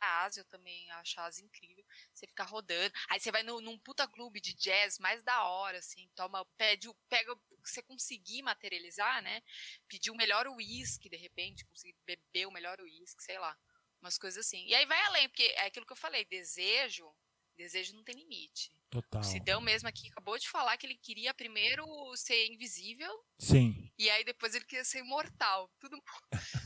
Ásia, 0.00 0.40
eu 0.40 0.44
também 0.46 0.90
acho 0.92 1.20
a 1.20 1.24
Ásia 1.24 1.44
incrível. 1.44 1.84
Você 2.12 2.26
ficar 2.26 2.44
rodando. 2.44 2.94
Aí 3.08 3.20
você 3.20 3.30
vai 3.30 3.42
no, 3.42 3.60
num 3.60 3.78
puta 3.78 4.08
clube 4.08 4.40
de 4.40 4.54
jazz 4.54 4.98
mais 4.98 5.22
da 5.22 5.44
hora, 5.44 5.78
assim, 5.78 6.08
toma, 6.14 6.44
pede, 6.56 6.88
pega 7.08 7.34
você 7.64 7.82
conseguir 7.82 8.42
materializar, 8.42 9.22
né? 9.22 9.42
Pedir 9.88 10.10
o 10.10 10.16
melhor 10.16 10.46
uísque, 10.48 11.08
de 11.08 11.16
repente, 11.16 11.66
conseguir 11.66 11.96
beber 12.06 12.46
o 12.46 12.50
melhor 12.52 12.80
uísque, 12.80 13.22
sei 13.22 13.38
lá. 13.38 13.56
Umas 14.00 14.16
coisas 14.16 14.46
assim. 14.46 14.64
E 14.66 14.74
aí 14.74 14.86
vai 14.86 15.00
além, 15.02 15.28
porque 15.28 15.42
é 15.42 15.66
aquilo 15.66 15.84
que 15.86 15.92
eu 15.92 15.96
falei, 15.96 16.24
desejo 16.24 17.14
Desejo 17.60 17.94
não 17.94 18.02
tem 18.02 18.14
limite. 18.14 18.72
Total. 18.88 19.20
O 19.20 19.22
Sidão 19.22 19.60
mesmo 19.60 19.86
aqui 19.86 20.08
acabou 20.08 20.38
de 20.38 20.48
falar 20.48 20.78
que 20.78 20.86
ele 20.86 20.96
queria 20.96 21.34
primeiro 21.34 21.84
ser 22.16 22.46
invisível. 22.46 23.12
Sim. 23.38 23.92
E 23.98 24.08
aí 24.08 24.24
depois 24.24 24.54
ele 24.54 24.64
queria 24.64 24.82
ser 24.82 25.00
imortal. 25.00 25.68
Tudo, 25.78 26.02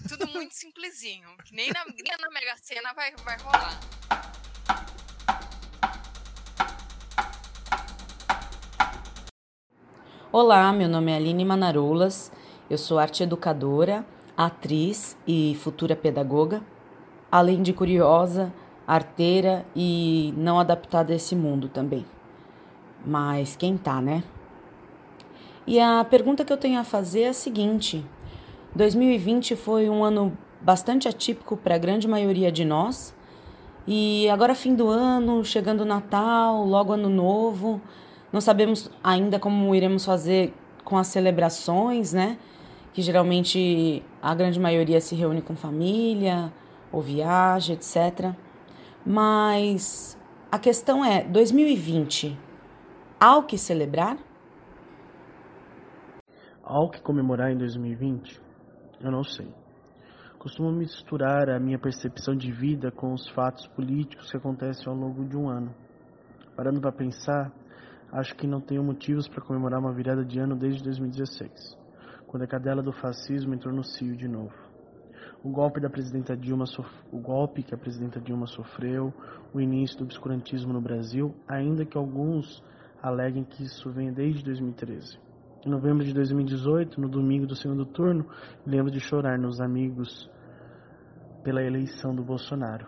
tudo 0.09 0.29
muito 0.29 0.55
simplesinho. 0.55 1.37
Que 1.39 1.53
nem 1.53 1.69
na, 1.73 1.85
nem 1.85 2.17
na 2.17 2.31
Mega 2.31 2.57
Sena 2.59 2.93
vai, 2.93 3.13
vai 3.17 3.37
rolar. 3.39 3.81
Olá, 10.31 10.73
meu 10.73 10.89
nome 10.89 11.11
é 11.11 11.17
Aline 11.17 11.45
Manaroulas. 11.45 12.31
Eu 12.71 12.79
sou 12.79 13.01
arte 13.01 13.25
educadora, 13.25 14.07
atriz 14.37 15.19
e 15.27 15.59
futura 15.61 15.97
pedagoga. 15.97 16.65
Além 17.33 17.65
de 17.65 17.73
curiosa, 17.73 18.55
arteira 18.87 19.65
e 19.75 20.35
não 20.37 20.59
adaptada 20.59 21.13
a 21.13 21.17
esse 21.17 21.35
mundo 21.35 21.69
também. 21.69 22.05
Mas 23.05 23.57
quem 23.57 23.77
tá, 23.77 24.01
né? 24.01 24.23
E 25.67 25.81
a 25.81 26.05
pergunta 26.05 26.45
que 26.45 26.53
eu 26.53 26.57
tenho 26.57 26.79
a 26.79 26.85
fazer 26.85 27.23
é 27.23 27.29
a 27.29 27.35
seguinte: 27.35 28.05
2020 28.75 29.57
foi 29.57 29.89
um 29.89 30.05
ano 30.05 30.37
bastante 30.61 31.09
atípico 31.09 31.57
para 31.57 31.75
a 31.75 31.79
grande 31.79 32.09
maioria 32.09 32.51
de 32.51 32.65
nós. 32.65 33.15
E 33.87 34.29
agora 34.31 34.55
fim 34.55 34.75
do 34.75 34.89
ano, 34.89 35.45
chegando 35.45 35.83
o 35.83 35.85
Natal, 35.85 36.65
logo 36.65 36.95
ano 36.95 37.09
novo, 37.09 37.81
não 38.33 38.41
sabemos 38.41 38.91
ainda 39.03 39.39
como 39.39 39.75
iremos 39.75 40.05
fazer 40.05 40.55
com 40.85 40.97
as 40.97 41.07
celebrações, 41.09 42.13
né? 42.13 42.39
Que 42.93 43.03
geralmente 43.03 44.03
a 44.23 44.35
grande 44.35 44.59
maioria 44.59 45.01
se 45.01 45.15
reúne 45.15 45.43
com 45.43 45.55
família 45.55 46.53
ou 46.91 47.03
viaja, 47.03 47.75
etc. 47.75 48.35
Mas 49.07 50.19
a 50.51 50.59
questão 50.59 51.05
é: 51.05 51.23
2020, 51.25 52.39
há 53.21 53.37
o 53.37 53.43
que 53.43 53.59
celebrar? 53.59 54.17
Há 56.63 56.81
o 56.81 56.89
que 56.89 57.03
comemorar 57.03 57.53
em 57.53 57.59
2020? 57.59 58.41
Eu 59.03 59.11
não 59.11 59.23
sei. 59.23 59.47
Costumo 60.39 60.73
misturar 60.73 61.51
a 61.51 61.61
minha 61.61 61.79
percepção 61.79 62.35
de 62.35 62.51
vida 62.51 62.91
com 62.91 63.13
os 63.13 63.29
fatos 63.29 63.67
políticos 63.67 64.31
que 64.31 64.39
acontecem 64.39 64.91
ao 64.91 64.99
longo 64.99 65.23
de 65.27 65.37
um 65.37 65.51
ano. 65.51 65.75
Parando 66.57 66.81
para 66.81 66.93
pensar, 66.93 67.53
acho 68.11 68.35
que 68.35 68.47
não 68.47 68.61
tenho 68.61 68.83
motivos 68.83 69.29
para 69.29 69.43
comemorar 69.43 69.81
uma 69.81 69.93
virada 69.93 70.25
de 70.25 70.39
ano 70.39 70.57
desde 70.57 70.83
2016. 70.83 71.77
quando 72.27 72.43
a 72.43 72.47
cadela 72.49 72.83
do 72.83 72.93
fascismo 72.93 73.55
entrou 73.55 73.73
no 73.73 73.85
cio 73.85 74.17
de 74.17 74.27
novo. 74.27 74.64
O 75.45 75.51
golpe 75.51 75.79
da 75.79 75.91
presidenta 75.91 76.35
Dilma, 76.35 76.65
o 77.13 77.19
golpe 77.19 77.63
que 77.63 77.75
a 77.75 77.77
presidenta 77.77 78.19
Dilma 78.19 78.47
sofreu, 78.47 79.13
o 79.53 79.61
início 79.61 79.99
do 79.99 80.05
obscurantismo 80.05 80.73
no 80.73 80.81
Brasil, 80.81 81.35
ainda 81.47 81.85
que 81.85 81.99
alguns 81.99 82.65
aleguem 83.03 83.45
que 83.45 83.63
isso 83.63 83.91
vem 83.91 84.11
desde 84.11 84.43
2013. 84.43 85.19
Em 85.67 85.69
novembro 85.69 86.03
de 86.03 86.15
2018, 86.15 86.99
no 86.99 87.11
domingo 87.11 87.47
do 87.47 87.55
segundo 87.55 87.85
turno, 87.85 88.27
lembro 88.67 88.91
de 88.91 89.01
chorar 89.01 89.39
nos 89.39 89.61
amigos 89.61 90.31
pela 91.43 91.63
eleição 91.63 92.15
do 92.15 92.25
Bolsonaro. 92.25 92.87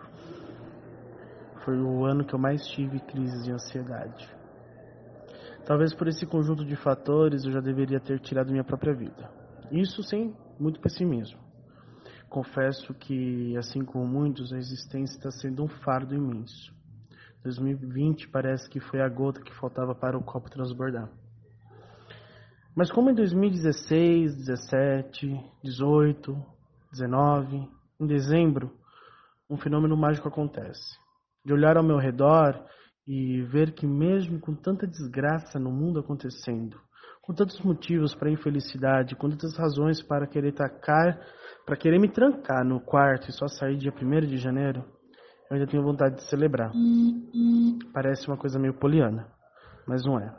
Foi 1.63 1.79
o 1.79 2.05
ano 2.05 2.25
que 2.25 2.33
eu 2.33 2.39
mais 2.39 2.65
tive 2.69 2.99
crises 3.01 3.45
de 3.45 3.51
ansiedade. 3.51 4.27
Talvez 5.63 5.93
por 5.93 6.07
esse 6.07 6.25
conjunto 6.25 6.65
de 6.65 6.75
fatores 6.75 7.45
eu 7.45 7.51
já 7.51 7.59
deveria 7.59 7.99
ter 7.99 8.19
tirado 8.19 8.51
minha 8.51 8.63
própria 8.63 8.95
vida. 8.95 9.29
Isso 9.71 10.01
sem 10.01 10.35
muito 10.59 10.79
pessimismo. 10.79 11.46
Confesso 12.29 12.93
que, 12.93 13.55
assim 13.57 13.83
como 13.83 14.05
muitos, 14.05 14.51
a 14.51 14.57
existência 14.57 15.17
está 15.17 15.31
sendo 15.31 15.63
um 15.63 15.67
fardo 15.67 16.13
imenso. 16.13 16.75
2020 17.43 18.27
parece 18.27 18.69
que 18.69 18.79
foi 18.79 19.01
a 19.01 19.07
gota 19.07 19.41
que 19.41 19.53
faltava 19.55 19.95
para 19.95 20.17
o 20.17 20.23
copo 20.23 20.49
transbordar. 20.49 21.09
Mas 22.75 22.91
como 22.91 23.09
em 23.09 23.15
2016, 23.15 24.35
17, 24.35 25.39
18, 25.63 26.45
19, 26.91 27.67
em 27.99 28.05
dezembro, 28.05 28.71
um 29.49 29.57
fenômeno 29.57 29.95
mágico 29.97 30.27
acontece. 30.27 30.97
De 31.43 31.53
olhar 31.53 31.77
ao 31.77 31.83
meu 31.83 31.97
redor 31.97 32.63
e 33.07 33.41
ver 33.43 33.71
que 33.71 33.87
mesmo 33.87 34.39
com 34.39 34.53
tanta 34.53 34.85
desgraça 34.85 35.57
no 35.57 35.71
mundo 35.71 35.99
acontecendo, 35.99 36.79
com 37.21 37.33
tantos 37.33 37.59
motivos 37.61 38.13
para 38.13 38.29
infelicidade, 38.29 39.15
com 39.15 39.29
tantas 39.29 39.57
razões 39.57 40.01
para 40.03 40.27
querer 40.27 40.53
tacar, 40.53 41.19
para 41.67 41.75
querer 41.75 41.99
me 41.99 42.07
trancar 42.07 42.63
no 42.63 42.79
quarto 42.79 43.29
e 43.29 43.33
só 43.33 43.45
sair 43.49 43.75
dia 43.75 43.91
1 43.91 44.21
de 44.21 44.37
janeiro, 44.37 44.85
eu 45.49 45.57
ainda 45.57 45.67
tenho 45.67 45.83
vontade 45.83 46.15
de 46.15 46.23
celebrar. 46.29 46.71
Parece 47.93 48.25
uma 48.25 48.37
coisa 48.37 48.57
meio 48.57 48.73
poliana, 48.73 49.29
mas 49.85 50.05
não 50.05 50.17
é. 50.17 50.33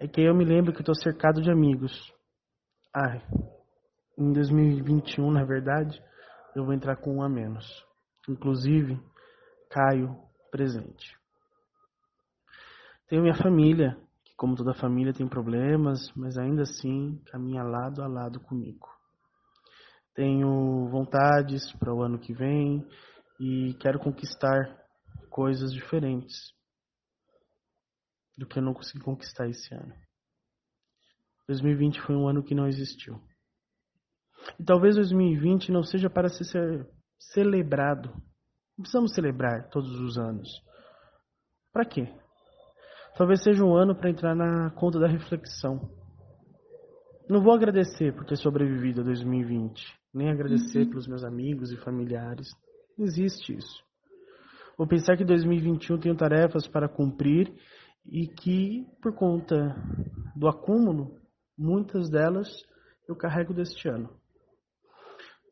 É 0.00 0.08
que 0.08 0.22
eu 0.22 0.34
me 0.34 0.46
lembro 0.46 0.72
que 0.72 0.80
estou 0.80 0.94
cercado 0.94 1.42
de 1.42 1.50
amigos. 1.50 1.92
Ai, 2.94 3.22
em 4.16 4.32
2021, 4.32 5.30
na 5.30 5.44
verdade, 5.44 6.02
eu 6.56 6.64
vou 6.64 6.72
entrar 6.72 6.96
com 6.96 7.16
um 7.16 7.22
a 7.22 7.28
menos. 7.28 7.66
Inclusive, 8.26 8.98
Caio 9.68 10.16
presente. 10.50 11.18
Tenho 13.08 13.20
minha 13.20 13.34
família, 13.34 13.94
que 14.24 14.34
como 14.36 14.54
toda 14.54 14.72
família 14.72 15.12
tem 15.12 15.28
problemas, 15.28 16.10
mas 16.16 16.38
ainda 16.38 16.62
assim 16.62 17.20
caminha 17.30 17.62
lado 17.62 18.02
a 18.02 18.06
lado 18.06 18.40
comigo. 18.40 18.97
Tenho 20.18 20.88
vontades 20.88 21.72
para 21.74 21.94
o 21.94 22.02
ano 22.02 22.18
que 22.18 22.32
vem 22.32 22.84
e 23.38 23.72
quero 23.74 24.00
conquistar 24.00 24.76
coisas 25.30 25.72
diferentes 25.72 26.34
do 28.36 28.44
que 28.44 28.58
eu 28.58 28.62
não 28.64 28.74
consegui 28.74 28.98
conquistar 28.98 29.48
esse 29.48 29.72
ano. 29.72 29.94
2020 31.46 32.00
foi 32.00 32.16
um 32.16 32.26
ano 32.26 32.42
que 32.42 32.52
não 32.52 32.66
existiu. 32.66 33.22
E 34.58 34.64
talvez 34.64 34.96
2020 34.96 35.70
não 35.70 35.84
seja 35.84 36.10
para 36.10 36.28
ser 36.28 36.84
celebrado. 37.16 38.08
Não 38.76 38.82
precisamos 38.82 39.14
celebrar 39.14 39.70
todos 39.70 40.00
os 40.00 40.18
anos. 40.18 40.48
Para 41.72 41.84
quê? 41.84 42.12
Talvez 43.16 43.44
seja 43.44 43.64
um 43.64 43.76
ano 43.76 43.94
para 43.94 44.10
entrar 44.10 44.34
na 44.34 44.68
conta 44.72 44.98
da 44.98 45.06
reflexão. 45.06 45.96
Não 47.28 47.42
vou 47.42 47.52
agradecer 47.52 48.14
por 48.14 48.24
ter 48.24 48.36
sobrevivido 48.36 49.02
a 49.02 49.04
2020, 49.04 49.84
nem 50.14 50.30
agradecer 50.30 50.84
uhum. 50.84 50.88
pelos 50.88 51.06
meus 51.06 51.22
amigos 51.22 51.70
e 51.70 51.76
familiares. 51.76 52.48
Não 52.96 53.04
existe 53.04 53.54
isso. 53.54 53.84
Vou 54.78 54.86
pensar 54.86 55.16
que 55.16 55.24
2021 55.24 55.98
tenho 55.98 56.16
tarefas 56.16 56.66
para 56.66 56.88
cumprir 56.88 57.52
e 58.06 58.26
que, 58.26 58.86
por 59.02 59.14
conta 59.14 59.76
do 60.34 60.48
acúmulo, 60.48 61.20
muitas 61.56 62.08
delas 62.08 62.48
eu 63.06 63.14
carrego 63.14 63.52
deste 63.52 63.88
ano. 63.88 64.08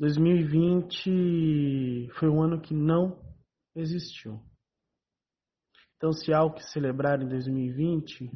2020 0.00 2.08
foi 2.18 2.30
um 2.30 2.42
ano 2.42 2.60
que 2.60 2.72
não 2.72 3.20
existiu. 3.74 4.40
Então, 5.96 6.12
se 6.12 6.32
há 6.32 6.38
algo 6.38 6.56
que 6.56 6.64
celebrar 6.70 7.20
em 7.20 7.28
2020, 7.28 8.30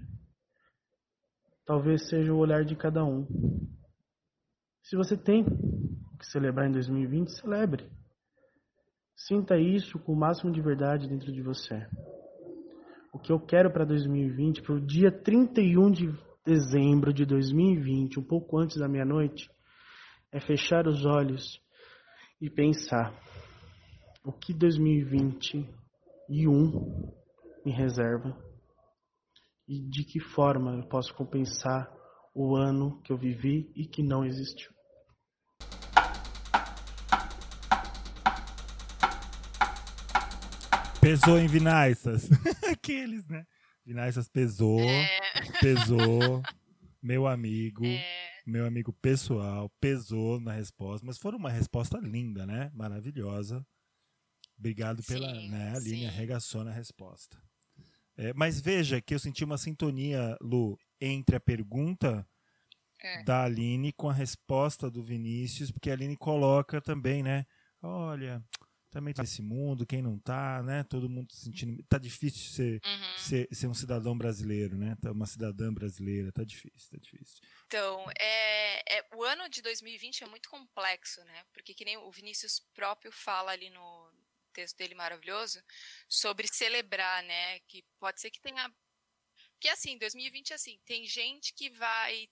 talvez 1.71 2.09
seja 2.09 2.35
o 2.35 2.39
olhar 2.39 2.65
de 2.65 2.75
cada 2.75 3.05
um. 3.05 3.25
Se 4.83 4.97
você 4.97 5.17
tem 5.17 5.45
que 5.45 6.27
celebrar 6.27 6.69
em 6.69 6.73
2020, 6.73 7.41
celebre. 7.41 7.89
Sinta 9.15 9.57
isso 9.57 9.97
com 10.01 10.13
o 10.13 10.17
máximo 10.17 10.51
de 10.51 10.61
verdade 10.61 11.09
dentro 11.09 11.33
de 11.33 11.41
você. 11.41 11.87
O 13.13 13.21
que 13.21 13.31
eu 13.31 13.39
quero 13.39 13.71
para 13.71 13.85
2020, 13.85 14.63
para 14.63 14.75
o 14.75 14.81
dia 14.81 15.13
31 15.13 15.93
de 15.93 16.13
dezembro 16.45 17.13
de 17.13 17.25
2020, 17.25 18.19
um 18.19 18.25
pouco 18.25 18.59
antes 18.59 18.77
da 18.77 18.89
meia-noite, 18.89 19.49
é 20.33 20.41
fechar 20.41 20.89
os 20.89 21.07
olhos 21.07 21.63
e 22.41 22.51
pensar 22.51 23.15
o 24.25 24.33
que 24.33 24.53
2021 24.53 27.13
me 27.65 27.71
reserva 27.71 28.50
e 29.71 29.79
de 29.89 30.03
que 30.03 30.19
forma 30.19 30.73
eu 30.73 30.83
posso 30.83 31.15
compensar 31.15 31.89
o 32.35 32.57
ano 32.57 33.01
que 33.03 33.13
eu 33.13 33.17
vivi 33.17 33.71
e 33.77 33.87
que 33.87 34.03
não 34.03 34.25
existiu. 34.25 34.73
Pesou 41.01 41.39
em 41.39 41.47
Vinaissas. 41.47 42.29
Aqueles, 42.69 43.25
né? 43.29 43.47
Vinaissas 43.87 44.29
pesou. 44.29 44.81
É. 44.81 45.21
Pesou. 45.61 46.43
Meu 47.01 47.29
amigo. 47.29 47.87
É 47.87 48.31
meu 48.47 48.67
amigo 48.67 48.93
pessoal 48.93 49.71
pesou 49.81 50.41
na 50.41 50.55
resposta, 50.55 51.07
mas 51.07 51.19
foi 51.19 51.33
uma 51.37 51.51
resposta 51.51 51.99
linda, 51.99 52.45
né? 52.45 52.69
Maravilhosa. 52.75 53.65
Obrigado 54.59 55.03
sim, 55.03 55.13
pela. 55.13 55.33
Né? 55.33 55.71
A 55.73 55.77
Aline 55.77 56.07
arregaçou 56.07 56.65
na 56.65 56.73
resposta. 56.73 57.41
É, 58.21 58.35
mas 58.35 58.61
veja 58.61 59.01
que 59.01 59.15
eu 59.15 59.19
senti 59.19 59.43
uma 59.43 59.57
sintonia, 59.57 60.37
Lu, 60.43 60.79
entre 61.01 61.37
a 61.37 61.41
pergunta 61.41 62.29
é. 63.01 63.23
da 63.25 63.45
Aline 63.45 63.95
com 63.95 64.11
a 64.11 64.13
resposta 64.13 64.91
do 64.91 65.03
Vinícius, 65.03 65.71
porque 65.71 65.89
a 65.89 65.95
Aline 65.95 66.19
coloca 66.19 66.83
também, 66.83 67.23
né? 67.23 67.47
Olha, 67.83 68.45
também 68.91 69.15
tá 69.15 69.23
nesse 69.23 69.41
mundo, 69.41 69.87
quem 69.87 70.03
não 70.03 70.19
tá, 70.19 70.63
né? 70.63 70.83
Todo 70.85 71.09
mundo 71.09 71.33
se 71.33 71.45
sentindo. 71.45 71.83
Tá 71.85 71.97
difícil 71.97 72.51
ser, 72.51 72.81
uhum. 72.85 73.19
ser, 73.19 73.49
ser, 73.53 73.67
um 73.69 73.75
cidadão 73.75 74.19
brasileiro, 74.19 74.77
né? 74.77 74.97
Tá 75.01 75.13
uma 75.13 75.27
cidadã 75.27 75.73
brasileira, 75.73 76.31
tá 76.31 76.45
difícil, 76.45 76.91
tá 76.91 76.99
difícil. 77.01 77.41
Então, 77.67 78.05
é, 78.19 78.99
é, 78.99 79.07
o 79.15 79.23
ano 79.23 79.49
de 79.49 79.63
2020 79.63 80.25
é 80.25 80.27
muito 80.27 80.51
complexo, 80.51 81.25
né? 81.25 81.45
Porque 81.55 81.73
que 81.73 81.85
nem 81.85 81.97
o 81.97 82.11
Vinícius 82.11 82.61
próprio 82.75 83.11
fala 83.13 83.53
ali 83.53 83.71
no 83.71 84.10
texto 84.61 84.77
dele 84.77 84.95
maravilhoso 84.95 85.63
sobre 86.09 86.47
celebrar, 86.53 87.23
né? 87.23 87.61
Que 87.61 87.83
pode 87.99 88.21
ser 88.21 88.31
que 88.31 88.41
tenha. 88.41 88.71
Que 89.59 89.69
assim, 89.69 89.97
2020 89.99 90.53
assim, 90.53 90.79
tem 90.85 91.07
gente 91.07 91.55
que 91.55 91.71
vai 91.71 92.29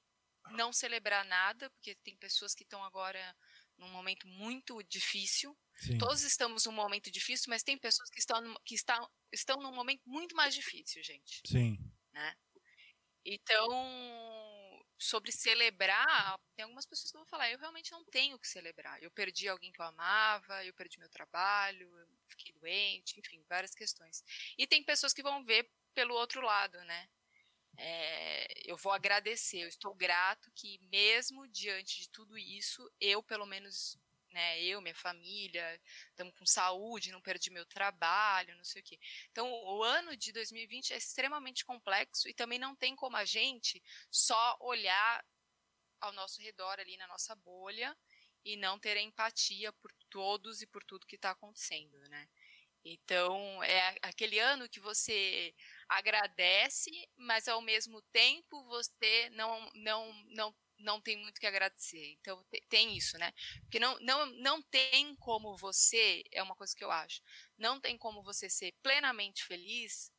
não 0.51 0.73
celebrar 0.73 1.25
nada, 1.25 1.71
porque 1.71 1.95
tem 1.97 2.17
pessoas 2.17 2.55
que 2.55 2.63
estão 2.63 2.83
agora 2.85 3.37
num 3.77 3.89
momento 3.89 4.27
muito 4.27 4.83
difícil. 4.85 5.57
Sim. 5.77 5.99
Todos 5.99 6.23
estamos 6.23 6.65
num 6.67 6.73
momento 6.73 7.11
difícil, 7.11 7.47
mas 7.49 7.63
tem 7.63 7.79
pessoas 7.79 8.11
que 8.11 8.19
estão, 8.19 8.55
que 8.65 8.75
estão, 8.75 9.11
estão 9.33 9.57
num 9.57 9.73
momento 9.73 10.03
muito 10.07 10.35
mais 10.35 10.55
difícil, 10.55 11.03
gente. 11.03 11.41
Sim. 11.47 11.79
Né? 12.13 12.35
Então, 13.25 13.69
sobre 14.99 15.31
celebrar, 15.31 16.39
tem 16.57 16.65
algumas 16.65 16.87
pessoas 16.87 17.11
que 17.11 17.17
vão 17.17 17.27
falar, 17.27 17.51
eu 17.51 17.59
realmente 17.59 17.93
não 17.93 18.05
tenho 18.07 18.39
que 18.39 18.49
celebrar. 18.49 19.01
Eu 19.03 19.11
perdi 19.11 19.49
alguém 19.49 19.71
que 19.71 19.81
eu 19.81 19.85
amava, 19.85 20.65
eu 20.65 20.75
perdi 20.75 20.99
meu 20.99 21.09
trabalho, 21.09 21.97
eu 21.97 22.18
fiquei 22.29 22.53
doente, 22.53 23.19
enfim, 23.19 23.43
várias 23.49 23.75
questões. 23.75 24.23
E 24.57 24.67
tem 24.67 24.83
pessoas 24.83 25.13
que 25.13 25.23
vão 25.23 25.45
ver 25.45 25.69
pelo 25.95 26.15
outro 26.15 26.41
lado, 26.41 26.79
né? 26.85 27.09
É, 27.77 28.71
eu 28.71 28.77
vou 28.77 28.93
agradecer, 28.93 29.61
eu 29.63 29.69
estou 29.69 29.95
grato 29.95 30.51
que 30.53 30.81
mesmo 30.91 31.47
diante 31.47 32.01
de 32.01 32.09
tudo 32.11 32.37
isso, 32.37 32.91
eu 33.01 33.23
pelo 33.23 33.47
menos, 33.47 33.97
né, 34.31 34.61
eu, 34.61 34.81
minha 34.81 34.97
família, 34.97 35.81
estamos 36.11 36.35
com 36.37 36.45
saúde, 36.45 37.13
não 37.13 37.23
perdi 37.23 37.51
meu 37.51 37.65
trabalho, 37.65 38.57
não 38.57 38.65
sei 38.65 38.83
o 38.83 38.85
quê. 38.85 38.99
Então, 39.31 39.49
o 39.49 39.85
ano 39.85 40.17
de 40.17 40.33
2020 40.33 40.93
é 40.93 40.97
extremamente 40.97 41.65
complexo 41.65 42.29
e 42.29 42.35
também 42.35 42.59
não 42.59 42.75
tem 42.75 42.97
como 42.97 43.17
a 43.17 43.25
gente 43.25 43.81
só 44.11 44.57
olhar 44.61 45.25
ao 46.01 46.13
nosso 46.13 46.41
redor 46.43 46.81
ali 46.81 46.97
na 46.97 47.07
nossa 47.07 47.35
bolha 47.37 47.97
e 48.45 48.57
não 48.57 48.79
ter 48.79 48.97
empatia 48.97 49.73
por 49.75 49.93
todos 50.11 50.63
e 50.63 50.67
por 50.67 50.83
tudo 50.85 51.07
que 51.07 51.17
está 51.17 51.31
acontecendo, 51.31 51.99
né? 52.09 52.29
Então, 52.85 53.63
é 53.65 53.97
aquele 54.03 54.39
ano 54.39 54.69
que 54.69 54.81
você 54.81 55.55
agradece, 55.89 56.91
mas 57.17 57.49
ao 57.49 57.61
mesmo 57.61 58.01
tempo 58.13 58.65
você 58.65 59.29
não, 59.31 59.71
não, 59.75 60.13
não 60.29 60.55
não 60.79 61.01
tem 61.01 61.17
muito 61.17 61.41
que 61.41 61.47
agradecer. 61.47 62.13
Então 62.21 62.45
tem 62.69 62.97
isso, 62.97 63.19
né? 63.19 63.33
Porque 63.63 63.81
não, 63.81 63.99
não, 64.01 64.27
não 64.27 64.63
tem 64.63 65.15
como 65.17 65.57
você, 65.57 66.23
é 66.31 66.43
uma 66.43 66.55
coisa 66.55 66.75
que 66.75 66.85
eu 66.85 66.91
acho, 66.91 67.21
não 67.57 67.81
tem 67.81 67.99
como 67.99 68.23
você 68.23 68.49
ser 68.49 68.73
plenamente 68.83 69.45
feliz 69.45 70.13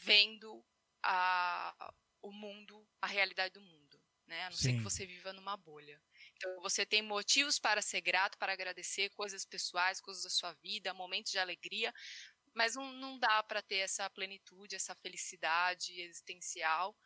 vendo 0.00 0.64
a, 1.02 1.92
o 2.22 2.32
mundo, 2.32 2.86
a 3.00 3.06
realidade 3.06 3.54
do 3.54 3.60
mundo, 3.60 4.00
né? 4.26 4.44
A 4.44 4.50
não 4.50 4.56
Sim. 4.56 4.62
ser 4.64 4.72
que 4.74 4.82
você 4.82 5.06
viva 5.06 5.32
numa 5.32 5.56
bolha. 5.56 6.00
Então 6.36 6.60
você 6.60 6.84
tem 6.84 7.02
motivos 7.02 7.58
para 7.58 7.80
ser 7.80 8.00
grato, 8.02 8.38
para 8.38 8.52
agradecer 8.52 9.10
coisas 9.10 9.44
pessoais, 9.44 10.00
coisas 10.00 10.22
da 10.22 10.30
sua 10.30 10.52
vida, 10.54 10.92
momentos 10.92 11.32
de 11.32 11.38
alegria, 11.38 11.92
mas 12.54 12.74
não, 12.74 12.92
não 12.92 13.18
dá 13.18 13.42
para 13.42 13.62
ter 13.62 13.76
essa 13.76 14.08
plenitude, 14.10 14.76
essa 14.76 14.94
felicidade 14.94 15.98
existencial 16.00 16.96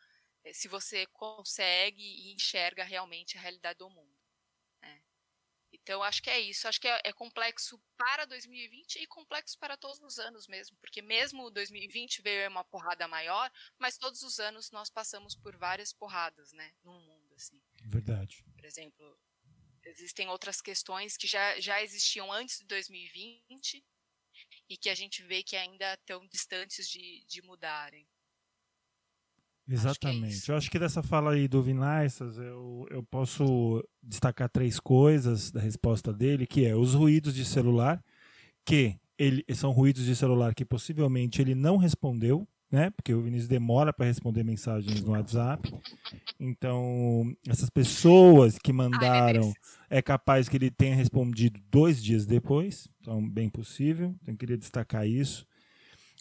eh, 0.43 0.53
se 0.53 0.67
você 0.67 1.05
consegue 1.07 2.01
e 2.01 2.33
enxerga 2.33 2.83
realmente 2.83 3.37
a 3.37 3.41
realidade 3.41 3.79
do 3.79 3.89
mundo. 3.89 4.17
Né? 4.81 5.01
Então, 5.71 6.03
acho 6.03 6.21
que 6.21 6.29
é 6.29 6.39
isso. 6.39 6.67
Acho 6.67 6.79
que 6.79 6.87
é, 6.87 7.01
é, 7.05 7.13
complexo 7.13 7.81
para 7.97 8.25
2020 8.25 8.97
e 8.97 9.07
complexo 9.07 9.57
para 9.59 9.77
todos 9.77 9.99
os 10.01 10.19
anos 10.19 10.47
mesmo, 10.47 10.77
porque 10.77 11.01
mesmo 11.01 11.49
2020 11.51 12.21
veio 12.21 12.49
uma 12.49 12.63
porrada 12.63 13.07
maior, 13.07 13.51
mas 13.79 13.97
todos 13.97 14.21
os 14.23 14.39
anos 14.39 14.71
nós 14.71 14.89
passamos 14.89 15.35
por 15.35 15.55
várias 15.57 15.93
porradas, 15.93 16.51
né, 16.53 16.73
no 16.83 16.93
mundo, 16.93 17.33
assim. 17.35 17.61
Verdade. 17.85 18.43
Por 18.55 18.65
exemplo, 18.65 19.17
existem 19.83 20.27
outras 20.29 20.61
questões 20.61 21.17
que 21.17 21.27
já, 21.27 21.59
já 21.59 21.81
existiam 21.83 22.31
antes 22.31 22.59
de 22.59 22.65
2020 22.65 23.83
e 24.69 24.77
que 24.77 24.89
a 24.89 24.95
gente 24.95 25.23
vê 25.23 25.43
que 25.43 25.55
ainda 25.55 25.93
estão 25.93 26.25
distantes 26.27 26.87
de, 26.87 27.23
de 27.25 27.41
mudarem. 27.41 28.07
Exatamente. 29.67 30.35
Acho 30.35 30.51
é 30.51 30.53
eu 30.53 30.57
acho 30.57 30.71
que 30.71 30.79
dessa 30.79 31.03
fala 31.03 31.33
aí 31.33 31.47
do 31.47 31.61
Vinaissas, 31.61 32.37
eu, 32.37 32.85
eu 32.89 33.03
posso 33.03 33.87
destacar 34.01 34.49
três 34.49 34.79
coisas 34.79 35.51
da 35.51 35.61
resposta 35.61 36.11
dele, 36.11 36.47
que 36.47 36.65
é 36.65 36.75
os 36.75 36.93
ruídos 36.93 37.33
de 37.33 37.45
celular, 37.45 38.03
que 38.65 38.99
ele, 39.17 39.45
são 39.53 39.71
ruídos 39.71 40.05
de 40.05 40.15
celular 40.15 40.53
que 40.55 40.65
possivelmente 40.65 41.41
ele 41.41 41.55
não 41.55 41.77
respondeu, 41.77 42.47
né? 42.71 42.89
Porque 42.91 43.13
o 43.13 43.21
Vinícius 43.21 43.49
demora 43.49 43.91
para 43.91 44.05
responder 44.05 44.43
mensagens 44.43 45.03
no 45.03 45.11
WhatsApp. 45.11 45.71
Então, 46.39 47.35
essas 47.47 47.69
pessoas 47.69 48.57
que 48.57 48.71
mandaram, 48.71 49.51
é 49.89 50.01
capaz 50.01 50.47
que 50.47 50.55
ele 50.55 50.71
tenha 50.71 50.95
respondido 50.95 51.59
dois 51.69 52.01
dias 52.01 52.25
depois. 52.25 52.87
Então, 53.01 53.27
bem 53.27 53.49
possível. 53.49 54.15
Então, 54.21 54.33
eu 54.33 54.37
queria 54.37 54.57
destacar 54.57 55.05
isso. 55.05 55.45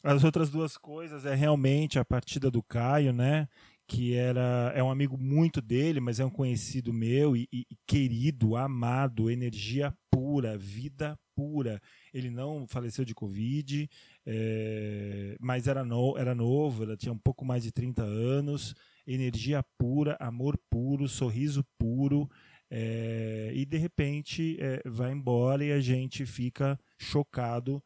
As 0.03 0.25
outras 0.25 0.51
duas 0.51 0.77
coisas 0.77 1.25
é 1.25 1.35
realmente 1.35 1.99
a 1.99 2.05
partida 2.05 2.51
do 2.51 2.63
Caio, 2.63 3.13
né? 3.13 3.47
Que 3.87 4.15
era 4.15 4.73
é 4.75 4.83
um 4.83 4.91
amigo 4.91 5.17
muito 5.19 5.61
dele, 5.61 6.01
mas 6.01 6.19
é 6.19 6.25
um 6.25 6.31
conhecido 6.31 6.93
meu 6.93 7.37
e, 7.37 7.49
e 7.53 7.67
querido, 7.87 8.57
amado, 8.57 9.31
energia 9.31 9.95
pura, 10.11 10.57
vida 10.57 11.19
pura. 11.41 11.81
Ele 12.13 12.31
não 12.31 12.67
faleceu 12.67 13.03
de 13.03 13.15
Covid, 13.15 13.89
é, 14.27 15.37
mas 15.41 15.67
era, 15.67 15.83
no, 15.83 16.19
era 16.19 16.35
novo, 16.35 16.83
ela 16.83 16.99
tinha 16.99 17.13
um 17.15 17.19
pouco 17.19 17.47
mais 17.47 17.63
de 17.63 17.73
30 17.73 18.03
anos, 18.03 18.75
energia 19.07 19.65
pura, 19.79 20.19
amor 20.21 20.59
puro, 20.69 21.09
sorriso 21.09 21.65
puro. 21.79 22.29
É, 22.71 23.53
e 23.55 23.65
de 23.65 23.79
repente 23.79 24.59
é, 24.61 24.83
vai 24.85 25.13
embora 25.13 25.65
e 25.65 25.73
a 25.73 25.81
gente 25.81 26.27
fica 26.27 26.79
chocado, 26.99 27.83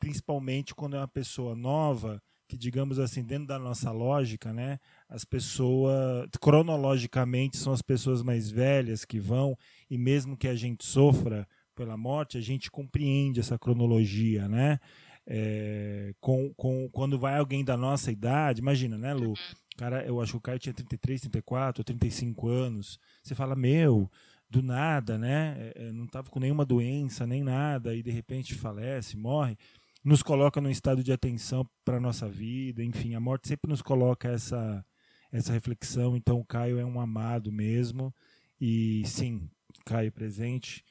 principalmente 0.00 0.74
quando 0.74 0.96
é 0.96 0.98
uma 0.98 1.06
pessoa 1.06 1.54
nova, 1.54 2.20
que 2.48 2.56
digamos 2.56 2.98
assim, 2.98 3.22
dentro 3.22 3.46
da 3.46 3.58
nossa 3.58 3.92
lógica, 3.92 4.52
né, 4.52 4.78
as 5.08 5.24
pessoas, 5.24 6.28
cronologicamente, 6.40 7.56
são 7.56 7.72
as 7.72 7.82
pessoas 7.82 8.22
mais 8.22 8.50
velhas 8.50 9.04
que 9.04 9.20
vão, 9.20 9.56
e 9.90 9.98
mesmo 9.98 10.36
que 10.36 10.48
a 10.48 10.54
gente 10.56 10.84
sofra 10.84 11.46
pela 11.76 11.96
morte, 11.96 12.38
a 12.38 12.40
gente 12.40 12.70
compreende 12.70 13.38
essa 13.38 13.58
cronologia, 13.58 14.48
né? 14.48 14.80
É, 15.28 16.14
com, 16.20 16.52
com, 16.54 16.88
quando 16.90 17.18
vai 17.18 17.38
alguém 17.38 17.64
da 17.64 17.76
nossa 17.76 18.10
idade, 18.10 18.60
imagina, 18.60 18.96
né, 18.96 19.12
Lu? 19.12 19.28
Uhum. 19.28 19.34
Cara, 19.76 20.04
eu 20.06 20.20
acho 20.20 20.32
que 20.32 20.38
o 20.38 20.40
Caio 20.40 20.58
tinha 20.58 20.72
33, 20.72 21.20
34, 21.20 21.84
35 21.84 22.48
anos. 22.48 22.98
Você 23.22 23.34
fala, 23.34 23.54
meu, 23.54 24.10
do 24.48 24.62
nada, 24.62 25.18
né? 25.18 25.72
É, 25.76 25.88
é 25.88 25.92
não 25.92 26.06
estava 26.06 26.30
com 26.30 26.40
nenhuma 26.40 26.64
doença, 26.64 27.26
nem 27.26 27.42
nada, 27.44 27.94
e 27.94 28.02
de 28.02 28.10
repente 28.10 28.54
falece, 28.54 29.16
morre. 29.16 29.56
Nos 30.02 30.22
coloca 30.22 30.60
num 30.60 30.70
estado 30.70 31.02
de 31.02 31.12
atenção 31.12 31.68
para 31.84 31.98
a 31.98 32.00
nossa 32.00 32.28
vida, 32.28 32.82
enfim, 32.82 33.14
a 33.14 33.20
morte 33.20 33.48
sempre 33.48 33.68
nos 33.68 33.82
coloca 33.82 34.28
essa, 34.28 34.84
essa 35.30 35.52
reflexão. 35.52 36.16
Então, 36.16 36.38
o 36.38 36.44
Caio 36.44 36.78
é 36.78 36.84
um 36.84 37.00
amado 37.00 37.52
mesmo, 37.52 38.14
e 38.58 39.02
sim, 39.04 39.50
Caio 39.84 40.10
presente 40.10 40.82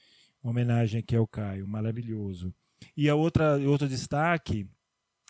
uma 0.45 0.51
homenagem 0.51 0.99
aqui 0.99 1.15
ao 1.15 1.27
Caio, 1.27 1.67
maravilhoso. 1.67 2.53
E 2.95 3.09
a 3.09 3.15
outra, 3.15 3.57
outro 3.67 3.87
destaque 3.87 4.67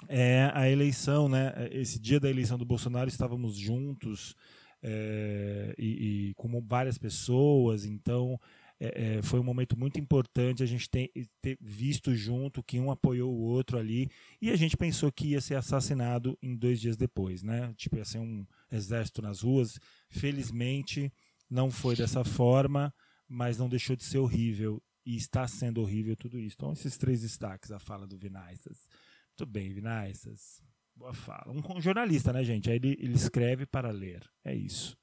é 0.10 0.52
a 0.54 0.70
eleição, 0.70 1.30
né? 1.30 1.54
Esse 1.72 1.98
dia 1.98 2.20
da 2.20 2.30
eleição 2.30 2.58
do 2.58 2.66
Bolsonaro 2.66 3.08
estávamos 3.08 3.56
juntos 3.56 4.36
é, 4.84 5.74
e, 5.78 6.30
e 6.30 6.34
com 6.34 6.62
várias 6.62 6.98
pessoas, 6.98 7.86
então 7.86 8.38
é, 8.78 9.22
foi 9.24 9.40
um 9.40 9.44
momento 9.44 9.80
muito 9.80 9.98
importante 9.98 10.62
a 10.62 10.66
gente 10.66 10.90
ter, 10.90 11.10
ter, 11.42 11.58
visto 11.62 12.14
junto 12.14 12.62
que 12.62 12.78
um 12.78 12.92
apoiou 12.92 13.34
o 13.34 13.42
outro 13.42 13.78
ali 13.78 14.10
e 14.42 14.52
a 14.52 14.56
gente 14.58 14.76
pensou 14.76 15.10
que 15.14 15.28
ia 15.30 15.40
ser 15.40 15.56
assassinado 15.56 16.38
em 16.44 16.58
dois 16.58 16.82
dias 16.82 16.98
depois, 16.98 17.42
né? 17.42 17.74
Tipo, 17.78 17.96
ia 17.96 18.06
ser 18.06 18.20
um 18.20 18.46
exército 18.70 19.22
nas 19.22 19.44
ruas. 19.44 19.80
Felizmente 20.10 21.10
não 21.50 21.72
foi 21.72 21.96
dessa 21.96 22.26
forma, 22.26 22.94
mas 23.30 23.58
não 23.58 23.70
deixou 23.70 23.96
de 23.96 24.04
ser 24.04 24.18
horrível 24.18 24.84
e 25.06 25.16
está 25.16 25.48
sendo 25.48 25.82
horrível 25.82 26.16
tudo 26.16 26.40
isso. 26.40 26.56
Então, 26.58 26.74
esses 26.74 26.98
três 26.98 27.22
destaques, 27.22 27.72
a 27.72 27.80
fala 27.80 28.08
do 28.08 28.18
Vinaissas. 28.18 28.90
Muito 29.30 29.52
bem, 29.52 29.74
Vinaissas. 29.74 30.64
Boa 30.96 31.14
fala. 31.14 31.52
Um, 31.52 31.78
um 31.78 31.82
jornalista, 31.82 32.32
né, 32.34 32.44
gente? 32.44 32.70
Aí 32.70 32.78
ele, 32.78 32.98
ele 33.00 33.14
escreve 33.14 33.66
para 33.66 33.92
ler. 33.92 34.24
É 34.44 34.56
isso. 34.56 34.98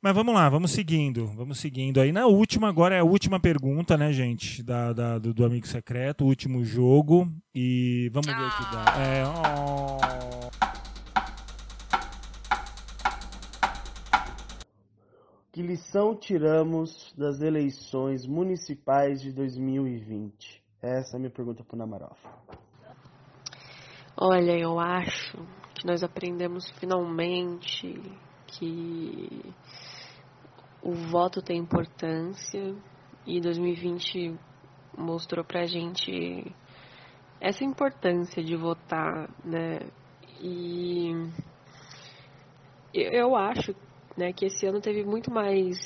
Mas 0.00 0.14
vamos 0.14 0.32
lá, 0.32 0.48
vamos 0.48 0.70
seguindo, 0.70 1.26
vamos 1.26 1.58
seguindo 1.58 2.00
aí. 2.00 2.12
Na 2.12 2.26
última, 2.26 2.68
agora 2.68 2.94
é 2.94 3.00
a 3.00 3.04
última 3.04 3.40
pergunta, 3.40 3.96
né, 3.96 4.12
gente, 4.12 4.62
da, 4.62 4.92
da 4.92 5.18
do, 5.18 5.34
do, 5.34 5.44
Amigo 5.44 5.66
Secreto, 5.66 6.24
último 6.24 6.64
jogo. 6.64 7.28
E 7.52 8.08
vamos 8.12 8.28
ver 8.28 8.40
o 8.40 8.56
que 8.56 8.72
dá. 8.72 8.84
É, 9.02 9.24
oh. 9.26 10.67
Que 15.58 15.62
lição 15.66 16.14
tiramos 16.14 17.12
das 17.18 17.40
eleições 17.40 18.24
municipais 18.24 19.20
de 19.20 19.32
2020? 19.32 20.62
Essa 20.80 21.16
é 21.16 21.16
a 21.16 21.18
minha 21.18 21.32
pergunta 21.32 21.64
para 21.64 21.74
o 21.74 21.78
Namarov. 21.80 22.16
Olha, 24.16 24.56
eu 24.56 24.78
acho 24.78 25.36
que 25.74 25.84
nós 25.84 26.04
aprendemos 26.04 26.70
finalmente 26.78 28.00
que 28.46 29.52
o 30.80 30.92
voto 30.92 31.42
tem 31.42 31.58
importância 31.58 32.76
e 33.26 33.40
2020 33.40 34.38
mostrou 34.96 35.44
pra 35.44 35.66
gente 35.66 36.54
essa 37.40 37.64
importância 37.64 38.44
de 38.44 38.54
votar, 38.54 39.28
né? 39.44 39.80
E 40.40 41.10
eu 42.94 43.34
acho 43.34 43.74
né, 44.18 44.32
que 44.32 44.46
esse 44.46 44.66
ano 44.66 44.80
teve 44.80 45.04
muito 45.04 45.30
mais 45.30 45.78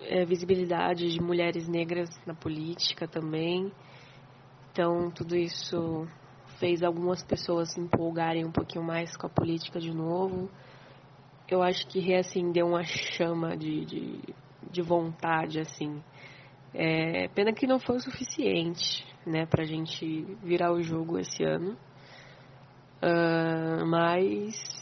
é, 0.00 0.24
visibilidade 0.24 1.12
de 1.12 1.20
mulheres 1.20 1.68
negras 1.68 2.08
na 2.26 2.34
política 2.34 3.06
também. 3.06 3.70
Então, 4.72 5.10
tudo 5.10 5.36
isso 5.36 6.08
fez 6.58 6.82
algumas 6.82 7.22
pessoas 7.22 7.74
se 7.74 7.80
empolgarem 7.80 8.46
um 8.46 8.50
pouquinho 8.50 8.82
mais 8.82 9.14
com 9.18 9.26
a 9.26 9.30
política 9.30 9.78
de 9.78 9.92
novo. 9.92 10.48
Eu 11.46 11.62
acho 11.62 11.86
que 11.88 12.00
reacendeu 12.00 12.68
uma 12.68 12.84
chama 12.84 13.54
de, 13.54 13.84
de, 13.84 14.20
de 14.70 14.80
vontade, 14.80 15.60
assim. 15.60 16.02
É, 16.72 17.28
pena 17.28 17.52
que 17.52 17.66
não 17.66 17.78
foi 17.78 17.96
o 17.96 18.00
suficiente, 18.00 19.04
né, 19.26 19.44
pra 19.44 19.64
gente 19.64 20.22
virar 20.42 20.72
o 20.72 20.82
jogo 20.82 21.18
esse 21.18 21.44
ano. 21.44 21.76
Uh, 23.02 23.84
mas 23.84 24.81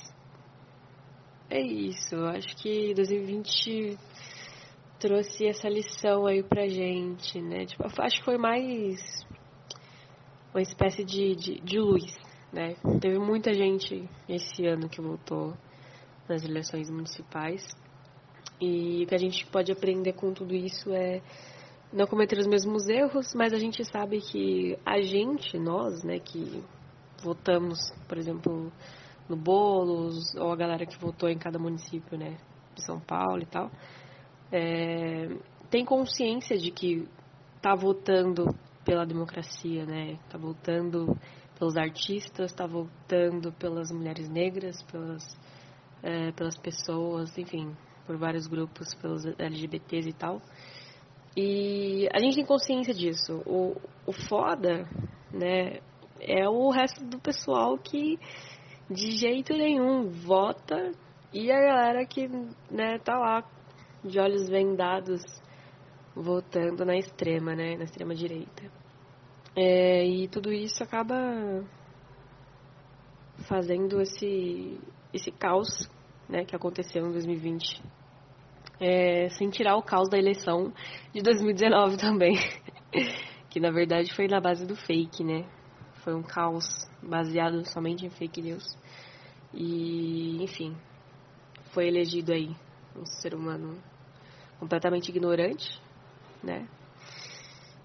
é 1.50 1.60
isso, 1.60 2.14
acho 2.26 2.56
que 2.56 2.94
2020 2.94 3.98
trouxe 5.00 5.46
essa 5.46 5.68
lição 5.68 6.26
aí 6.26 6.44
pra 6.44 6.68
gente, 6.68 7.40
né? 7.40 7.66
Tipo, 7.66 7.84
acho 8.00 8.18
que 8.18 8.24
foi 8.24 8.38
mais 8.38 9.26
uma 10.54 10.62
espécie 10.62 11.04
de, 11.04 11.34
de, 11.34 11.60
de 11.60 11.78
luz, 11.80 12.16
né? 12.52 12.76
Teve 13.00 13.18
muita 13.18 13.52
gente 13.52 14.08
esse 14.28 14.64
ano 14.64 14.88
que 14.88 15.00
votou 15.00 15.54
nas 16.28 16.44
eleições 16.44 16.88
municipais. 16.88 17.66
E 18.60 19.02
o 19.02 19.06
que 19.08 19.14
a 19.14 19.18
gente 19.18 19.44
pode 19.46 19.72
aprender 19.72 20.12
com 20.12 20.32
tudo 20.32 20.54
isso 20.54 20.92
é 20.92 21.20
não 21.92 22.06
cometer 22.06 22.38
os 22.38 22.46
mesmos 22.46 22.88
erros, 22.88 23.34
mas 23.34 23.52
a 23.52 23.58
gente 23.58 23.84
sabe 23.84 24.20
que 24.20 24.78
a 24.86 25.00
gente, 25.00 25.58
nós, 25.58 26.04
né, 26.04 26.20
que 26.20 26.62
votamos, 27.22 27.78
por 28.06 28.18
exemplo, 28.18 28.72
no 29.30 29.36
Boulos, 29.36 30.34
ou 30.34 30.52
a 30.52 30.56
galera 30.56 30.84
que 30.84 30.98
votou 30.98 31.28
em 31.28 31.38
cada 31.38 31.58
município, 31.58 32.18
né? 32.18 32.36
de 32.74 32.84
São 32.84 33.00
Paulo 33.00 33.42
e 33.42 33.46
tal, 33.46 33.70
é, 34.52 35.28
tem 35.70 35.84
consciência 35.84 36.56
de 36.56 36.70
que 36.70 37.08
está 37.56 37.74
votando 37.74 38.46
pela 38.84 39.04
democracia, 39.04 39.84
né? 39.84 40.18
Está 40.24 40.38
votando 40.38 41.16
pelos 41.58 41.76
artistas, 41.76 42.50
está 42.50 42.66
votando 42.66 43.52
pelas 43.52 43.92
mulheres 43.92 44.28
negras, 44.28 44.82
pelas, 44.90 45.22
é, 46.02 46.32
pelas 46.32 46.56
pessoas, 46.56 47.36
enfim, 47.36 47.76
por 48.06 48.16
vários 48.16 48.46
grupos, 48.46 48.94
pelos 48.94 49.24
LGBTs 49.38 50.08
e 50.08 50.12
tal. 50.12 50.40
E 51.36 52.08
a 52.12 52.18
gente 52.18 52.36
tem 52.36 52.46
consciência 52.46 52.92
disso. 52.92 53.42
O, 53.46 53.76
o 54.06 54.12
foda, 54.28 54.88
né, 55.32 55.80
é 56.18 56.48
o 56.48 56.70
resto 56.70 57.04
do 57.04 57.18
pessoal 57.20 57.78
que 57.78 58.18
de 58.90 59.12
jeito 59.12 59.52
nenhum 59.52 60.08
vota 60.08 60.92
e 61.32 61.50
a 61.50 61.60
galera 61.60 62.04
que, 62.04 62.28
né, 62.70 62.98
tá 62.98 63.16
lá 63.16 63.44
de 64.04 64.18
olhos 64.18 64.48
vendados 64.48 65.22
votando 66.14 66.84
na 66.84 66.96
extrema, 66.96 67.54
né, 67.54 67.76
na 67.76 67.84
extrema 67.84 68.14
direita. 68.14 68.64
É, 69.54 70.04
e 70.04 70.28
tudo 70.28 70.52
isso 70.52 70.82
acaba 70.82 71.14
fazendo 73.48 74.00
esse 74.00 74.78
esse 75.12 75.30
caos, 75.30 75.90
né, 76.28 76.44
que 76.44 76.54
aconteceu 76.54 77.04
em 77.04 77.12
2020 77.12 77.82
é, 78.80 79.28
sem 79.30 79.50
tirar 79.50 79.76
o 79.76 79.82
caos 79.82 80.08
da 80.08 80.18
eleição 80.18 80.72
de 81.12 81.22
2019 81.22 81.98
também. 82.00 82.36
que 83.50 83.60
na 83.60 83.70
verdade 83.70 84.14
foi 84.14 84.26
na 84.26 84.40
base 84.40 84.66
do 84.66 84.74
fake, 84.74 85.22
né? 85.22 85.44
Foi 86.02 86.14
um 86.14 86.22
caos 86.22 86.66
baseado 87.02 87.64
somente 87.68 88.06
em 88.06 88.10
fake 88.10 88.42
news. 88.42 88.76
E, 89.52 90.42
enfim, 90.42 90.76
foi 91.72 91.86
elegido 91.86 92.32
aí 92.32 92.54
um 92.96 93.04
ser 93.04 93.34
humano 93.34 93.76
completamente 94.58 95.08
ignorante, 95.08 95.80
né? 96.42 96.66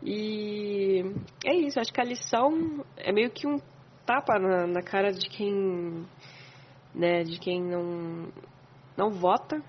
E 0.03 1.03
é 1.43 1.53
isso, 1.55 1.79
acho 1.79 1.91
que 1.91 2.01
a 2.01 2.05
lição 2.05 2.85
é 2.97 3.11
meio 3.11 3.31
que 3.31 3.47
um 3.47 3.59
tapa 4.05 4.37
na, 4.37 4.67
na 4.67 4.81
cara 4.81 5.11
de 5.11 5.27
quem, 5.27 6.05
né, 6.93 7.23
de 7.23 7.39
quem 7.39 7.63
não, 7.63 8.27
não 8.95 9.09
vota 9.09 9.63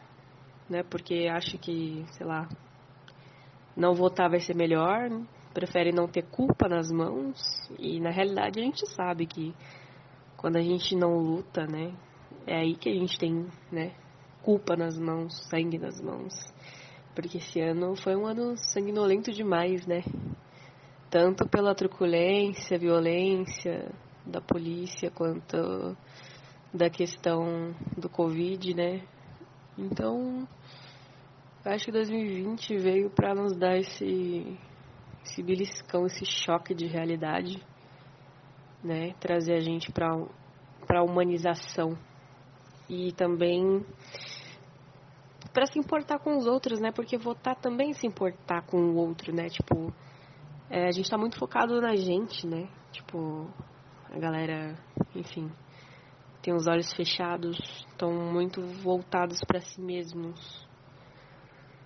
né? 0.69 0.83
Porque 0.83 1.29
acha 1.31 1.57
que, 1.57 2.05
sei 2.13 2.27
lá, 2.27 2.49
não 3.77 3.95
votar 3.95 4.29
vai 4.29 4.41
ser 4.41 4.55
melhor? 4.55 5.09
Prefere 5.57 5.91
não 5.91 6.07
ter 6.07 6.23
culpa 6.25 6.69
nas 6.69 6.91
mãos. 6.91 7.41
E 7.79 7.99
na 7.99 8.11
realidade 8.11 8.61
a 8.61 8.63
gente 8.63 8.87
sabe 8.91 9.25
que 9.27 9.55
quando 10.37 10.57
a 10.57 10.61
gente 10.61 10.95
não 10.95 11.17
luta, 11.17 11.67
né? 11.67 11.95
É 12.47 12.59
aí 12.59 12.77
que 12.77 12.91
a 12.91 12.93
gente 12.93 13.19
tem, 13.19 13.47
né? 13.73 13.95
Culpa 14.43 14.77
nas 14.77 14.99
mãos, 14.99 15.49
sangue 15.49 15.79
nas 15.79 15.99
mãos. 15.99 16.35
Porque 17.15 17.39
esse 17.39 17.59
ano 17.59 17.97
foi 17.97 18.15
um 18.15 18.27
ano 18.27 18.55
sanguinolento 18.59 19.33
demais, 19.33 19.87
né? 19.87 20.05
Tanto 21.11 21.49
pela 21.49 21.75
truculência, 21.75 22.79
violência 22.79 23.91
da 24.27 24.43
polícia, 24.43 25.11
quanto 25.11 25.97
da 26.73 26.91
questão 26.91 27.75
do 27.97 28.11
Covid, 28.11 28.75
né? 28.75 29.01
Então, 29.79 30.47
acho 31.65 31.87
que 31.87 31.93
2020 31.93 32.77
veio 32.77 33.09
para 33.09 33.35
nos 33.35 33.57
dar 33.57 33.79
esse, 33.79 34.59
esse 35.27 35.43
beliscão, 35.43 36.07
esse 36.07 36.25
choque 36.25 36.75
de 36.75 36.87
realidade, 36.87 37.63
né? 38.83 39.13
Trazer 39.21 39.55
a 39.55 39.61
gente 39.61 39.93
para 39.93 40.17
para 40.87 41.03
humanização 41.03 41.99
e 42.89 43.13
também 43.13 43.85
para 45.53 45.67
se 45.67 45.79
importar 45.79 46.21
com 46.21 46.37
os 46.37 46.47
outros, 46.47 46.81
né? 46.81 46.93
Porque 46.93 47.19
votar 47.19 47.57
também 47.57 47.91
é 47.91 47.95
se 47.95 48.07
importar 48.07 48.63
com 48.63 48.77
o 48.77 48.97
outro, 48.97 49.35
né? 49.35 49.49
Tipo, 49.49 49.93
é, 50.71 50.87
a 50.87 50.91
gente 50.93 51.05
está 51.05 51.19
muito 51.19 51.39
focado 51.39 51.81
na 51.81 51.97
gente, 51.97 52.47
né? 52.47 52.69
Tipo, 52.93 53.51
a 54.11 54.19
galera, 54.19 54.79
enfim, 55.15 55.51
tem 56.41 56.55
os 56.55 56.67
olhos 56.69 56.93
fechados, 56.93 57.59
estão 57.89 58.13
muito 58.13 58.61
voltados 58.83 59.41
para 59.47 59.61
si 59.61 59.81
mesmos. 59.81 60.69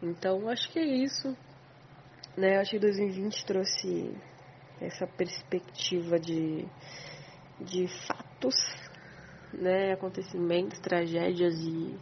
Então, 0.02 0.48
acho 0.48 0.70
que 0.70 0.78
é 0.78 0.84
isso. 0.84 1.34
Né? 2.36 2.58
Acho 2.58 2.72
que 2.72 2.78
2020 2.78 3.44
trouxe 3.44 4.16
essa 4.80 5.06
perspectiva 5.06 6.18
de, 6.18 6.66
de 7.60 7.86
fatos, 8.06 8.54
né? 9.52 9.92
acontecimentos, 9.92 10.78
tragédias 10.80 11.54
e 11.60 11.98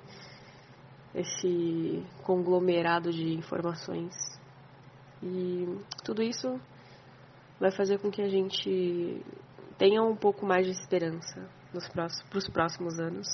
esse 1.14 2.05
conglomerado 2.22 3.11
de 3.11 3.35
informações. 3.35 4.14
E 5.22 5.66
tudo 6.05 6.22
isso 6.22 6.61
vai 7.59 7.72
fazer 7.72 7.99
com 7.99 8.11
que 8.11 8.22
a 8.22 8.29
gente 8.29 9.24
tenha 9.76 10.03
um 10.03 10.14
pouco 10.14 10.47
mais 10.47 10.66
de 10.66 10.72
esperança 10.72 11.49
para 11.93 12.39
os 12.39 12.49
próximos 12.49 12.99
anos. 12.99 13.26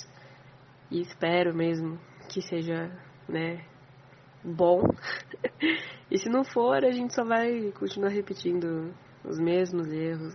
E 0.90 1.00
espero 1.00 1.54
mesmo 1.54 1.98
que 2.28 2.40
seja 2.40 2.90
né, 3.28 3.64
bom. 4.44 4.82
e 6.10 6.18
se 6.18 6.28
não 6.28 6.44
for, 6.44 6.84
a 6.84 6.90
gente 6.90 7.14
só 7.14 7.24
vai 7.24 7.72
continuar 7.72 8.10
repetindo 8.10 8.94
os 9.24 9.38
mesmos 9.38 9.88
erros, 9.88 10.34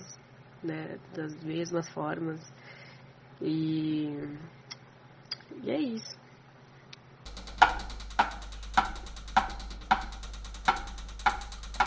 né, 0.63 0.99
das 1.15 1.35
mesmas 1.43 1.87
formas. 1.89 2.41
E, 3.41 4.09
e 5.63 5.71
é 5.71 5.79
isso. 5.79 6.19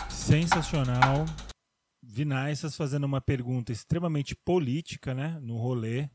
Sensacional. 0.09 1.25
Vinaissas 2.01 2.77
fazendo 2.77 3.05
uma 3.05 3.19
pergunta 3.19 3.71
extremamente 3.71 4.35
política, 4.35 5.13
né, 5.13 5.39
no 5.41 5.57
rolê, 5.57 6.09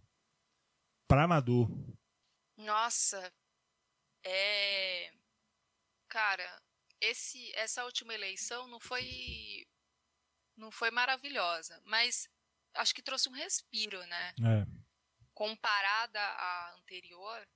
para 1.09 1.27
Madu. 1.27 1.69
Nossa, 2.57 3.33
é, 4.25 5.11
cara, 6.09 6.63
esse, 7.01 7.55
essa 7.55 7.85
última 7.85 8.15
eleição 8.15 8.67
não 8.69 8.81
foi, 8.81 9.67
não 10.57 10.71
foi 10.71 10.91
maravilhosa, 10.91 11.81
mas 11.85 12.29
acho 12.75 12.95
que 12.95 13.03
trouxe 13.03 13.29
um 13.29 13.33
respiro, 13.33 14.05
né? 14.07 14.35
É. 14.41 14.67
Comparada 15.35 16.21
à 16.21 16.75
anterior, 16.75 17.47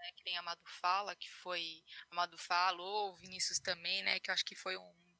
né, 0.00 0.12
que 0.16 0.24
nem 0.24 0.36
a 0.36 0.42
Madu 0.42 0.66
fala, 0.66 1.16
que 1.16 1.30
foi 1.30 1.82
a 2.10 2.14
Madu 2.14 2.36
falou, 2.36 3.14
Vinícius 3.14 3.58
também, 3.58 4.02
né, 4.02 4.20
que 4.20 4.30
eu 4.30 4.34
acho 4.34 4.44
que 4.44 4.54
foi 4.54 4.76
um 4.76 5.10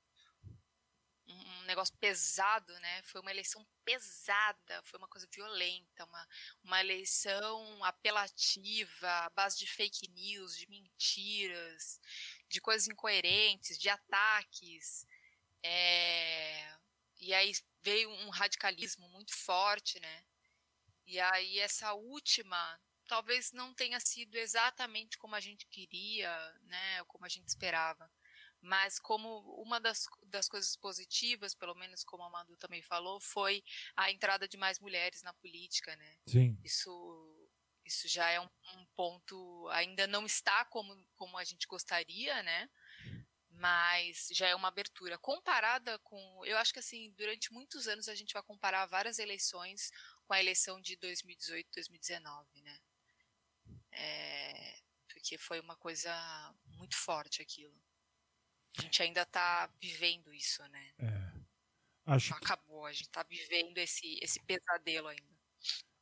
um 1.33 1.63
negócio 1.63 1.97
pesado, 1.99 2.73
né? 2.81 3.03
Foi 3.05 3.21
uma 3.21 3.31
eleição 3.31 3.67
pesada, 3.85 4.83
foi 4.85 4.99
uma 4.99 5.09
coisa 5.09 5.29
violenta, 5.33 6.05
uma, 6.05 6.29
uma 6.65 6.81
eleição 6.81 7.85
apelativa, 7.85 9.09
à 9.09 9.31
base 9.31 9.59
de 9.59 9.67
fake 9.67 10.09
news, 10.11 10.57
de 10.57 10.69
mentiras, 10.69 12.01
de 12.51 12.61
coisas 12.61 12.89
incoerentes, 12.89 13.79
de 13.79 13.89
ataques. 13.89 15.07
É... 15.63 16.77
E 17.19 17.33
aí 17.33 17.53
veio 17.83 18.11
um 18.11 18.31
radicalismo 18.31 19.09
muito 19.09 19.35
forte, 19.35 20.01
né? 20.01 20.25
E 21.07 21.19
aí 21.21 21.59
essa 21.59 21.93
última 21.95 22.81
talvez 23.07 23.53
não 23.53 23.75
tenha 23.75 23.99
sido 23.99 24.37
exatamente 24.37 25.19
como 25.19 25.35
a 25.35 25.41
gente 25.41 25.67
queria, 25.67 26.31
né? 26.63 27.05
Como 27.05 27.25
a 27.25 27.29
gente 27.29 27.49
esperava 27.49 28.11
mas 28.63 28.99
como 28.99 29.41
uma 29.63 29.81
das, 29.81 30.05
das 30.27 30.49
coisas 30.49 30.77
positivas, 30.77 31.55
pelo 31.55 31.75
menos 31.75 32.05
como 32.05 32.23
a 32.23 32.31
Manu 32.31 32.57
também 32.57 32.83
falou, 32.83 33.21
foi 33.21 33.65
a 33.97 34.11
entrada 34.11 34.47
de 34.47 34.57
mais 34.57 34.79
mulheres 34.79 35.23
na 35.23 35.33
política, 35.35 35.97
né? 35.97 36.19
Sim. 36.27 36.59
Isso, 36.63 36.91
isso 37.91 38.09
já 38.09 38.31
é 38.31 38.41
um, 38.41 38.49
um 38.75 38.87
ponto, 38.95 39.69
ainda 39.71 40.07
não 40.07 40.25
está 40.25 40.65
como, 40.67 40.97
como 41.17 41.37
a 41.37 41.45
gente 41.45 41.67
gostaria, 41.67 42.43
né? 42.43 42.71
Mas 43.51 44.29
já 44.31 44.47
é 44.47 44.55
uma 44.55 44.69
abertura. 44.69 45.19
Comparada 45.19 45.99
com. 45.99 46.45
Eu 46.47 46.57
acho 46.57 46.73
que 46.73 46.79
assim, 46.79 47.13
durante 47.17 47.53
muitos 47.53 47.89
anos 47.89 48.09
a 48.09 48.15
gente 48.15 48.33
vai 48.33 48.43
comparar 48.43 48.87
várias 48.87 49.19
eleições 49.19 49.91
com 50.25 50.33
a 50.33 50.41
eleição 50.41 50.81
de 50.81 50.97
2018, 50.97 51.69
2019, 51.75 52.63
né? 52.63 52.81
É, 53.93 54.81
porque 55.09 55.37
foi 55.37 55.61
uma 55.61 55.77
coisa 55.77 56.15
muito 56.65 56.97
forte 56.97 57.43
aquilo. 57.43 57.77
A 58.79 58.83
gente 58.83 59.03
ainda 59.03 59.23
está 59.23 59.67
vivendo 59.81 60.33
isso, 60.33 60.63
né? 60.69 60.95
É. 60.99 61.41
Acho 62.07 62.31
Não 62.31 62.39
acabou, 62.39 62.87
a 62.87 62.93
gente 62.93 63.09
está 63.09 63.23
vivendo 63.25 63.79
esse, 63.79 64.19
esse 64.23 64.41
pesadelo 64.45 65.09
ainda. 65.09 65.30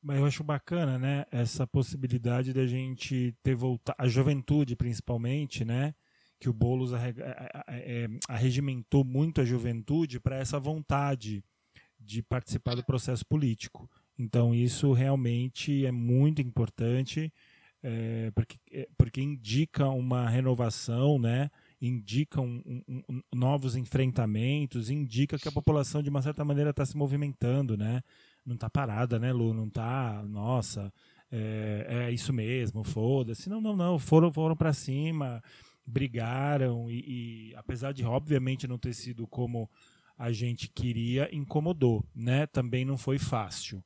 Mas 0.02 0.18
eu 0.18 0.26
acho 0.26 0.44
bacana, 0.44 0.98
né? 0.98 1.24
Essa 1.30 1.66
possibilidade 1.66 2.52
da 2.52 2.66
gente 2.66 3.34
ter 3.42 3.54
voltado, 3.54 3.96
a 3.98 4.06
juventude 4.06 4.76
principalmente, 4.76 5.64
né? 5.64 5.94
Que 6.38 6.48
o 6.48 6.52
Boulos 6.52 6.92
é, 6.92 8.08
arregimentou 8.28 9.04
muito 9.04 9.40
a 9.40 9.44
juventude 9.44 10.20
para 10.20 10.36
essa 10.36 10.58
vontade 10.60 11.42
de 11.98 12.22
participar 12.22 12.76
do 12.76 12.84
processo 12.84 13.26
político. 13.26 13.90
Então, 14.16 14.54
isso 14.54 14.92
realmente 14.92 15.84
é 15.84 15.90
muito 15.90 16.40
importante. 16.40 17.32
é, 17.82 18.30
porque, 18.34 18.58
é, 18.72 18.88
porque 18.96 19.20
indica 19.20 19.88
uma 19.88 20.28
renovação, 20.28 21.18
né? 21.18 21.50
indica 21.80 22.40
um, 22.40 22.62
um, 22.66 23.02
um, 23.08 23.22
novos 23.32 23.76
enfrentamentos, 23.76 24.90
indica 24.90 25.38
que 25.38 25.48
a 25.48 25.52
população, 25.52 26.02
de 26.02 26.10
uma 26.10 26.22
certa 26.22 26.44
maneira, 26.44 26.70
está 26.70 26.84
se 26.84 26.96
movimentando, 26.96 27.76
né? 27.76 28.02
Não 28.48 28.54
está 28.54 28.70
parada, 28.70 29.18
né, 29.18 29.30
Lu? 29.30 29.52
Não 29.52 29.66
está, 29.66 30.22
nossa, 30.26 30.90
é, 31.30 31.86
é, 31.88 32.10
isso 32.10 32.32
mesmo, 32.32 32.82
foda-se. 32.82 33.50
Não, 33.50 33.60
não, 33.60 33.76
não. 33.76 33.98
Foram, 33.98 34.32
foram 34.32 34.56
para 34.56 34.72
cima, 34.72 35.42
brigaram 35.86 36.90
e, 36.90 37.50
e, 37.50 37.54
apesar 37.56 37.92
de, 37.92 38.04
obviamente, 38.04 38.66
não 38.66 38.78
ter 38.78 38.94
sido 38.94 39.26
como 39.26 39.68
a 40.16 40.32
gente 40.32 40.68
queria, 40.68 41.28
incomodou, 41.30 42.02
né? 42.14 42.46
Também 42.46 42.84
não 42.86 42.96
foi 42.96 43.18
fácil. 43.18 43.84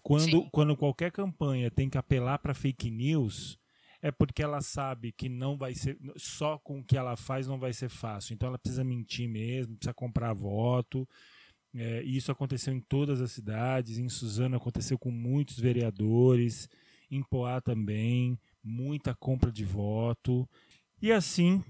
Quando, 0.00 0.48
quando 0.50 0.76
qualquer 0.76 1.10
campanha 1.10 1.70
tem 1.70 1.90
que 1.90 1.98
apelar 1.98 2.38
para 2.38 2.54
fake 2.54 2.90
news, 2.90 3.58
é 4.00 4.10
porque 4.10 4.42
ela 4.42 4.60
sabe 4.60 5.12
que 5.12 5.28
não 5.28 5.56
vai 5.56 5.74
ser 5.74 5.96
só 6.16 6.58
com 6.58 6.80
o 6.80 6.84
que 6.84 6.96
ela 6.96 7.16
faz 7.16 7.46
não 7.46 7.58
vai 7.58 7.72
ser 7.72 7.88
fácil. 7.88 8.34
Então 8.34 8.48
ela 8.48 8.58
precisa 8.58 8.82
mentir 8.82 9.28
mesmo, 9.28 9.76
precisa 9.76 9.94
comprar 9.94 10.32
voto. 10.32 11.08
É, 11.74 12.02
e 12.02 12.16
isso 12.16 12.30
aconteceu 12.30 12.74
em 12.74 12.80
todas 12.80 13.20
as 13.20 13.32
cidades. 13.32 13.98
Em 13.98 14.08
Suzano 14.08 14.56
aconteceu 14.56 14.98
com 14.98 15.10
muitos 15.10 15.58
vereadores, 15.58 16.68
em 17.10 17.22
Poá 17.22 17.60
também, 17.60 18.38
muita 18.62 19.14
compra 19.14 19.50
de 19.50 19.64
voto. 19.64 20.48
E 21.00 21.10
assim 21.10 21.64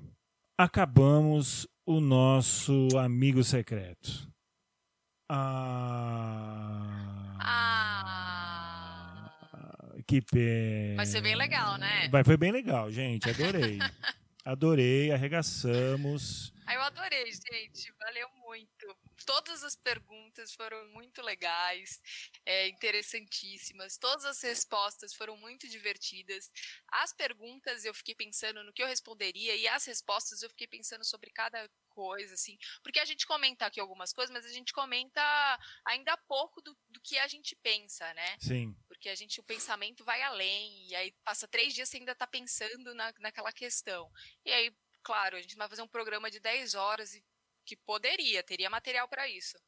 acabamos 0.59 1.67
o 1.87 2.01
nosso 2.01 2.89
amigo 2.99 3.43
secreto. 3.45 4.31
Ah. 5.29 6.53
Ah. 7.41 7.83
Que 10.07 10.21
pena. 10.21 10.97
Vai 10.97 11.07
ser 11.07 11.23
bem 11.23 11.37
legal, 11.37 11.79
né? 11.79 12.09
Vai, 12.09 12.25
foi 12.25 12.37
bem 12.37 12.53
legal, 12.53 12.91
gente. 12.91 13.31
Adorei. 13.31 13.79
Adorei, 14.45 15.13
arregaçamos. 15.13 16.53
Ah, 16.67 16.75
eu 16.75 16.83
adorei, 16.83 17.27
gente. 17.27 17.93
Valeu 17.99 18.29
muito. 18.45 18.97
Todas 19.25 19.63
as 19.65 19.77
perguntas 19.77 20.55
foram 20.55 20.89
muito 20.89 21.23
legais, 21.23 22.01
é, 22.45 22.69
interessantíssimas. 22.69 23.97
Todas 23.97 24.25
as 24.25 24.43
respostas 24.43 25.15
foram 25.15 25.37
muito 25.37 25.69
divertidas. 25.69 26.51
As 26.89 27.13
perguntas 27.13 27.85
eu 27.85 27.95
fiquei 27.95 28.15
pensando 28.15 28.63
no 28.63 28.73
que 28.73 28.83
eu 28.83 28.87
responderia 28.87 29.55
e 29.57 29.69
as 29.69 29.85
respostas 29.85 30.43
eu 30.43 30.51
fiquei 30.51 30.67
pensando 30.67 31.05
sobre 31.05 31.31
cada 31.31 31.69
coisa, 31.93 32.35
assim. 32.35 32.57
Porque 32.83 32.99
a 32.99 33.05
gente 33.05 33.27
comenta 33.27 33.67
aqui 33.67 33.79
algumas 33.79 34.13
coisas, 34.13 34.33
mas 34.33 34.45
a 34.45 34.53
gente 34.53 34.73
comenta 34.73 35.23
ainda 35.85 36.17
pouco 36.29 36.61
do, 36.63 36.77
do 36.89 37.01
que 37.01 37.19
a 37.19 37.29
gente 37.29 37.55
pensa, 37.57 38.13
né? 38.15 38.37
Sim. 38.41 38.75
Porque 38.89 39.09
a 39.09 39.15
gente, 39.15 39.41
o 39.41 39.45
pensamento 39.45 40.05
vai 40.05 40.23
além, 40.23 40.87
e 40.89 40.95
aí 40.95 41.13
passa 41.25 41.47
três 41.47 41.75
dias 41.75 41.89
você 41.89 41.99
ainda 41.99 42.13
está 42.13 42.27
pensando 42.27 42.95
na, 42.95 43.13
naquela 43.19 43.53
questão. 43.53 44.11
E 44.45 44.51
aí, 44.51 44.75
claro, 45.03 45.37
a 45.37 45.41
gente 45.41 45.57
vai 45.57 45.69
fazer 45.69 45.83
um 45.83 45.89
programa 45.89 46.31
de 46.31 46.41
10 46.41 46.75
horas 46.75 47.15
e 47.15 47.25
que 47.65 47.77
poderia, 47.77 48.43
teria 48.43 48.71
material 48.71 49.09
para 49.09 49.29
isso. 49.29 49.59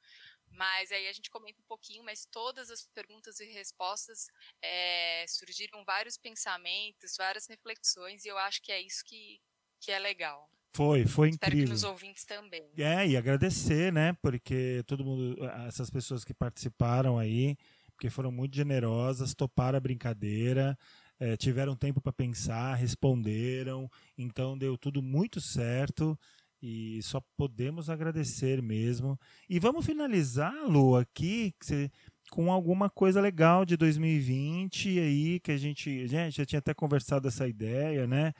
Mas 0.50 0.92
aí 0.92 1.08
a 1.08 1.12
gente 1.12 1.30
comenta 1.30 1.60
um 1.60 1.66
pouquinho, 1.66 2.04
mas 2.04 2.26
todas 2.30 2.70
as 2.70 2.86
perguntas 2.94 3.40
e 3.40 3.46
respostas 3.46 4.28
é, 4.62 5.24
surgiram 5.26 5.84
vários 5.84 6.16
pensamentos, 6.16 7.16
várias 7.16 7.46
reflexões, 7.46 8.24
e 8.24 8.28
eu 8.28 8.38
acho 8.38 8.62
que 8.62 8.70
é 8.70 8.80
isso 8.80 9.04
que, 9.04 9.40
que 9.80 9.90
é 9.90 9.98
legal. 9.98 10.48
Foi, 10.76 11.06
foi 11.06 11.30
Espero 11.30 11.52
incrível. 11.52 11.66
que 11.66 11.72
nos 11.72 11.84
ouvintes 11.84 12.24
também. 12.24 12.68
É, 12.76 13.06
e 13.06 13.16
agradecer, 13.16 13.92
né? 13.92 14.12
Porque 14.20 14.82
todo 14.86 15.04
mundo, 15.04 15.36
essas 15.68 15.88
pessoas 15.88 16.24
que 16.24 16.34
participaram 16.34 17.16
aí, 17.16 17.56
porque 17.92 18.10
foram 18.10 18.32
muito 18.32 18.56
generosas, 18.56 19.34
toparam 19.34 19.76
a 19.76 19.80
brincadeira, 19.80 20.76
é, 21.18 21.36
tiveram 21.36 21.76
tempo 21.76 22.00
para 22.00 22.12
pensar, 22.12 22.74
responderam, 22.74 23.88
então 24.18 24.58
deu 24.58 24.76
tudo 24.76 25.00
muito 25.00 25.40
certo 25.40 26.18
e 26.66 27.02
só 27.02 27.20
podemos 27.36 27.90
agradecer 27.90 28.62
mesmo. 28.62 29.20
E 29.46 29.58
vamos 29.58 29.84
finalizar, 29.84 30.54
Lu, 30.66 30.96
aqui 30.96 31.54
com 32.30 32.50
alguma 32.50 32.88
coisa 32.88 33.20
legal 33.20 33.66
de 33.66 33.76
2020 33.76 34.98
aí 34.98 35.40
que 35.40 35.52
a 35.52 35.58
gente, 35.58 36.08
gente 36.08 36.34
já 36.34 36.46
tinha 36.46 36.60
até 36.60 36.72
conversado 36.72 37.28
essa 37.28 37.46
ideia, 37.46 38.06
né? 38.06 38.32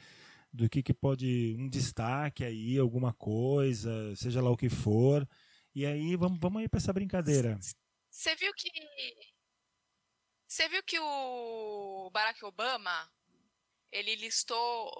Do 0.51 0.71
que, 0.71 0.83
que 0.83 0.95
pode 0.95 1.55
um 1.59 1.69
destaque 1.69 2.43
aí, 2.45 2.79
alguma 2.79 3.13
coisa, 3.13 4.17
seja 4.17 4.41
lá 4.41 4.51
o 4.51 4.57
que 4.57 4.71
for. 4.71 5.29
E 5.75 5.85
aí 5.85 6.17
vamos, 6.17 6.39
vamos 6.41 6.63
aí 6.63 6.69
para 6.69 6.79
essa 6.79 6.95
brincadeira. 6.95 7.59
Você 8.11 8.35
viu 8.37 8.53
que 8.57 8.71
você 10.49 10.67
viu 10.69 10.83
que 10.83 10.99
o 10.99 12.11
Barack 12.11 12.43
Obama 12.43 13.11
ele 13.95 14.17
listou 14.17 14.93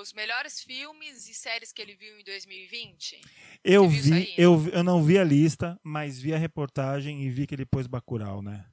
os 0.00 0.12
melhores 0.12 0.60
filmes 0.60 1.28
e 1.28 1.34
séries 1.34 1.72
que 1.72 1.80
ele 1.80 1.94
viu 1.94 2.18
em 2.18 2.24
2020? 2.24 3.20
Eu 3.62 3.88
vi, 3.88 4.34
eu, 4.36 4.68
eu 4.70 4.82
não 4.82 5.04
vi 5.04 5.16
a 5.16 5.22
lista, 5.22 5.78
mas 5.84 6.18
vi 6.18 6.34
a 6.34 6.38
reportagem 6.38 7.22
e 7.22 7.30
vi 7.30 7.46
que 7.46 7.54
ele 7.54 7.64
pôs 7.64 7.86
Bacurau, 7.86 8.42
né? 8.42 8.68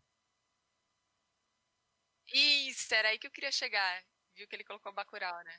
Isso, 2.34 2.92
era 2.94 3.10
aí 3.10 3.20
que 3.20 3.28
eu 3.28 3.32
queria 3.32 3.52
chegar. 3.52 4.04
Viu 4.36 4.48
que 4.48 4.56
ele 4.56 4.64
colocou 4.64 4.92
Bacurau, 4.92 5.44
né? 5.44 5.58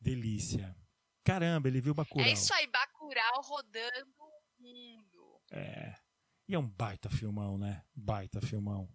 Delícia. 0.00 0.76
Caramba, 1.22 1.68
ele 1.68 1.80
viu 1.80 1.94
Bacurau. 1.94 2.26
É 2.26 2.32
isso 2.32 2.52
aí, 2.54 2.66
Bacurau 2.66 3.40
rodando 3.42 4.14
o 4.18 4.62
mundo. 4.62 5.40
É. 5.52 5.94
E 6.48 6.54
é 6.56 6.58
um 6.58 6.68
baita 6.68 7.08
filmão, 7.08 7.56
né? 7.56 7.84
Baita 7.94 8.40
filmão. 8.40 8.92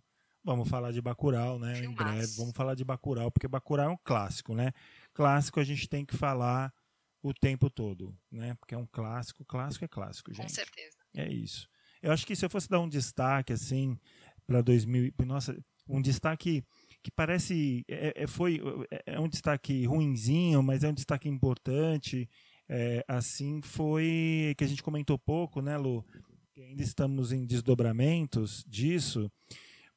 Vamos 0.49 0.67
falar 0.67 0.91
de 0.91 0.99
Bacurau, 0.99 1.59
né? 1.59 1.75
Filmaço. 1.75 2.01
Em 2.01 2.15
breve. 2.15 2.33
Vamos 2.37 2.53
falar 2.55 2.73
de 2.73 2.83
Bacurau, 2.83 3.29
porque 3.29 3.47
Bacurau 3.47 3.85
é 3.85 3.93
um 3.93 3.97
clássico, 4.03 4.55
né? 4.55 4.71
Clássico 5.13 5.59
a 5.59 5.63
gente 5.63 5.87
tem 5.87 6.03
que 6.03 6.17
falar 6.17 6.73
o 7.21 7.31
tempo 7.31 7.69
todo, 7.69 8.17
né? 8.31 8.55
Porque 8.55 8.73
é 8.73 8.77
um 8.77 8.87
clássico, 8.87 9.45
clássico 9.45 9.85
é 9.85 9.87
clássico, 9.87 10.33
gente. 10.33 10.41
Com 10.41 10.49
certeza. 10.49 10.97
É 11.15 11.31
isso. 11.31 11.69
Eu 12.01 12.11
acho 12.11 12.25
que 12.25 12.35
se 12.35 12.43
eu 12.43 12.49
fosse 12.49 12.67
dar 12.67 12.79
um 12.79 12.89
destaque 12.89 13.53
assim 13.53 13.95
para 14.47 14.63
2000, 14.63 15.13
nossa, 15.23 15.55
um 15.87 16.01
destaque 16.01 16.63
que 17.03 17.11
parece 17.11 17.85
é, 17.87 18.23
é, 18.23 18.25
foi 18.25 18.59
é, 18.89 19.03
é 19.05 19.19
um 19.19 19.29
destaque 19.29 19.85
ruinzinho, 19.85 20.63
mas 20.63 20.83
é 20.83 20.89
um 20.89 20.95
destaque 20.95 21.29
importante. 21.29 22.27
É, 22.67 23.05
assim 23.07 23.61
foi 23.61 24.55
que 24.57 24.63
a 24.63 24.67
gente 24.67 24.81
comentou 24.81 25.19
pouco, 25.19 25.61
né, 25.61 25.77
Lu? 25.77 26.03
Que 26.55 26.63
ainda 26.63 26.81
estamos 26.81 27.31
em 27.31 27.45
desdobramentos 27.45 28.65
disso 28.67 29.31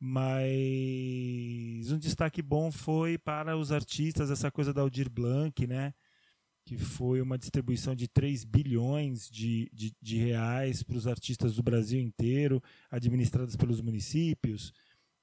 mas 0.04 1.92
um 1.92 1.98
destaque 1.98 2.42
bom 2.42 2.72
foi 2.72 3.16
para 3.16 3.56
os 3.56 3.70
artistas 3.70 4.32
essa 4.32 4.50
coisa 4.50 4.74
da 4.74 4.80
Aldir 4.80 5.08
Blanc, 5.08 5.64
né? 5.64 5.94
que 6.64 6.76
foi 6.76 7.20
uma 7.20 7.38
distribuição 7.38 7.94
de 7.94 8.08
3 8.08 8.42
bilhões 8.44 9.30
de, 9.30 9.70
de, 9.72 9.94
de 10.02 10.16
reais 10.16 10.82
para 10.82 10.96
os 10.96 11.06
artistas 11.06 11.54
do 11.54 11.62
Brasil 11.62 12.00
inteiro, 12.00 12.60
administradas 12.90 13.54
pelos 13.54 13.80
municípios, 13.80 14.72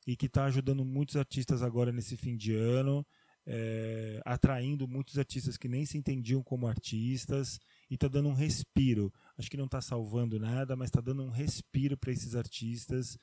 e 0.07 0.15
que 0.15 0.27
está 0.27 0.45
ajudando 0.45 0.85
muitos 0.85 1.17
artistas 1.17 1.61
agora 1.61 1.91
nesse 1.91 2.15
fim 2.15 2.37
de 2.37 2.55
ano, 2.55 3.05
é, 3.45 4.21
atraindo 4.23 4.87
muitos 4.87 5.19
artistas 5.19 5.57
que 5.57 5.67
nem 5.67 5.85
se 5.85 5.97
entendiam 5.97 6.41
como 6.41 6.67
artistas, 6.67 7.59
e 7.89 7.95
está 7.95 8.07
dando 8.07 8.29
um 8.29 8.33
respiro. 8.33 9.13
Acho 9.37 9.51
que 9.51 9.57
não 9.57 9.65
está 9.65 9.81
salvando 9.81 10.39
nada, 10.39 10.73
mas 10.77 10.87
está 10.87 11.01
dando 11.01 11.21
um 11.23 11.29
respiro 11.29 11.97
para 11.97 12.13
esses 12.13 12.33
artistas 12.33 13.19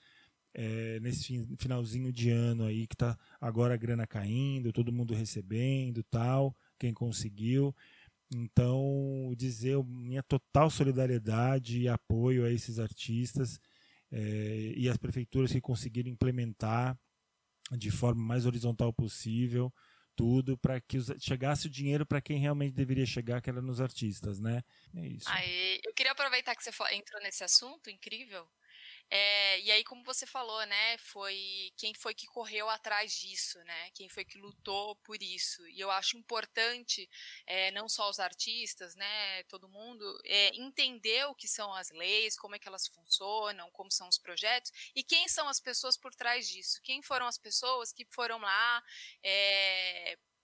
é, 0.59 0.99
nesse 1.01 1.47
finalzinho 1.59 2.11
de 2.11 2.31
ano 2.31 2.65
aí 2.65 2.87
que 2.87 2.97
tá 2.97 3.17
agora 3.39 3.75
a 3.75 3.77
grana 3.77 4.07
caindo, 4.07 4.73
todo 4.73 4.91
mundo 4.91 5.13
recebendo 5.13 6.03
tal, 6.05 6.57
quem 6.79 6.95
conseguiu. 6.95 7.77
Então, 8.35 9.35
dizer 9.37 9.77
minha 9.85 10.23
total 10.23 10.71
solidariedade 10.71 11.83
e 11.83 11.89
apoio 11.89 12.47
a 12.47 12.51
esses 12.51 12.79
artistas 12.79 13.61
é, 14.11 14.73
e 14.75 14.89
as 14.89 14.97
prefeituras 14.97 15.53
que 15.53 15.61
conseguiram 15.61 16.11
implementar 16.11 16.99
de 17.73 17.91
forma 17.91 18.23
mais 18.23 18.47
horizontal 18.47 18.93
possível 18.95 19.71
tudo 20.17 20.57
para 20.57 20.81
que 20.81 20.97
os, 20.97 21.13
chegasse 21.21 21.67
o 21.67 21.71
dinheiro 21.71 22.07
para 22.07 22.23
quem 22.23 22.39
realmente 22.39 22.73
deveria 22.73 23.05
chegar, 23.05 23.43
que 23.43 23.51
era 23.51 23.61
nos 23.61 23.83
artistas, 23.83 24.41
né? 24.41 24.63
É 24.95 25.07
isso. 25.07 25.29
Aí, 25.29 25.79
eu 25.85 25.93
queria 25.93 26.13
aproveitar 26.13 26.57
que 26.57 26.65
você 26.65 26.71
entrou 26.95 27.23
nesse 27.23 27.45
assunto 27.45 27.91
incrível 27.91 28.49
é, 29.11 29.61
e 29.61 29.71
aí, 29.71 29.85
como 29.85 30.03
você 30.03 30.27
falou, 30.27 30.65
né, 30.67 30.99
foi 30.99 31.73
quem 31.77 31.95
foi 31.95 32.13
que 32.15 32.27
correu 32.27 32.69
atrás 32.69 33.13
disso, 33.13 33.59
né? 33.65 33.91
Quem 33.93 34.09
foi 34.09 34.25
que 34.25 34.39
lutou 34.39 34.97
por 34.97 35.23
isso. 35.23 35.67
E 35.69 35.81
eu 35.81 35.91
acho 35.91 36.17
importante, 36.17 37.09
é, 37.47 37.71
não 37.71 37.89
só 37.89 38.09
os 38.11 38.19
artistas, 38.19 38.97
né, 38.97 39.43
todo 39.45 39.69
mundo, 39.69 40.05
é, 40.25 40.49
entender 40.57 41.25
o 41.27 41.35
que 41.35 41.47
são 41.47 41.73
as 41.73 41.91
leis, 41.91 42.37
como 42.37 42.57
é 42.57 42.59
que 42.59 42.67
elas 42.67 42.89
funcionam, 42.89 43.71
como 43.71 43.91
são 43.91 44.09
os 44.09 44.19
projetos 44.19 44.73
e 44.95 45.05
quem 45.05 45.29
são 45.29 45.49
as 45.49 45.61
pessoas 45.61 45.97
por 45.97 46.15
trás 46.15 46.49
disso. 46.49 46.81
Quem 46.83 47.01
foram 47.03 47.27
as 47.27 47.39
pessoas 47.39 47.93
que 47.93 48.05
foram 48.11 48.39
lá 48.39 48.83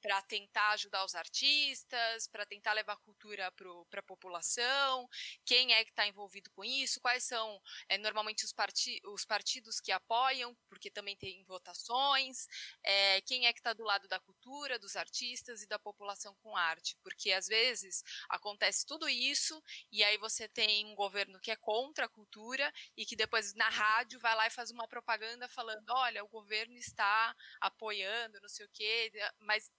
para 0.03 0.21
tentar 0.23 0.71
ajudar 0.71 1.05
os 1.05 1.15
artistas, 1.15 2.27
para 2.27 2.45
tentar 2.45 2.73
levar 2.73 2.97
cultura 2.97 3.51
para 3.53 4.01
a 4.01 4.03
população, 4.03 5.09
quem 5.45 5.73
é 5.73 5.85
que 5.85 5.91
está 5.91 6.07
envolvido 6.07 6.51
com 6.51 6.65
isso, 6.65 7.01
quais 7.01 7.23
são 7.23 7.63
é, 7.89 7.97
normalmente 7.97 8.45
os, 8.45 8.53
parti 8.53 9.01
os, 9.05 9.25
partidos 9.25 9.81
que 9.81 9.93
apoiam, 9.93 10.57
porque 10.69 10.91
também 10.91 11.17
tem 11.17 11.45
votações, 11.45 12.49
é, 12.83 13.21
quem 13.23 13.47
é 13.47 13.53
que 13.53 13.61
está 13.61 13.73
do 13.73 13.85
lado 13.85 14.09
da 14.09 14.19
cultura, 14.19 14.79
dos 14.79 14.97
artistas 14.97 15.63
e 15.63 15.69
da 15.69 15.79
população 15.79 16.35
com 16.43 16.57
arte, 16.57 16.97
porque 17.03 17.31
às 17.31 17.47
vezes 17.47 18.03
acontece 18.29 18.85
tudo 18.85 19.09
isso 19.09 19.63
e 19.93 20.03
aí 20.03 20.19
você 20.19 20.49
tem 20.49 20.85
um 20.87 20.97
governo 20.97 21.39
que 21.39 21.53
é 21.53 21.57
contra 21.57 22.07
a 22.07 22.09
cultura 22.09 22.73
e 22.97 23.07
que 23.07 23.15
depois 23.15 23.55
na 23.55 23.69
rádio 23.69 24.19
vai 24.19 24.35
lá 24.35 24.49
e 24.49 24.51
faz 24.51 24.73
uma 24.73 24.89
propaganda 24.89 25.49
falando, 25.49 25.89
olha, 25.91 26.25
o 26.25 26.29
governo 26.29 26.77
está 26.77 27.37
apoiando, 27.61 28.41
não 28.41 28.49
sei 28.49 28.67
o 28.67 28.71
quê, 28.73 29.13
mas 29.39 29.71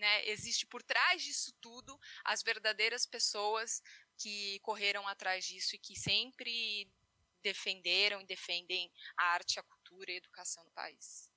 né, 0.00 0.26
existe 0.28 0.66
por 0.66 0.82
trás 0.82 1.22
disso 1.22 1.52
tudo 1.60 1.98
as 2.24 2.42
verdadeiras 2.42 3.06
pessoas 3.06 3.82
que 4.18 4.58
correram 4.60 5.06
atrás 5.06 5.44
disso 5.44 5.76
e 5.76 5.78
que 5.78 5.94
sempre 5.98 6.90
defenderam 7.42 8.20
e 8.20 8.26
defendem 8.26 8.90
a 9.16 9.32
arte, 9.32 9.58
a 9.58 9.62
cultura 9.62 10.10
e 10.10 10.14
a 10.14 10.18
educação 10.18 10.64
no 10.64 10.70
país. 10.72 11.30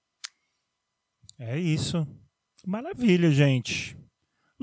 É 1.39 1.57
isso. 1.57 2.07
Maravilha, 2.65 3.31
gente. 3.31 3.97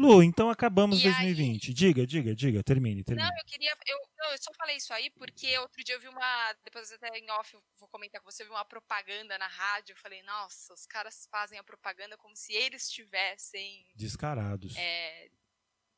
Lu, 0.00 0.22
então 0.22 0.48
acabamos 0.48 0.98
E 0.98 1.02
2020. 1.02 1.74
Diga, 1.74 2.06
diga, 2.06 2.34
diga, 2.34 2.62
termine, 2.62 3.04
termine. 3.04 3.28
Não, 3.28 3.36
eu 3.36 3.44
queria. 3.44 3.70
Eu, 3.86 3.98
não, 4.18 4.32
eu 4.32 4.38
só 4.40 4.50
falei 4.54 4.76
isso 4.76 4.94
aí 4.94 5.10
porque 5.10 5.58
outro 5.58 5.84
dia 5.84 5.94
eu 5.94 6.00
vi 6.00 6.08
uma. 6.08 6.52
Depois 6.64 6.90
até 6.90 7.18
em 7.18 7.30
off 7.32 7.52
eu 7.52 7.62
vou 7.78 7.86
comentar 7.90 8.18
com 8.22 8.30
você, 8.30 8.42
eu 8.42 8.46
vi 8.46 8.52
uma 8.52 8.64
propaganda 8.64 9.36
na 9.36 9.46
rádio. 9.46 9.92
Eu 9.92 9.98
falei, 9.98 10.22
nossa, 10.22 10.72
os 10.72 10.86
caras 10.86 11.28
fazem 11.30 11.58
a 11.58 11.62
propaganda 11.62 12.16
como 12.16 12.34
se 12.34 12.54
eles 12.54 12.90
tivessem. 12.90 13.86
Descarados. 13.94 14.74
é, 14.74 15.28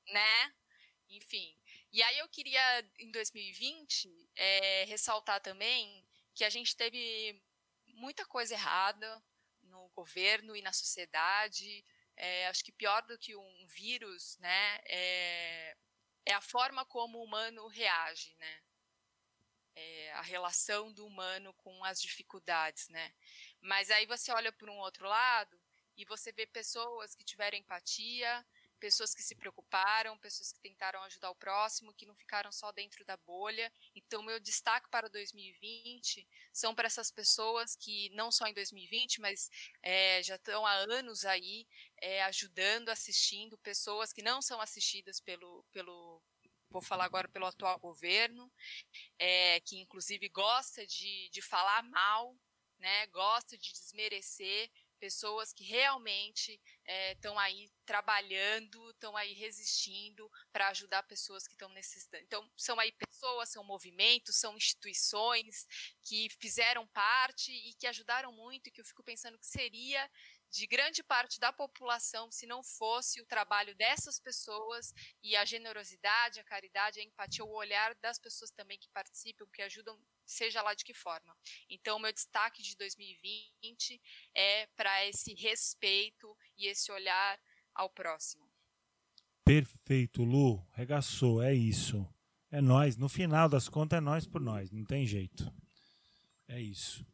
né? 0.08 0.52
Enfim. 1.08 1.56
E 1.92 2.02
aí 2.02 2.18
eu 2.18 2.28
queria, 2.28 2.60
em 2.98 3.12
2020, 3.12 4.08
é, 4.34 4.84
ressaltar 4.86 5.40
também 5.40 6.04
que 6.34 6.44
a 6.44 6.50
gente 6.50 6.74
teve 6.74 7.40
muita 7.86 8.26
coisa 8.26 8.54
errada 8.54 9.22
no 9.62 9.88
governo 9.90 10.56
e 10.56 10.62
na 10.62 10.72
sociedade. 10.72 11.84
É, 12.22 12.46
acho 12.46 12.64
que 12.64 12.70
pior 12.70 13.02
do 13.02 13.18
que 13.18 13.34
um 13.34 13.66
vírus, 13.66 14.38
né, 14.38 14.78
é, 14.86 15.76
é 16.24 16.32
a 16.32 16.40
forma 16.40 16.84
como 16.84 17.18
o 17.18 17.24
humano 17.24 17.66
reage, 17.66 18.32
né? 18.36 18.62
É 19.74 20.12
a 20.12 20.22
relação 20.22 20.92
do 20.92 21.04
humano 21.04 21.52
com 21.54 21.84
as 21.84 22.00
dificuldades, 22.00 22.88
né? 22.90 23.12
Mas 23.60 23.90
aí 23.90 24.06
você 24.06 24.30
olha 24.30 24.52
por 24.52 24.70
um 24.70 24.78
outro 24.78 25.08
lado 25.08 25.60
e 25.96 26.04
você 26.04 26.30
vê 26.30 26.46
pessoas 26.46 27.12
que 27.16 27.24
tiveram 27.24 27.58
empatia, 27.58 28.46
pessoas 28.82 29.14
que 29.14 29.22
se 29.22 29.36
preocuparam, 29.36 30.18
pessoas 30.18 30.50
que 30.50 30.58
tentaram 30.58 31.00
ajudar 31.04 31.30
o 31.30 31.36
próximo, 31.36 31.94
que 31.94 32.04
não 32.04 32.16
ficaram 32.16 32.50
só 32.50 32.72
dentro 32.72 33.04
da 33.04 33.16
bolha. 33.16 33.72
Então, 33.94 34.24
meu 34.24 34.40
destaque 34.40 34.88
para 34.90 35.08
2020 35.08 36.26
são 36.52 36.74
para 36.74 36.88
essas 36.88 37.08
pessoas 37.08 37.76
que, 37.76 38.10
não 38.10 38.32
só 38.32 38.44
em 38.48 38.52
2020, 38.52 39.20
mas 39.20 39.48
é, 39.80 40.20
já 40.24 40.34
estão 40.34 40.66
há 40.66 40.72
anos 40.72 41.24
aí 41.24 41.64
é, 42.00 42.24
ajudando, 42.24 42.88
assistindo, 42.88 43.56
pessoas 43.58 44.12
que 44.12 44.20
não 44.20 44.42
são 44.42 44.60
assistidas 44.60 45.20
pelo, 45.20 45.64
pelo 45.70 46.20
vou 46.68 46.82
falar 46.82 47.04
agora 47.04 47.28
pelo 47.28 47.46
atual 47.46 47.78
governo, 47.78 48.50
é, 49.16 49.60
que 49.60 49.78
inclusive 49.78 50.28
gosta 50.28 50.84
de, 50.84 51.28
de 51.30 51.40
falar 51.40 51.84
mal, 51.84 52.36
né, 52.80 53.06
gosta 53.08 53.56
de 53.56 53.72
desmerecer 53.72 54.68
pessoas 55.02 55.52
que 55.52 55.64
realmente 55.64 56.60
estão 57.10 57.40
é, 57.40 57.44
aí 57.44 57.68
trabalhando, 57.84 58.90
estão 58.90 59.16
aí 59.16 59.32
resistindo 59.32 60.30
para 60.52 60.68
ajudar 60.68 61.02
pessoas 61.02 61.44
que 61.44 61.54
estão 61.54 61.68
necessitando. 61.70 62.22
Então, 62.22 62.48
são 62.56 62.78
aí 62.78 62.92
pessoas, 62.92 63.48
são 63.48 63.64
movimentos, 63.64 64.36
são 64.36 64.56
instituições 64.56 65.66
que 66.04 66.28
fizeram 66.38 66.86
parte 66.86 67.50
e 67.50 67.74
que 67.74 67.88
ajudaram 67.88 68.32
muito, 68.32 68.70
que 68.70 68.80
eu 68.80 68.84
fico 68.84 69.02
pensando 69.02 69.36
que 69.36 69.46
seria 69.46 70.08
de 70.52 70.66
grande 70.66 71.02
parte 71.02 71.40
da 71.40 71.50
população 71.50 72.30
se 72.30 72.46
não 72.46 72.62
fosse 72.62 73.22
o 73.22 73.26
trabalho 73.26 73.74
dessas 73.74 74.20
pessoas 74.20 74.92
e 75.22 75.34
a 75.34 75.46
generosidade, 75.46 76.38
a 76.38 76.44
caridade, 76.44 77.00
a 77.00 77.02
empatia, 77.02 77.42
o 77.42 77.54
olhar 77.54 77.94
das 78.02 78.18
pessoas 78.18 78.50
também 78.50 78.78
que 78.78 78.90
participam, 78.90 79.46
que 79.50 79.62
ajudam, 79.62 79.98
seja 80.26 80.60
lá 80.60 80.74
de 80.74 80.84
que 80.84 80.92
forma. 80.92 81.34
Então, 81.70 81.98
meu 81.98 82.12
destaque 82.12 82.62
de 82.62 82.76
2020 82.76 83.98
é 84.34 84.66
para 84.76 85.06
esse 85.06 85.32
respeito 85.32 86.36
e 86.58 86.66
esse 86.66 86.92
olhar 86.92 87.40
ao 87.74 87.88
próximo. 87.88 88.46
Perfeito, 89.46 90.22
Lu. 90.22 90.62
Regaçou, 90.72 91.42
é 91.42 91.54
isso. 91.54 92.06
É 92.50 92.60
nós. 92.60 92.98
No 92.98 93.08
final 93.08 93.48
das 93.48 93.70
contas, 93.70 93.96
é 93.96 94.00
nós 94.00 94.26
por 94.26 94.40
nós. 94.40 94.70
Não 94.70 94.84
tem 94.84 95.06
jeito. 95.06 95.50
É 96.46 96.60
isso. 96.60 97.06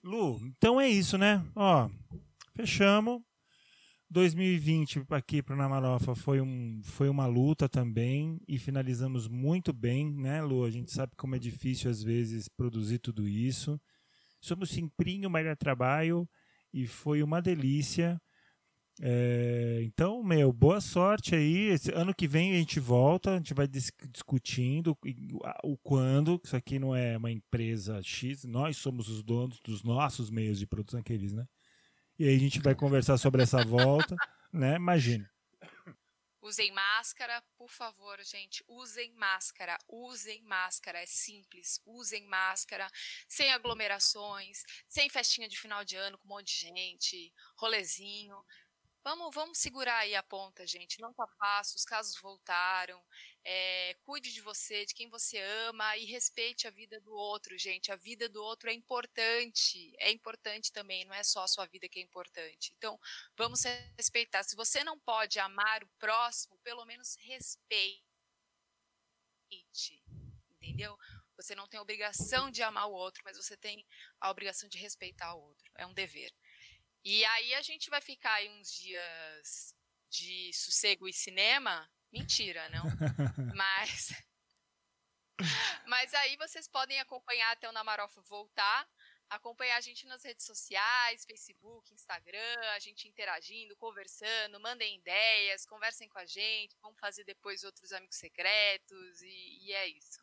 Lu, 0.00 0.38
então 0.46 0.80
é 0.80 0.88
isso, 0.88 1.18
né? 1.18 1.44
Ó, 1.56 1.90
fechamos. 2.58 3.22
2020 4.10 5.04
aqui 5.10 5.42
para 5.42 5.54
o 5.54 5.56
Namarofa 5.56 6.14
foi, 6.14 6.40
um, 6.40 6.80
foi 6.82 7.08
uma 7.08 7.26
luta 7.26 7.68
também 7.68 8.40
e 8.48 8.58
finalizamos 8.58 9.28
muito 9.28 9.72
bem, 9.72 10.10
né, 10.12 10.42
Lu? 10.42 10.64
A 10.64 10.70
gente 10.70 10.90
sabe 10.90 11.12
como 11.16 11.36
é 11.36 11.38
difícil 11.38 11.88
às 11.88 12.02
vezes 12.02 12.48
produzir 12.48 12.98
tudo 12.98 13.28
isso. 13.28 13.80
Somos 14.40 14.70
simprinho, 14.70 15.30
é 15.36 15.54
trabalho 15.54 16.28
e 16.72 16.86
foi 16.86 17.22
uma 17.22 17.40
delícia. 17.40 18.20
É, 19.00 19.80
então, 19.84 20.24
meu, 20.24 20.52
boa 20.52 20.80
sorte 20.80 21.36
aí. 21.36 21.68
Esse 21.68 21.92
ano 21.92 22.12
que 22.12 22.26
vem 22.26 22.52
a 22.52 22.58
gente 22.58 22.80
volta, 22.80 23.34
a 23.34 23.36
gente 23.36 23.54
vai 23.54 23.68
dis 23.68 23.92
discutindo 24.10 24.98
o 25.62 25.76
quando. 25.76 26.40
Isso 26.42 26.56
aqui 26.56 26.78
não 26.80 26.96
é 26.96 27.16
uma 27.16 27.30
empresa 27.30 28.02
X, 28.02 28.42
nós 28.44 28.78
somos 28.78 29.08
os 29.08 29.22
donos 29.22 29.60
dos 29.60 29.84
nossos 29.84 30.28
meios 30.28 30.58
de 30.58 30.66
produção, 30.66 30.98
aqueles, 30.98 31.32
né? 31.32 31.46
E 32.18 32.26
aí 32.26 32.34
a 32.34 32.38
gente 32.38 32.60
vai 32.60 32.74
conversar 32.74 33.16
sobre 33.16 33.42
essa 33.42 33.64
volta, 33.64 34.16
né? 34.52 34.74
Imagina. 34.74 35.30
Usem 36.42 36.72
máscara, 36.72 37.42
por 37.56 37.68
favor, 37.68 38.18
gente. 38.24 38.64
Usem 38.66 39.12
máscara, 39.12 39.78
usem 39.86 40.42
máscara. 40.42 41.00
É 41.00 41.06
simples. 41.06 41.80
Usem 41.84 42.26
máscara, 42.26 42.90
sem 43.28 43.52
aglomerações, 43.52 44.62
sem 44.88 45.08
festinha 45.08 45.48
de 45.48 45.60
final 45.60 45.84
de 45.84 45.94
ano 45.94 46.18
com 46.18 46.26
um 46.26 46.30
monte 46.30 46.58
de 46.58 46.66
gente, 46.66 47.32
rolezinho. 47.56 48.42
Vamos, 49.04 49.34
vamos 49.34 49.58
segurar 49.58 49.98
aí 49.98 50.16
a 50.16 50.22
ponta, 50.22 50.66
gente. 50.66 51.00
Não 51.00 51.12
tá 51.12 51.26
fácil, 51.38 51.76
os 51.76 51.84
casos 51.84 52.20
voltaram. 52.20 53.00
É, 53.50 53.94
cuide 54.02 54.30
de 54.30 54.42
você, 54.42 54.84
de 54.84 54.92
quem 54.92 55.08
você 55.08 55.38
ama 55.38 55.96
e 55.96 56.04
respeite 56.04 56.68
a 56.68 56.70
vida 56.70 57.00
do 57.00 57.14
outro, 57.14 57.56
gente. 57.56 57.90
A 57.90 57.96
vida 57.96 58.28
do 58.28 58.42
outro 58.42 58.68
é 58.68 58.74
importante. 58.74 59.90
É 59.98 60.10
importante 60.10 60.70
também, 60.70 61.06
não 61.06 61.14
é 61.14 61.24
só 61.24 61.42
a 61.42 61.48
sua 61.48 61.64
vida 61.64 61.88
que 61.88 61.98
é 61.98 62.02
importante. 62.02 62.74
Então, 62.76 63.00
vamos 63.34 63.62
respeitar. 63.96 64.42
Se 64.42 64.54
você 64.54 64.84
não 64.84 64.98
pode 64.98 65.38
amar 65.38 65.82
o 65.82 65.88
próximo, 65.98 66.58
pelo 66.58 66.84
menos 66.84 67.16
respeite. 67.20 68.04
Entendeu? 70.50 70.98
Você 71.34 71.54
não 71.54 71.66
tem 71.66 71.78
a 71.78 71.82
obrigação 71.82 72.50
de 72.50 72.62
amar 72.62 72.86
o 72.86 72.92
outro, 72.92 73.22
mas 73.24 73.38
você 73.38 73.56
tem 73.56 73.82
a 74.20 74.30
obrigação 74.30 74.68
de 74.68 74.76
respeitar 74.76 75.34
o 75.34 75.40
outro. 75.40 75.72
É 75.74 75.86
um 75.86 75.94
dever. 75.94 76.34
E 77.02 77.24
aí 77.24 77.54
a 77.54 77.62
gente 77.62 77.88
vai 77.88 78.02
ficar 78.02 78.34
aí 78.34 78.50
uns 78.50 78.70
dias 78.70 79.74
de 80.10 80.52
sossego 80.52 81.08
e 81.08 81.14
cinema. 81.14 81.90
Mentira, 82.12 82.68
não. 82.70 82.84
Mas. 83.54 84.10
Mas 85.86 86.12
aí 86.14 86.36
vocês 86.36 86.66
podem 86.66 86.98
acompanhar 87.00 87.52
até 87.52 87.68
o 87.68 87.72
Namarofa 87.72 88.20
voltar, 88.22 88.88
acompanhar 89.30 89.76
a 89.76 89.80
gente 89.80 90.06
nas 90.06 90.24
redes 90.24 90.44
sociais, 90.44 91.24
Facebook, 91.24 91.94
Instagram, 91.94 92.60
a 92.74 92.78
gente 92.78 93.06
interagindo, 93.06 93.76
conversando, 93.76 94.60
mandem 94.60 94.96
ideias, 94.96 95.64
conversem 95.64 96.08
com 96.08 96.18
a 96.18 96.26
gente, 96.26 96.76
vamos 96.82 96.98
fazer 96.98 97.24
depois 97.24 97.62
outros 97.62 97.92
amigos 97.92 98.16
secretos 98.16 99.22
e, 99.22 99.66
e 99.66 99.72
é 99.72 99.86
isso. 99.86 100.20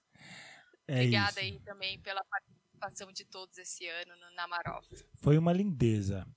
É 0.87 0.95
Obrigada 0.95 1.41
isso. 1.41 1.53
aí 1.53 1.59
também 1.61 1.99
pela 1.99 2.23
participação 2.25 3.11
de 3.11 3.25
todos 3.25 3.57
esse 3.57 3.87
ano 3.87 4.15
no 4.17 4.31
Namarofa. 4.35 4.95
Foi 5.15 5.37
uma 5.37 5.53
lindeza. 5.53 6.27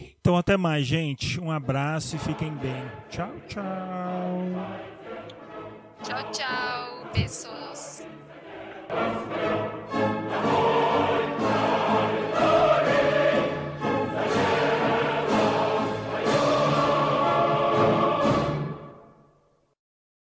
Então, 0.00 0.36
até 0.36 0.56
mais, 0.56 0.86
gente. 0.86 1.40
Um 1.40 1.50
abraço 1.50 2.16
e 2.16 2.18
fiquem 2.18 2.54
bem. 2.56 2.84
Tchau, 3.10 3.40
tchau. 3.46 4.87
Tchau, 6.02 6.22
tchau. 6.32 7.04
Beijos. 7.12 8.02